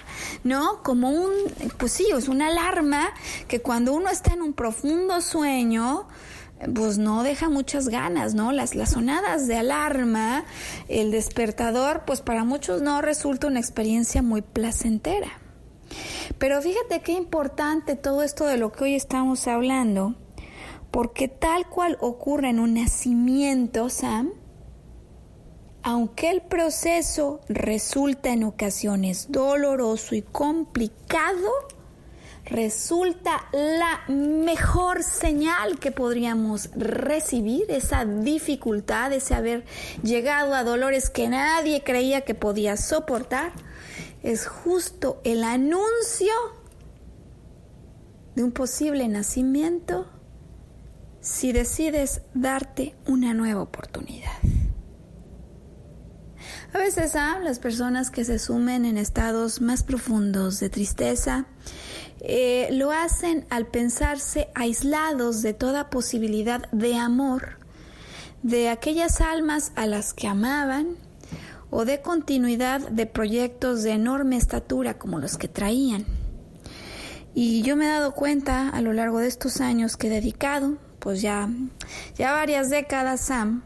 ¿no? 0.45 0.83
Como 0.83 1.11
un, 1.11 1.33
pues 1.79 1.93
sí, 1.93 2.07
es 2.15 2.29
una 2.29 2.49
alarma 2.49 3.11
que 3.49 3.61
cuando 3.61 3.93
uno 3.93 4.09
está 4.11 4.35
en 4.35 4.43
un 4.43 4.53
profundo 4.53 5.21
sueño, 5.21 6.07
pues 6.75 6.99
no 6.99 7.23
deja 7.23 7.49
muchas 7.49 7.89
ganas, 7.89 8.35
¿no? 8.35 8.53
Las, 8.53 8.75
las 8.75 8.91
sonadas 8.91 9.47
de 9.47 9.57
alarma, 9.57 10.45
el 10.89 11.11
despertador, 11.11 12.03
pues 12.07 12.21
para 12.21 12.45
muchos 12.45 12.83
no 12.83 13.01
resulta 13.03 13.47
una 13.47 13.61
experiencia 13.61 14.23
muy 14.23 14.43
placentera. 14.43 15.31
Pero 16.39 16.61
fíjate 16.61 17.01
qué 17.01 17.13
importante 17.13 17.97
todo 17.97 18.23
esto 18.23 18.47
de 18.47 18.59
lo 18.59 18.73
que 18.73 18.85
hoy 18.85 18.95
estamos 18.95 19.47
hablando, 19.47 20.15
porque 20.91 21.29
tal 21.29 21.69
cual 21.69 21.97
ocurre 22.01 22.51
en 22.51 22.61
un 22.61 22.75
nacimiento, 22.75 23.89
Sam, 23.89 24.31
aunque 25.83 26.31
el 26.31 26.43
proceso 26.43 27.41
resulta 27.49 28.31
en 28.31 28.45
ocasiones 28.45 29.31
doloroso 29.31 30.15
y 30.15 30.23
complicado, 30.23 31.51
resulta 32.51 33.49
la 33.53 34.01
mejor 34.09 35.03
señal 35.03 35.79
que 35.79 35.93
podríamos 35.93 36.71
recibir, 36.75 37.71
esa 37.71 38.05
dificultad, 38.05 39.13
ese 39.13 39.35
haber 39.35 39.65
llegado 40.03 40.55
a 40.55 40.65
dolores 40.65 41.11
que 41.11 41.29
nadie 41.29 41.83
creía 41.85 42.23
que 42.23 42.35
podía 42.35 42.77
soportar, 42.77 43.53
es 44.23 44.47
justo 44.47 45.21
el 45.25 45.45
anuncio 45.45 46.33
de 48.35 48.45
un 48.45 48.53
posible 48.53 49.07
nacimiento 49.09 50.09
si 51.21 51.53
decides 51.53 52.23
darte 52.35 52.95
una 53.07 53.35
nueva 53.35 53.63
oportunidad. 53.63 54.33
A 56.73 56.79
veces 56.79 57.17
¿ah? 57.17 57.39
las 57.43 57.59
personas 57.59 58.11
que 58.11 58.25
se 58.25 58.39
sumen 58.39 58.85
en 58.85 58.99
estados 58.99 59.61
más 59.61 59.83
profundos 59.83 60.61
de 60.61 60.69
tristeza 60.69 61.47
eh, 62.21 62.69
lo 62.73 62.91
hacen 62.91 63.47
al 63.51 63.67
pensarse 63.67 64.49
aislados 64.55 65.43
de 65.43 65.55
toda 65.55 65.91
posibilidad 65.91 66.69
de 66.73 66.97
amor, 66.97 67.59
de 68.43 68.69
aquellas 68.69 69.21
almas 69.21 69.73
a 69.77 69.87
las 69.87 70.15
que 70.15 70.27
amaban 70.27 70.97
o 71.71 71.85
de 71.85 72.01
continuidad 72.01 72.81
de 72.89 73.07
proyectos 73.07 73.83
de 73.83 73.93
enorme 73.93 74.37
estatura 74.37 74.95
como 74.99 75.19
los 75.19 75.37
que 75.37 75.49
traían. 75.49 76.07
Y 77.35 77.63
yo 77.63 77.77
me 77.77 77.85
he 77.85 77.89
dado 77.89 78.15
cuenta 78.15 78.69
a 78.69 78.81
lo 78.81 78.93
largo 78.93 79.21
de 79.21 79.29
estos 79.29 79.61
años 79.61 79.97
que 79.97 80.09
he 80.09 80.11
dedicado, 80.11 80.79
pues 80.99 81.23
ya, 81.23 81.49
ya 82.17 82.33
varias 82.33 82.71
décadas, 82.71 83.21
Sam, 83.21 83.63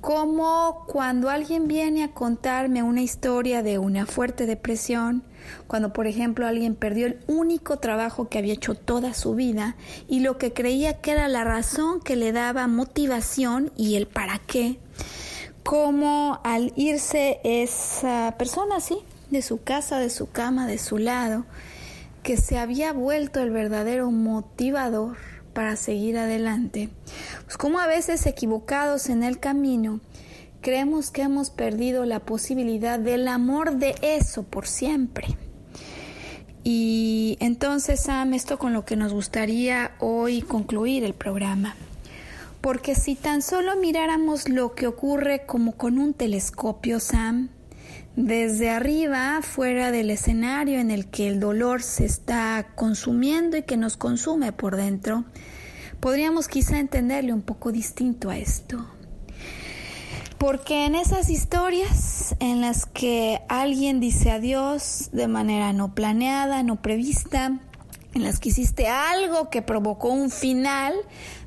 como 0.00 0.84
cuando 0.86 1.30
alguien 1.30 1.68
viene 1.68 2.04
a 2.04 2.12
contarme 2.12 2.82
una 2.82 3.02
historia 3.02 3.62
de 3.62 3.78
una 3.78 4.06
fuerte 4.06 4.46
depresión, 4.46 5.22
cuando 5.66 5.92
por 5.92 6.06
ejemplo 6.06 6.46
alguien 6.46 6.74
perdió 6.74 7.06
el 7.06 7.18
único 7.26 7.78
trabajo 7.78 8.28
que 8.28 8.38
había 8.38 8.54
hecho 8.54 8.74
toda 8.74 9.14
su 9.14 9.34
vida 9.34 9.76
y 10.08 10.20
lo 10.20 10.38
que 10.38 10.52
creía 10.52 11.00
que 11.00 11.12
era 11.12 11.28
la 11.28 11.44
razón 11.44 12.00
que 12.00 12.16
le 12.16 12.32
daba 12.32 12.66
motivación 12.66 13.72
y 13.76 13.96
el 13.96 14.06
para 14.06 14.38
qué, 14.38 14.78
como 15.62 16.40
al 16.44 16.72
irse 16.76 17.40
esa 17.44 18.34
persona 18.38 18.76
así, 18.76 18.98
de 19.30 19.42
su 19.42 19.62
casa, 19.62 19.98
de 19.98 20.10
su 20.10 20.30
cama, 20.30 20.66
de 20.66 20.78
su 20.78 20.98
lado, 20.98 21.44
que 22.22 22.36
se 22.36 22.58
había 22.58 22.92
vuelto 22.92 23.40
el 23.40 23.50
verdadero 23.50 24.10
motivador 24.10 25.29
para 25.52 25.76
seguir 25.76 26.18
adelante. 26.18 26.88
Pues 27.44 27.56
como 27.56 27.78
a 27.78 27.86
veces 27.86 28.26
equivocados 28.26 29.08
en 29.08 29.22
el 29.22 29.38
camino, 29.38 30.00
creemos 30.60 31.10
que 31.10 31.22
hemos 31.22 31.50
perdido 31.50 32.04
la 32.04 32.20
posibilidad 32.20 32.98
del 32.98 33.28
amor 33.28 33.76
de 33.76 33.94
eso 34.02 34.42
por 34.42 34.66
siempre. 34.66 35.36
Y 36.62 37.38
entonces, 37.40 38.00
Sam, 38.00 38.34
esto 38.34 38.58
con 38.58 38.72
lo 38.72 38.84
que 38.84 38.96
nos 38.96 39.12
gustaría 39.12 39.92
hoy 39.98 40.42
concluir 40.42 41.04
el 41.04 41.14
programa. 41.14 41.74
Porque 42.60 42.94
si 42.94 43.14
tan 43.14 43.40
solo 43.40 43.76
miráramos 43.76 44.48
lo 44.48 44.74
que 44.74 44.86
ocurre 44.86 45.46
como 45.46 45.72
con 45.72 45.98
un 45.98 46.12
telescopio, 46.12 47.00
Sam, 47.00 47.48
desde 48.26 48.68
arriba, 48.68 49.40
fuera 49.42 49.90
del 49.90 50.10
escenario 50.10 50.78
en 50.78 50.90
el 50.90 51.06
que 51.06 51.26
el 51.26 51.40
dolor 51.40 51.82
se 51.82 52.04
está 52.04 52.66
consumiendo 52.74 53.56
y 53.56 53.62
que 53.62 53.78
nos 53.78 53.96
consume 53.96 54.52
por 54.52 54.76
dentro, 54.76 55.24
podríamos 56.00 56.46
quizá 56.46 56.78
entenderle 56.78 57.32
un 57.32 57.40
poco 57.40 57.72
distinto 57.72 58.28
a 58.28 58.36
esto. 58.36 58.86
Porque 60.36 60.84
en 60.84 60.94
esas 60.94 61.30
historias 61.30 62.34
en 62.40 62.60
las 62.60 62.84
que 62.84 63.40
alguien 63.48 64.00
dice 64.00 64.30
adiós 64.30 65.08
de 65.12 65.26
manera 65.26 65.72
no 65.72 65.94
planeada, 65.94 66.62
no 66.62 66.82
prevista, 66.82 67.58
en 68.12 68.22
las 68.22 68.38
que 68.38 68.50
hiciste 68.50 68.88
algo 68.88 69.48
que 69.48 69.62
provocó 69.62 70.08
un 70.08 70.30
final 70.30 70.94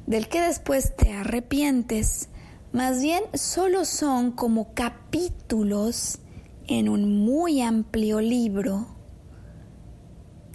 del 0.08 0.28
que 0.28 0.42
después 0.42 0.96
te 0.96 1.12
arrepientes, 1.12 2.30
más 2.72 3.02
bien 3.02 3.24
solo 3.36 3.86
son 3.86 4.32
como 4.32 4.74
capítulos 4.74 6.20
en 6.68 6.90
un 6.90 7.26
muy 7.26 7.62
amplio 7.62 8.22
libro 8.22 8.88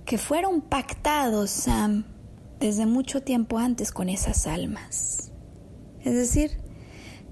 que 0.04 0.18
fueron 0.18 0.62
pactados, 0.62 1.50
Sam, 1.50 2.04
desde 2.60 2.86
mucho 2.86 3.22
tiempo 3.22 3.58
antes 3.58 3.92
con 3.92 4.08
esas 4.08 4.46
almas. 4.46 5.32
Es 6.00 6.14
decir, 6.14 6.60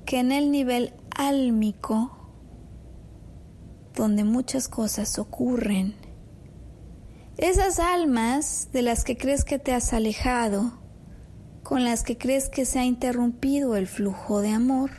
que 0.05 0.21
en 0.21 0.31
el 0.31 0.51
nivel 0.51 0.93
álmico, 1.17 2.11
donde 3.95 4.25
muchas 4.25 4.69
cosas 4.69 5.19
ocurren, 5.19 5.95
esas 7.39 7.81
almas 7.81 8.69
de 8.73 8.83
las 8.83 9.05
que 9.05 9.17
crees 9.17 9.45
que 9.45 9.59
te 9.59 9.73
has 9.73 9.93
alejado, 9.93 10.79
con 11.63 11.85
las 11.85 12.03
que 12.03 12.17
crees 12.17 12.49
que 12.49 12.65
se 12.65 12.79
ha 12.79 12.85
interrumpido 12.85 13.77
el 13.77 13.87
flujo 13.87 14.41
de 14.41 14.51
amor, 14.51 14.91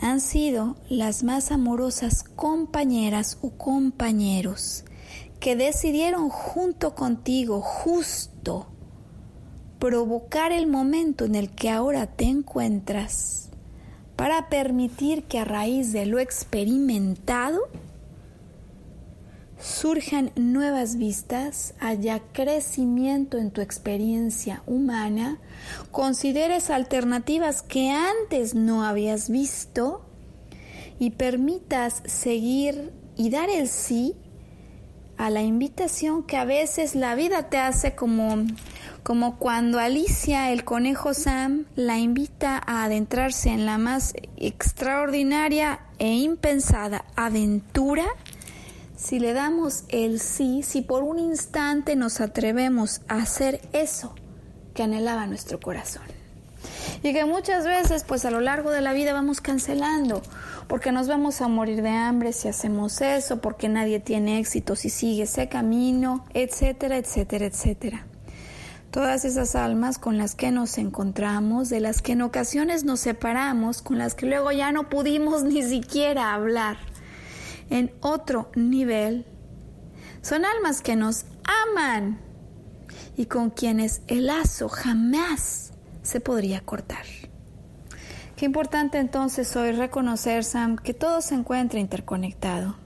han 0.00 0.20
sido 0.20 0.76
las 0.88 1.24
más 1.24 1.50
amorosas 1.50 2.22
compañeras 2.22 3.38
o 3.42 3.50
compañeros 3.50 4.84
que 5.40 5.56
decidieron 5.56 6.28
junto 6.28 6.94
contigo 6.94 7.60
justo 7.60 8.66
provocar 9.78 10.52
el 10.52 10.66
momento 10.66 11.24
en 11.24 11.34
el 11.34 11.50
que 11.50 11.70
ahora 11.70 12.06
te 12.06 12.24
encuentras 12.24 13.50
para 14.16 14.48
permitir 14.48 15.24
que 15.24 15.38
a 15.38 15.44
raíz 15.44 15.92
de 15.92 16.06
lo 16.06 16.18
experimentado 16.18 17.60
surjan 19.60 20.30
nuevas 20.36 20.96
vistas, 20.96 21.74
haya 21.80 22.20
crecimiento 22.32 23.38
en 23.38 23.50
tu 23.50 23.60
experiencia 23.60 24.62
humana, 24.66 25.38
consideres 25.90 26.70
alternativas 26.70 27.62
que 27.62 27.90
antes 27.90 28.54
no 28.54 28.84
habías 28.84 29.30
visto 29.30 30.04
y 30.98 31.10
permitas 31.10 32.02
seguir 32.06 32.92
y 33.16 33.30
dar 33.30 33.50
el 33.50 33.68
sí 33.68 34.14
a 35.16 35.30
la 35.30 35.42
invitación 35.42 36.22
que 36.22 36.36
a 36.36 36.44
veces 36.44 36.94
la 36.94 37.16
vida 37.16 37.48
te 37.50 37.58
hace 37.58 37.94
como 37.94 38.46
como 39.02 39.38
cuando 39.38 39.78
Alicia, 39.78 40.52
el 40.52 40.64
conejo 40.64 41.14
Sam, 41.14 41.64
la 41.76 41.96
invita 41.96 42.62
a 42.66 42.84
adentrarse 42.84 43.48
en 43.48 43.64
la 43.64 43.78
más 43.78 44.12
extraordinaria 44.36 45.80
e 45.98 46.12
impensada 46.12 47.06
aventura 47.16 48.04
si 48.98 49.20
le 49.20 49.32
damos 49.32 49.84
el 49.90 50.18
sí, 50.18 50.64
si 50.64 50.82
por 50.82 51.04
un 51.04 51.20
instante 51.20 51.94
nos 51.94 52.20
atrevemos 52.20 53.00
a 53.06 53.22
hacer 53.22 53.60
eso 53.72 54.12
que 54.74 54.82
anhelaba 54.82 55.26
nuestro 55.28 55.60
corazón. 55.60 56.02
Y 57.04 57.12
que 57.12 57.24
muchas 57.24 57.64
veces, 57.64 58.02
pues 58.02 58.24
a 58.24 58.32
lo 58.32 58.40
largo 58.40 58.72
de 58.72 58.80
la 58.80 58.92
vida 58.92 59.12
vamos 59.12 59.40
cancelando, 59.40 60.20
porque 60.66 60.90
nos 60.90 61.06
vamos 61.06 61.40
a 61.40 61.46
morir 61.46 61.80
de 61.80 61.90
hambre 61.90 62.32
si 62.32 62.48
hacemos 62.48 63.00
eso, 63.00 63.40
porque 63.40 63.68
nadie 63.68 64.00
tiene 64.00 64.40
éxito 64.40 64.74
si 64.74 64.90
sigue 64.90 65.22
ese 65.22 65.48
camino, 65.48 66.24
etcétera, 66.34 66.96
etcétera, 66.96 67.46
etcétera. 67.46 68.04
Todas 68.90 69.24
esas 69.24 69.54
almas 69.54 69.98
con 69.98 70.18
las 70.18 70.34
que 70.34 70.50
nos 70.50 70.76
encontramos, 70.76 71.68
de 71.68 71.78
las 71.78 72.02
que 72.02 72.12
en 72.12 72.22
ocasiones 72.22 72.82
nos 72.82 72.98
separamos, 72.98 73.80
con 73.80 73.96
las 73.96 74.16
que 74.16 74.26
luego 74.26 74.50
ya 74.50 74.72
no 74.72 74.88
pudimos 74.88 75.42
ni 75.44 75.62
siquiera 75.62 76.34
hablar 76.34 76.78
en 77.70 77.92
otro 78.00 78.50
nivel. 78.54 79.26
Son 80.22 80.44
almas 80.44 80.82
que 80.82 80.96
nos 80.96 81.24
aman 81.72 82.20
y 83.16 83.26
con 83.26 83.50
quienes 83.50 84.02
el 84.06 84.26
lazo 84.26 84.68
jamás 84.68 85.72
se 86.02 86.20
podría 86.20 86.60
cortar. 86.60 87.04
Qué 88.36 88.46
importante 88.46 88.98
entonces 88.98 89.54
hoy 89.56 89.72
reconocer, 89.72 90.44
Sam, 90.44 90.76
que 90.76 90.94
todo 90.94 91.20
se 91.20 91.34
encuentra 91.34 91.80
interconectado, 91.80 92.76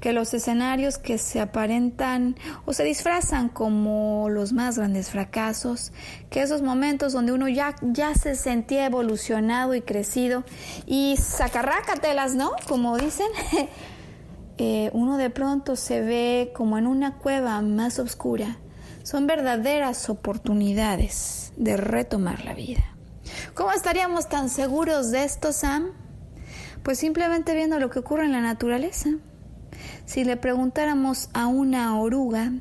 que 0.00 0.12
los 0.12 0.34
escenarios 0.34 0.98
que 0.98 1.18
se 1.18 1.40
aparentan 1.40 2.36
o 2.66 2.72
se 2.72 2.84
disfrazan 2.84 3.48
como 3.48 4.28
los 4.30 4.52
más 4.52 4.78
grandes 4.78 5.10
fracasos, 5.10 5.92
que 6.30 6.42
esos 6.42 6.62
momentos 6.62 7.12
donde 7.12 7.32
uno 7.32 7.48
ya, 7.48 7.76
ya 7.82 8.14
se 8.14 8.34
sentía 8.34 8.86
evolucionado 8.86 9.74
y 9.74 9.82
crecido 9.82 10.44
y 10.86 11.16
sacarrácatelas, 11.16 12.34
¿no? 12.34 12.52
Como 12.66 12.96
dicen, 12.96 13.26
Eh, 14.60 14.90
uno 14.92 15.18
de 15.18 15.30
pronto 15.30 15.76
se 15.76 16.00
ve 16.00 16.52
como 16.52 16.78
en 16.78 16.88
una 16.88 17.18
cueva 17.18 17.62
más 17.62 18.00
oscura, 18.00 18.58
son 19.04 19.28
verdaderas 19.28 20.10
oportunidades 20.10 21.52
de 21.56 21.76
retomar 21.76 22.44
la 22.44 22.54
vida. 22.54 22.84
¿Cómo 23.54 23.70
estaríamos 23.70 24.28
tan 24.28 24.48
seguros 24.48 25.12
de 25.12 25.22
esto, 25.22 25.52
Sam? 25.52 25.92
Pues 26.82 26.98
simplemente 26.98 27.54
viendo 27.54 27.78
lo 27.78 27.88
que 27.88 28.00
ocurre 28.00 28.24
en 28.24 28.32
la 28.32 28.40
naturaleza. 28.40 29.10
Si 30.06 30.24
le 30.24 30.36
preguntáramos 30.36 31.28
a 31.32 31.46
una 31.46 31.98
oruga 31.98 32.52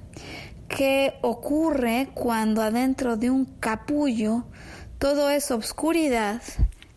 qué 0.67 1.15
ocurre 1.21 2.09
cuando 2.13 2.61
adentro 2.61 3.17
de 3.17 3.29
un 3.29 3.45
capullo 3.45 4.45
todo 4.99 5.29
es 5.29 5.51
obscuridad, 5.51 6.41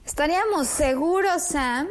estaríamos 0.07 0.67
seguros, 0.69 1.43
Sam, 1.43 1.87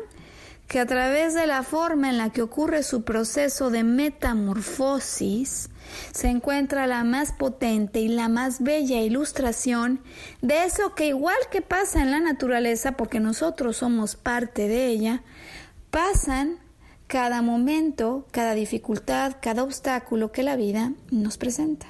que 0.67 0.79
a 0.79 0.85
través 0.85 1.33
de 1.33 1.47
la 1.47 1.63
forma 1.63 2.09
en 2.09 2.17
la 2.17 2.29
que 2.29 2.43
ocurre 2.43 2.83
su 2.83 3.03
proceso 3.03 3.69
de 3.69 3.83
metamorfosis, 3.83 5.69
se 6.11 6.27
encuentra 6.27 6.85
la 6.85 7.03
más 7.03 7.31
potente 7.31 7.99
y 7.99 8.07
la 8.07 8.29
más 8.29 8.61
bella 8.61 9.01
ilustración 9.01 10.01
de 10.41 10.65
eso 10.65 10.93
que 10.93 11.07
igual 11.07 11.37
que 11.51 11.61
pasa 11.61 12.01
en 12.01 12.11
la 12.11 12.19
naturaleza, 12.19 12.93
porque 12.93 13.19
nosotros 13.19 13.77
somos 13.77 14.15
parte 14.15 14.67
de 14.67 14.87
ella, 14.87 15.23
pasan 15.89 16.59
cada 17.09 17.41
momento, 17.41 18.27
cada 18.29 18.53
dificultad, 18.53 19.37
cada 19.41 19.63
obstáculo 19.63 20.31
que 20.31 20.43
la 20.43 20.55
vida 20.55 20.93
nos 21.09 21.39
presenta. 21.39 21.87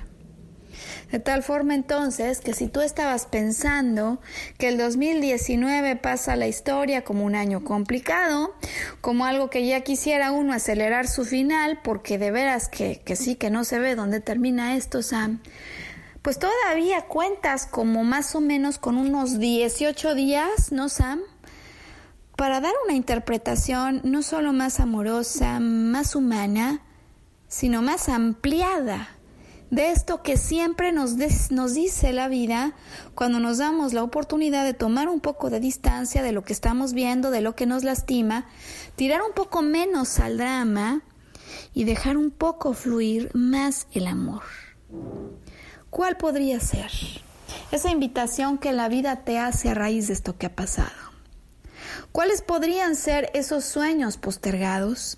De 1.11 1.19
tal 1.19 1.43
forma 1.43 1.75
entonces 1.75 2.39
que 2.39 2.53
si 2.53 2.69
tú 2.69 2.79
estabas 2.79 3.25
pensando 3.25 4.21
que 4.57 4.69
el 4.69 4.77
2019 4.77 5.97
pasa 5.97 6.37
la 6.37 6.47
historia 6.47 7.03
como 7.03 7.25
un 7.25 7.35
año 7.35 7.65
complicado, 7.65 8.55
como 9.01 9.25
algo 9.25 9.49
que 9.49 9.67
ya 9.67 9.81
quisiera 9.81 10.31
uno 10.31 10.53
acelerar 10.53 11.05
su 11.09 11.25
final, 11.25 11.81
porque 11.83 12.17
de 12.17 12.31
veras 12.31 12.69
que, 12.69 13.01
que 13.03 13.17
sí, 13.17 13.35
que 13.35 13.49
no 13.49 13.65
se 13.65 13.77
ve 13.77 13.95
dónde 13.95 14.21
termina 14.21 14.77
esto, 14.77 15.01
Sam, 15.01 15.41
pues 16.21 16.39
todavía 16.39 17.01
cuentas 17.07 17.65
como 17.65 18.05
más 18.05 18.35
o 18.35 18.39
menos 18.39 18.77
con 18.77 18.97
unos 18.97 19.37
18 19.37 20.15
días, 20.15 20.71
¿no, 20.71 20.87
Sam? 20.87 21.19
Para 22.39 22.61
dar 22.61 22.71
una 22.85 22.95
interpretación 22.95 23.99
no 24.05 24.23
solo 24.23 24.53
más 24.53 24.79
amorosa, 24.79 25.59
más 25.59 26.15
humana, 26.15 26.81
sino 27.49 27.81
más 27.81 28.07
ampliada 28.07 29.09
de 29.71 29.91
esto 29.91 30.23
que 30.23 30.37
siempre 30.37 30.93
nos, 30.93 31.17
nos 31.51 31.73
dice 31.73 32.13
la 32.13 32.29
vida 32.29 32.75
cuando 33.13 33.41
nos 33.41 33.57
damos 33.57 33.91
la 33.91 34.03
oportunidad 34.03 34.63
de 34.63 34.73
tomar 34.73 35.09
un 35.09 35.19
poco 35.19 35.49
de 35.49 35.59
distancia 35.59 36.23
de 36.23 36.31
lo 36.31 36.45
que 36.45 36.53
estamos 36.53 36.93
viendo, 36.93 37.29
de 37.29 37.41
lo 37.41 37.57
que 37.57 37.65
nos 37.65 37.83
lastima, 37.83 38.45
tirar 38.95 39.21
un 39.21 39.33
poco 39.33 39.61
menos 39.61 40.17
al 40.19 40.37
drama 40.37 41.01
y 41.73 41.83
dejar 41.83 42.15
un 42.15 42.31
poco 42.31 42.71
fluir 42.71 43.31
más 43.33 43.85
el 43.91 44.07
amor. 44.07 44.43
¿Cuál 45.89 46.15
podría 46.15 46.61
ser 46.61 46.89
esa 47.73 47.91
invitación 47.91 48.57
que 48.57 48.71
la 48.71 48.87
vida 48.87 49.25
te 49.25 49.39
hace 49.39 49.67
a 49.71 49.73
raíz 49.73 50.07
de 50.07 50.13
esto 50.13 50.37
que 50.37 50.45
ha 50.45 50.55
pasado? 50.55 51.08
¿Cuáles 52.11 52.41
podrían 52.41 52.95
ser 52.95 53.29
esos 53.33 53.65
sueños 53.65 54.17
postergados 54.17 55.17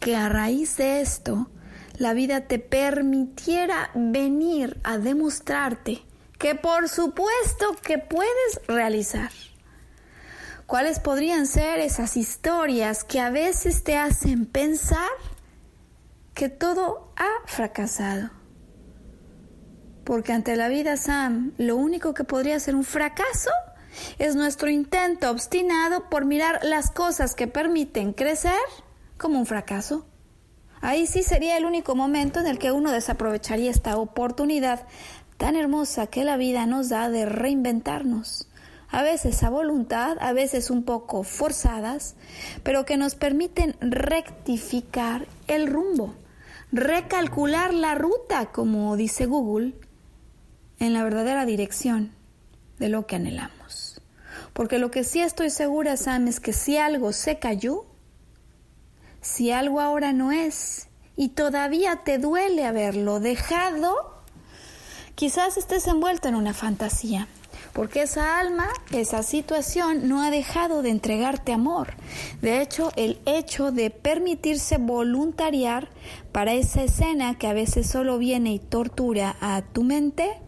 que 0.00 0.16
a 0.16 0.28
raíz 0.28 0.76
de 0.76 1.00
esto 1.00 1.50
la 1.98 2.14
vida 2.14 2.42
te 2.42 2.58
permitiera 2.58 3.90
venir 3.94 4.80
a 4.84 4.98
demostrarte 4.98 6.02
que 6.38 6.54
por 6.54 6.88
supuesto 6.88 7.76
que 7.82 7.98
puedes 7.98 8.60
realizar. 8.68 9.30
¿Cuáles 10.66 11.00
podrían 11.00 11.46
ser 11.46 11.80
esas 11.80 12.16
historias 12.16 13.02
que 13.02 13.20
a 13.20 13.30
veces 13.30 13.82
te 13.82 13.96
hacen 13.96 14.46
pensar 14.46 15.08
que 16.34 16.48
todo 16.48 17.12
ha 17.16 17.46
fracasado? 17.46 18.30
Porque 20.04 20.32
ante 20.32 20.56
la 20.56 20.68
vida, 20.68 20.96
Sam, 20.96 21.52
lo 21.58 21.76
único 21.76 22.14
que 22.14 22.24
podría 22.24 22.60
ser 22.60 22.76
un 22.76 22.84
fracaso 22.84 23.50
es 24.18 24.36
nuestro 24.36 24.70
intento 24.70 25.30
obstinado 25.30 26.08
por 26.08 26.24
mirar 26.24 26.60
las 26.62 26.90
cosas 26.90 27.34
que 27.34 27.46
permiten 27.46 28.12
crecer 28.12 28.58
como 29.16 29.38
un 29.38 29.46
fracaso. 29.46 30.06
Ahí 30.80 31.06
sí 31.06 31.22
sería 31.22 31.56
el 31.56 31.64
único 31.64 31.94
momento 31.94 32.40
en 32.40 32.46
el 32.46 32.58
que 32.58 32.72
uno 32.72 32.92
desaprovecharía 32.92 33.70
esta 33.70 33.96
oportunidad 33.96 34.86
tan 35.36 35.56
hermosa 35.56 36.06
que 36.06 36.24
la 36.24 36.36
vida 36.36 36.66
nos 36.66 36.88
da 36.88 37.08
de 37.08 37.26
reinventarnos, 37.26 38.48
a 38.90 39.02
veces 39.02 39.42
a 39.42 39.50
voluntad, 39.50 40.16
a 40.20 40.32
veces 40.32 40.70
un 40.70 40.84
poco 40.84 41.22
forzadas, 41.22 42.16
pero 42.62 42.84
que 42.84 42.96
nos 42.96 43.14
permiten 43.14 43.76
rectificar 43.80 45.26
el 45.46 45.66
rumbo, 45.66 46.14
recalcular 46.72 47.74
la 47.74 47.94
ruta, 47.94 48.46
como 48.46 48.96
dice 48.96 49.26
Google, 49.26 49.74
en 50.78 50.92
la 50.92 51.02
verdadera 51.02 51.44
dirección 51.44 52.12
de 52.78 52.88
lo 52.88 53.06
que 53.06 53.16
anhelamos. 53.16 53.57
Porque 54.58 54.80
lo 54.80 54.90
que 54.90 55.04
sí 55.04 55.20
estoy 55.20 55.50
segura, 55.50 55.96
Sam, 55.96 56.26
es 56.26 56.40
que 56.40 56.52
si 56.52 56.78
algo 56.78 57.12
se 57.12 57.38
cayó, 57.38 57.84
si 59.20 59.52
algo 59.52 59.80
ahora 59.80 60.12
no 60.12 60.32
es 60.32 60.88
y 61.14 61.28
todavía 61.28 62.02
te 62.02 62.18
duele 62.18 62.66
haberlo 62.66 63.20
dejado, 63.20 63.94
quizás 65.14 65.58
estés 65.58 65.86
envuelto 65.86 66.26
en 66.26 66.34
una 66.34 66.54
fantasía, 66.54 67.28
porque 67.72 68.02
esa 68.02 68.40
alma, 68.40 68.66
esa 68.90 69.22
situación 69.22 70.08
no 70.08 70.22
ha 70.24 70.30
dejado 70.32 70.82
de 70.82 70.90
entregarte 70.90 71.52
amor. 71.52 71.94
De 72.42 72.60
hecho, 72.60 72.90
el 72.96 73.20
hecho 73.26 73.70
de 73.70 73.90
permitirse 73.90 74.78
voluntariar 74.78 75.88
para 76.32 76.54
esa 76.54 76.82
escena 76.82 77.38
que 77.38 77.46
a 77.46 77.52
veces 77.52 77.88
solo 77.88 78.18
viene 78.18 78.54
y 78.54 78.58
tortura 78.58 79.36
a 79.40 79.62
tu 79.62 79.84
mente, 79.84 80.40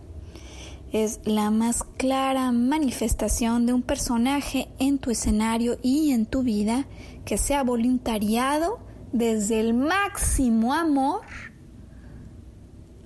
es 0.93 1.21
la 1.25 1.51
más 1.51 1.85
clara 1.97 2.51
manifestación 2.53 3.67
de 3.67 3.73
un 3.73 3.83
personaje 3.83 4.69
en 4.79 4.99
tu 4.99 5.11
escenario 5.11 5.79
y 5.83 6.11
en 6.13 6.27
tu 6.27 6.43
vida 6.43 6.87
que 7.25 7.39
sea 7.39 7.63
voluntariado 7.63 8.81
desde 9.13 9.61
el 9.61 9.75
máximo 9.75 10.75
amor 10.75 11.23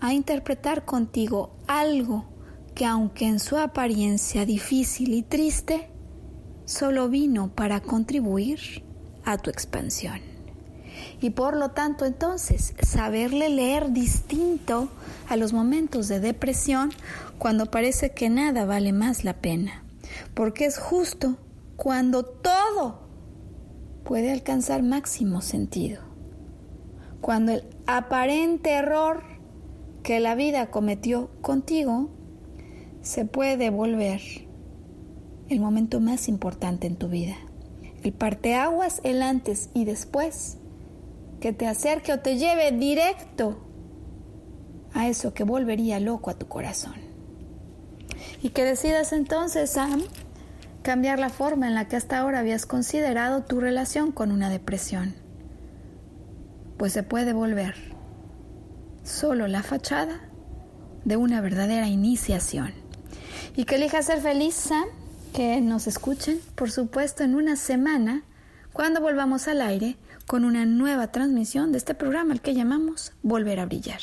a 0.00 0.12
interpretar 0.12 0.84
contigo 0.84 1.56
algo 1.66 2.26
que 2.74 2.86
aunque 2.86 3.26
en 3.26 3.38
su 3.38 3.56
apariencia 3.56 4.44
difícil 4.44 5.14
y 5.14 5.22
triste, 5.22 5.90
solo 6.64 7.08
vino 7.08 7.54
para 7.54 7.80
contribuir 7.80 8.82
a 9.24 9.38
tu 9.38 9.50
expansión. 9.50 10.20
Y 11.20 11.30
por 11.30 11.56
lo 11.56 11.70
tanto 11.70 12.04
entonces 12.04 12.74
saberle 12.82 13.48
leer 13.48 13.92
distinto 13.92 14.88
a 15.28 15.36
los 15.36 15.52
momentos 15.52 16.08
de 16.08 16.20
depresión 16.20 16.90
cuando 17.38 17.66
parece 17.66 18.10
que 18.10 18.30
nada 18.30 18.64
vale 18.64 18.92
más 18.92 19.24
la 19.24 19.34
pena, 19.34 19.84
porque 20.34 20.64
es 20.64 20.78
justo 20.78 21.36
cuando 21.76 22.24
todo 22.24 23.00
puede 24.04 24.32
alcanzar 24.32 24.82
máximo 24.82 25.40
sentido, 25.40 26.02
cuando 27.20 27.52
el 27.52 27.64
aparente 27.86 28.70
error 28.70 29.22
que 30.02 30.20
la 30.20 30.34
vida 30.34 30.70
cometió 30.70 31.30
contigo, 31.40 32.10
se 33.00 33.24
puede 33.24 33.70
volver 33.70 34.20
el 35.48 35.60
momento 35.60 36.00
más 36.00 36.28
importante 36.28 36.86
en 36.86 36.96
tu 36.96 37.08
vida. 37.08 37.36
El 38.02 38.12
parteaguas, 38.12 39.00
el 39.04 39.22
antes 39.22 39.70
y 39.72 39.84
después, 39.84 40.58
que 41.40 41.52
te 41.52 41.66
acerque 41.66 42.12
o 42.12 42.20
te 42.20 42.38
lleve 42.38 42.72
directo 42.72 43.58
a 44.92 45.08
eso 45.08 45.34
que 45.34 45.44
volvería 45.44 46.00
loco 46.00 46.30
a 46.30 46.38
tu 46.38 46.48
corazón. 46.48 47.03
Y 48.44 48.50
que 48.50 48.62
decidas 48.62 49.14
entonces, 49.14 49.70
Sam, 49.70 50.02
cambiar 50.82 51.18
la 51.18 51.30
forma 51.30 51.66
en 51.66 51.74
la 51.74 51.88
que 51.88 51.96
hasta 51.96 52.18
ahora 52.18 52.40
habías 52.40 52.66
considerado 52.66 53.42
tu 53.42 53.58
relación 53.58 54.12
con 54.12 54.30
una 54.30 54.50
depresión. 54.50 55.14
Pues 56.76 56.92
se 56.92 57.02
puede 57.02 57.32
volver 57.32 57.74
solo 59.02 59.48
la 59.48 59.62
fachada 59.62 60.20
de 61.06 61.16
una 61.16 61.40
verdadera 61.40 61.88
iniciación. 61.88 62.74
Y 63.56 63.64
que 63.64 63.76
elija 63.76 64.02
ser 64.02 64.20
feliz, 64.20 64.54
Sam, 64.54 64.84
que 65.32 65.62
nos 65.62 65.86
escuchen, 65.86 66.38
por 66.54 66.70
supuesto, 66.70 67.24
en 67.24 67.36
una 67.36 67.56
semana, 67.56 68.24
cuando 68.74 69.00
volvamos 69.00 69.48
al 69.48 69.62
aire 69.62 69.96
con 70.26 70.44
una 70.44 70.66
nueva 70.66 71.10
transmisión 71.12 71.72
de 71.72 71.78
este 71.78 71.94
programa 71.94 72.34
al 72.34 72.42
que 72.42 72.52
llamamos 72.52 73.12
Volver 73.22 73.58
a 73.60 73.64
Brillar. 73.64 74.02